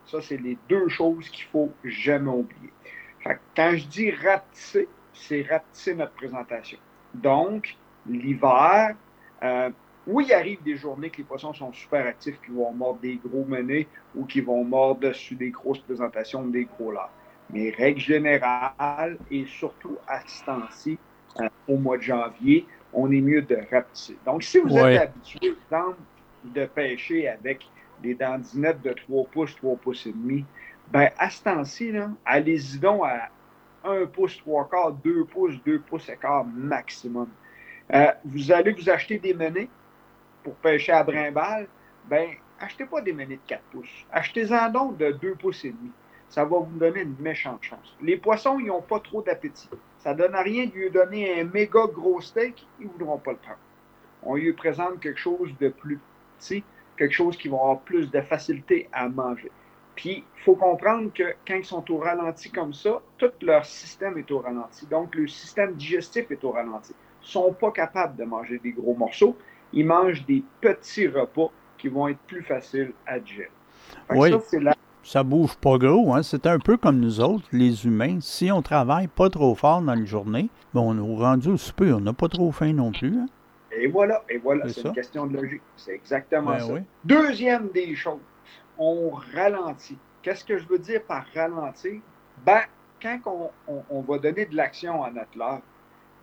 Ça, 0.07 0.21
c'est 0.21 0.37
les 0.37 0.59
deux 0.69 0.89
choses 0.89 1.29
qu'il 1.29 1.47
faut 1.47 1.73
jamais 1.85 2.31
oublier. 2.31 2.73
Fait 3.21 3.35
que 3.35 3.41
quand 3.57 3.77
je 3.77 3.87
dis 3.87 4.11
rapetisser, 4.11 4.89
c'est 5.13 5.43
rapetisser 5.43 5.95
notre 5.95 6.13
présentation. 6.13 6.79
Donc, 7.15 7.77
l'hiver, 8.07 8.97
euh, 9.43 9.71
oui, 10.07 10.27
il 10.29 10.33
arrive 10.33 10.63
des 10.63 10.77
journées 10.77 11.11
que 11.11 11.19
les 11.19 11.25
poissons 11.25 11.53
sont 11.53 11.73
super 11.73 12.07
actifs, 12.07 12.41
qui 12.41 12.51
vont 12.51 12.73
mordre 12.73 13.01
des 13.01 13.17
gros 13.17 13.45
menés 13.45 13.89
ou 14.15 14.25
qui 14.25 14.41
vont 14.41 14.65
mordre 14.65 15.01
dessus 15.01 15.35
des 15.35 15.51
grosses 15.51 15.81
présentations, 15.81 16.47
des 16.47 16.65
gros 16.65 16.93
lards. 16.93 17.13
Mais 17.51 17.71
règle 17.71 18.01
générale, 18.01 19.19
et 19.31 19.45
surtout 19.47 19.99
à 20.07 20.21
ce 20.27 20.45
temps-ci, 20.45 20.99
euh, 21.41 21.49
au 21.69 21.77
mois 21.79 21.97
de 21.99 22.03
janvier, 22.03 22.67
on 22.93 23.11
est 23.11 23.21
mieux 23.21 23.43
de 23.43 23.57
rapetisser. 23.71 24.17
Donc, 24.25 24.43
si 24.43 24.59
vous 24.59 24.75
Ouais. 24.75 24.95
êtes 24.95 25.03
habitué, 25.03 25.39
exemple, 25.43 25.99
de 26.45 26.67
pêcher 26.67 27.29
avec 27.29 27.67
des 28.03 28.15
dandinettes 28.15 28.83
de 28.83 28.93
3 28.93 29.25
pouces, 29.33 29.55
3 29.57 29.77
pouces 29.77 30.07
et 30.07 30.13
demi, 30.13 30.45
ben, 30.93 31.11
à 31.19 31.31
ce 31.31 31.43
temps-ci, 31.43 31.93
là, 31.93 32.11
allez-y 32.25 32.79
donc 32.79 33.03
à 33.05 33.31
1 33.85 34.07
pouce, 34.07 34.37
3 34.39 34.69
quarts, 34.69 34.93
2 34.93 35.25
pouces, 35.25 35.63
2 35.65 35.81
pouces 35.81 36.09
et 36.09 36.17
quart 36.17 36.45
maximum. 36.45 37.29
Euh, 37.93 38.13
vous 38.25 38.53
allez 38.53 38.73
vous 38.73 38.89
acheter 38.89 39.19
des 39.19 39.35
menés 39.35 39.69
pour 40.45 40.55
pêcher 40.57 40.93
à 40.93 41.03
brimballe, 41.03 41.67
ben, 42.05 42.29
achetez 42.61 42.85
pas 42.85 43.01
des 43.01 43.13
menés 43.13 43.37
de 43.37 43.49
4 43.49 43.63
pouces. 43.73 44.07
Achetez-en 44.13 44.71
donc 44.71 44.97
de 44.99 45.11
2 45.11 45.35
pouces 45.35 45.65
et 45.65 45.71
demi. 45.71 45.91
Ça 46.29 46.45
va 46.45 46.59
vous 46.59 46.79
donner 46.79 47.01
une 47.03 47.17
méchante 47.19 47.63
chance. 47.63 47.97
Les 48.01 48.17
poissons, 48.17 48.59
ils 48.61 48.67
n'ont 48.67 48.83
pas 48.83 49.01
trop 49.01 49.23
d'appétit. 49.23 49.69
Ça 49.99 50.13
ne 50.13 50.19
donne 50.19 50.35
à 50.35 50.43
rien 50.43 50.67
de 50.67 50.73
lui 50.73 50.91
donner 50.91 51.41
un 51.41 51.45
méga 51.45 51.87
gros 51.87 52.21
steak, 52.21 52.67
ils 52.79 52.87
ne 52.87 52.93
voudront 52.93 53.19
pas 53.19 53.33
le 53.33 53.39
prendre. 53.39 53.59
On 54.23 54.37
lui 54.37 54.53
présente 54.53 55.01
quelque 55.01 55.21
chose 55.21 55.51
de 55.61 55.69
plus 55.69 55.99
petit, 56.39 56.65
quelque 56.97 57.15
chose 57.15 57.37
qui 57.37 57.49
va 57.49 57.57
avoir 57.57 57.81
plus 57.81 58.11
de 58.11 58.21
facilité 58.21 58.89
à 58.93 59.09
manger. 59.09 59.51
Puis, 59.95 60.25
il 60.37 60.43
faut 60.43 60.57
comprendre 60.57 61.13
que 61.13 61.35
quand 61.47 61.55
ils 61.55 61.65
sont 61.65 61.89
au 61.93 61.99
ralenti 61.99 62.51
comme 62.51 62.75
ça, 62.75 63.01
tout 63.17 63.31
leur 63.43 63.65
système 63.65 64.19
est 64.19 64.31
au 64.31 64.41
ralenti. 64.41 64.87
Donc, 64.87 65.15
le 65.15 65.29
système 65.29 65.75
digestif 65.75 66.31
est 66.31 66.43
au 66.43 66.51
ralenti. 66.51 66.93
Ils 67.23 67.27
ne 67.27 67.31
sont 67.31 67.53
pas 67.53 67.71
capables 67.71 68.17
de 68.17 68.25
manger 68.25 68.59
des 68.59 68.73
gros 68.73 68.95
morceaux. 68.95 69.37
Ils 69.75 69.87
mangent 69.87 70.25
des 70.25 70.43
petits 70.61 71.09
repas 71.09 71.51
qui 71.77 71.89
vont 71.89 72.09
être 72.09 72.21
plus 72.27 72.43
faciles 72.43 72.93
à 73.07 73.19
digérer. 73.19 73.51
Oui. 74.11 74.31
ça, 74.31 74.41
c'est 74.41 74.61
la 74.61 74.75
ça 75.05 75.23
bouge 75.23 75.55
pas 75.57 75.77
gros. 75.77 76.15
Hein? 76.15 76.23
C'est 76.23 76.47
un 76.47 76.59
peu 76.59 76.77
comme 76.79 76.99
nous 76.99 77.21
autres, 77.21 77.47
les 77.53 77.85
humains. 77.85 78.19
Si 78.21 78.51
on 78.51 78.63
travaille 78.63 79.07
pas 79.07 79.29
trop 79.29 79.55
fort 79.55 79.83
dans 79.83 79.95
la 79.95 80.05
journée, 80.05 80.49
bon, 80.73 80.95
on 80.95 80.97
est 80.97 81.23
rendu 81.23 81.51
au 81.51 81.57
souper, 81.59 81.93
on 81.93 82.01
n'a 82.01 82.15
pas 82.15 82.29
trop 82.29 82.51
faim 82.51 82.73
non 82.73 82.91
plus. 82.91 83.15
Hein? 83.19 83.27
Et 83.77 83.87
voilà, 83.87 84.23
et 84.29 84.39
voilà, 84.39 84.69
c'est 84.69 84.85
une 84.85 84.93
question 84.93 85.27
de 85.27 85.37
logique. 85.37 85.63
C'est 85.77 85.93
exactement 85.93 86.53
ben 86.53 86.61
ça. 86.61 86.75
Deuxième 87.05 87.69
des 87.69 87.95
choses, 87.95 88.21
on 88.79 89.11
ralentit. 89.35 89.99
Qu'est-ce 90.23 90.45
que 90.45 90.57
je 90.57 90.67
veux 90.67 90.79
dire 90.79 91.03
par 91.03 91.27
ralentir? 91.35 92.01
Ben, 92.47 92.63
quand 93.03 93.51
on, 93.91 94.01
va 94.01 94.19
donner 94.19 94.47
de 94.47 94.57
l'action 94.57 95.05
à 95.05 95.11
notre 95.11 95.37
lard, 95.37 95.61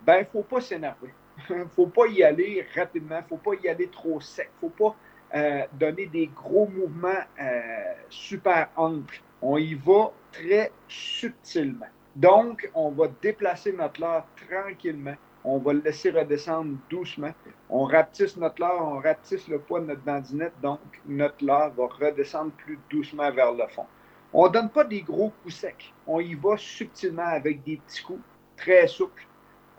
ben, 0.04 0.16
il 0.16 0.20
ne 0.20 0.24
faut 0.24 0.42
pas 0.42 0.60
s'énerver. 0.60 1.14
Faut 1.76 1.86
pas 1.86 2.06
y 2.06 2.22
aller 2.22 2.66
rapidement, 2.74 3.20
faut 3.28 3.36
pas 3.36 3.52
y 3.62 3.68
aller 3.68 3.88
trop 3.88 4.20
sec, 4.20 4.50
faut 4.60 4.68
pas 4.68 4.94
euh, 5.34 5.62
donner 5.72 6.06
des 6.06 6.26
gros 6.26 6.66
mouvements 6.66 7.24
euh, 7.40 7.94
super 8.10 8.68
amples. 8.76 9.22
On 9.40 9.56
y 9.56 9.74
va 9.74 10.12
très 10.30 10.70
subtilement. 10.88 11.86
Donc, 12.14 12.70
on 12.74 12.90
va 12.90 13.08
déplacer 13.22 13.72
notre 13.72 14.00
leurre 14.00 14.26
tranquillement. 14.48 15.14
On 15.44 15.58
va 15.58 15.72
le 15.72 15.80
laisser 15.80 16.10
redescendre 16.10 16.76
doucement. 16.90 17.32
On 17.70 17.84
rapetisse 17.84 18.36
notre 18.36 18.60
leurre, 18.60 18.86
on 18.86 19.00
rapetisse 19.00 19.48
le 19.48 19.58
poids 19.58 19.80
de 19.80 19.86
notre 19.86 20.02
bandinette, 20.02 20.52
donc 20.62 20.80
notre 21.06 21.42
leurre 21.44 21.70
va 21.70 21.86
redescendre 21.86 22.52
plus 22.52 22.78
doucement 22.90 23.30
vers 23.32 23.52
le 23.52 23.66
fond. 23.68 23.86
On 24.34 24.46
ne 24.46 24.52
donne 24.52 24.70
pas 24.70 24.84
des 24.84 25.00
gros 25.00 25.30
coups 25.42 25.54
secs. 25.54 25.94
On 26.06 26.20
y 26.20 26.34
va 26.34 26.56
subtilement 26.56 27.26
avec 27.26 27.62
des 27.64 27.78
petits 27.78 28.02
coups 28.02 28.22
très 28.56 28.86
souples. 28.86 29.26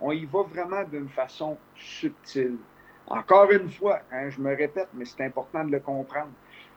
On 0.05 0.11
y 0.11 0.25
va 0.25 0.43
vraiment 0.43 0.83
d'une 0.83 1.07
façon 1.07 1.57
subtile. 1.77 2.57
Encore 3.07 3.49
une 3.51 3.69
fois, 3.69 4.01
hein, 4.11 4.29
je 4.29 4.39
me 4.41 4.53
répète, 4.53 4.89
mais 4.93 5.05
c'est 5.05 5.23
important 5.23 5.63
de 5.63 5.71
le 5.71 5.79
comprendre. 5.79 6.31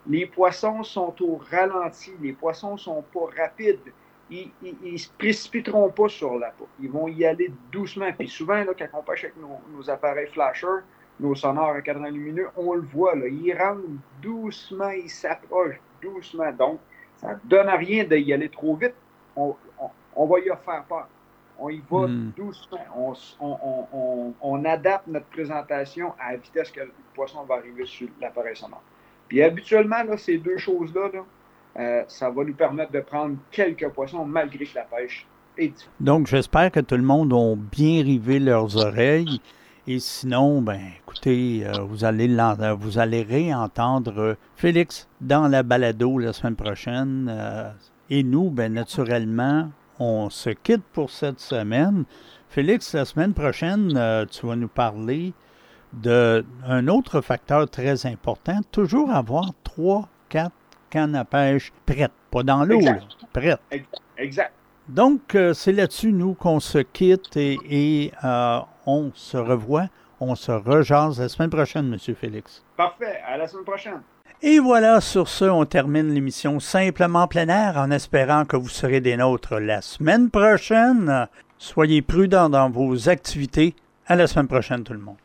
Les 0.07 0.27
poissons 0.27 0.85
sont 0.85 1.13
au 1.21 1.41
ralenti. 1.51 2.13
Les 2.23 2.33
poissons 2.33 2.75
ne 2.75 2.79
sont 2.79 3.03
pas 3.13 3.27
rapides. 3.37 3.93
Ils 4.31 4.53
ne 4.63 4.97
se 4.97 5.09
précipiteront 5.19 5.91
pas 5.91 6.09
sur 6.09 6.39
la 6.39 6.51
peau. 6.51 6.69
Ils 6.81 6.89
vont 6.89 7.09
y 7.09 7.25
aller 7.25 7.51
doucement. 7.73 8.13
Puis 8.17 8.29
souvent, 8.29 8.63
là, 8.63 8.73
quand 8.79 8.87
on 8.93 9.03
pêche 9.03 9.25
avec 9.25 9.37
nos, 9.37 9.91
appareils 9.91 10.29
flasher, 10.29 10.85
nos 11.19 11.35
sonores 11.35 11.71
à 11.71 11.81
cadran 11.81 12.09
lumineux, 12.09 12.49
on 12.57 12.75
le 12.75 12.83
voit. 12.83 13.15
Ils 13.17 13.57
rentrent 13.59 13.83
doucement, 14.23 14.91
ils 14.91 15.11
s'approchent 15.11 15.81
doucement. 16.01 16.53
Donc, 16.53 16.79
ça 17.17 17.35
ne 17.35 17.49
donne 17.49 17.69
à 17.69 17.77
rien 17.77 18.05
d'y 18.05 18.33
aller 18.33 18.51
trop 18.51 18.77
vite. 18.77 18.95
On, 19.35 19.57
va 20.15 20.39
y 20.39 20.45
faire 20.45 20.85
peur. 20.89 21.09
On 21.59 21.71
y 21.71 21.83
va 21.91 22.07
hmm. 22.07 22.33
doucement. 22.37 23.15
On, 24.43 24.65
adapte 24.65 25.07
notre 25.07 25.27
présentation 25.27 26.13
à 26.19 26.33
la 26.33 26.39
vitesse 26.39 26.71
que 26.71 26.81
le 26.81 26.93
poisson 27.15 27.45
va 27.45 27.57
arriver 27.57 27.87
sur 27.87 28.09
l'appareil 28.21 28.57
sonore. 28.57 28.83
Puis 29.29 29.43
habituellement, 29.43 30.03
là, 30.03 30.17
ces 30.17 30.39
deux 30.39 30.59
choses-là, 30.59 31.11
euh, 31.79 32.05
ça 32.09 32.31
va 32.31 32.45
nous 32.45 32.55
permettre 32.55 32.93
de 32.93 33.01
prendre 33.01 33.37
quelques 33.51 33.89
poissons 33.89 34.25
malgré 34.25 34.65
que 34.65 34.75
la 34.75 34.85
pêche 34.85 35.27
est 35.59 35.69
difficile. 35.69 35.91
Donc, 36.01 36.27
j'espère 36.27 36.71
que 36.71 36.81
tout 36.81 36.97
le 36.97 37.03
monde 37.03 37.33
a 37.33 37.55
bien 37.57 38.03
rivé 38.03 38.39
leurs 38.39 38.77
oreilles. 38.77 39.41
Et 39.89 40.01
sinon, 40.01 40.63
ben, 40.63 40.81
écoutez, 40.99 41.65
euh, 41.65 41.83
vous, 41.83 42.05
allez 42.05 42.29
vous 42.79 42.99
allez 42.99 43.23
réentendre 43.23 44.37
Félix 44.57 45.09
dans 45.21 45.47
la 45.47 45.63
balado 45.63 46.19
la 46.19 46.33
semaine 46.33 46.57
prochaine. 46.57 47.29
Euh, 47.31 47.71
et 48.11 48.23
nous, 48.25 48.51
ben, 48.51 48.73
naturellement, 48.73 49.71
on 49.99 50.31
se 50.31 50.51
quitte 50.51 50.85
pour 50.93 51.11
cette 51.11 51.41
semaine. 51.41 52.05
Félix, 52.49 52.95
la 52.95 53.05
semaine 53.05 53.35
prochaine, 53.35 53.93
euh, 53.97 54.25
tu 54.27 54.47
vas 54.47 54.57
nous 54.57 54.69
parler 54.69 55.33
d'un 55.93 56.89
autre 56.89 57.21
facteur 57.21 57.69
très 57.69 58.07
important, 58.07 58.61
toujours 58.71 59.11
avoir 59.11 59.53
trois, 59.65 60.09
quatre 60.29 60.55
cannes 60.91 61.15
à 61.15 61.25
pêche 61.25 61.73
prêtes, 61.85 62.13
pas 62.31 62.43
dans 62.43 62.65
l'eau, 62.65 62.81
prêtes. 63.33 63.61
Exact. 64.19 64.53
Donc, 64.89 65.35
euh, 65.35 65.53
c'est 65.53 65.73
là-dessus, 65.73 66.13
nous, 66.13 66.35
qu'on 66.35 66.61
se 66.61 66.79
quitte 66.79 67.37
et, 67.37 68.13
euh, 68.25 68.61
on 68.87 69.11
se 69.15 69.37
revoit, 69.37 69.89
on 70.21 70.35
se 70.35 70.53
rejase 70.53 71.21
la 71.21 71.29
semaine 71.29 71.51
prochaine, 71.51 71.93
M. 71.93 72.15
Félix. 72.15 72.65
Parfait. 72.77 73.21
À 73.27 73.37
la 73.37 73.49
semaine 73.49 73.65
prochaine. 73.65 74.01
Et 74.43 74.59
voilà, 74.59 75.01
sur 75.01 75.29
ce, 75.29 75.47
on 75.47 75.65
termine 75.65 76.13
l'émission 76.13 76.61
Simplement 76.61 77.27
plein 77.27 77.49
air 77.49 77.79
en 77.79 77.91
espérant 77.91 78.45
que 78.45 78.57
vous 78.57 78.69
serez 78.69 79.01
des 79.01 79.17
nôtres 79.17 79.59
la 79.59 79.81
semaine 79.81 80.31
prochaine. 80.31 81.27
Soyez 81.57 82.03
prudents 82.03 82.51
dans 82.51 82.69
vos 82.69 83.09
activités. 83.09 83.75
À 84.07 84.15
la 84.15 84.27
semaine 84.27 84.47
prochaine, 84.47 84.85
tout 84.85 84.93
le 84.93 84.99
monde. 84.99 85.17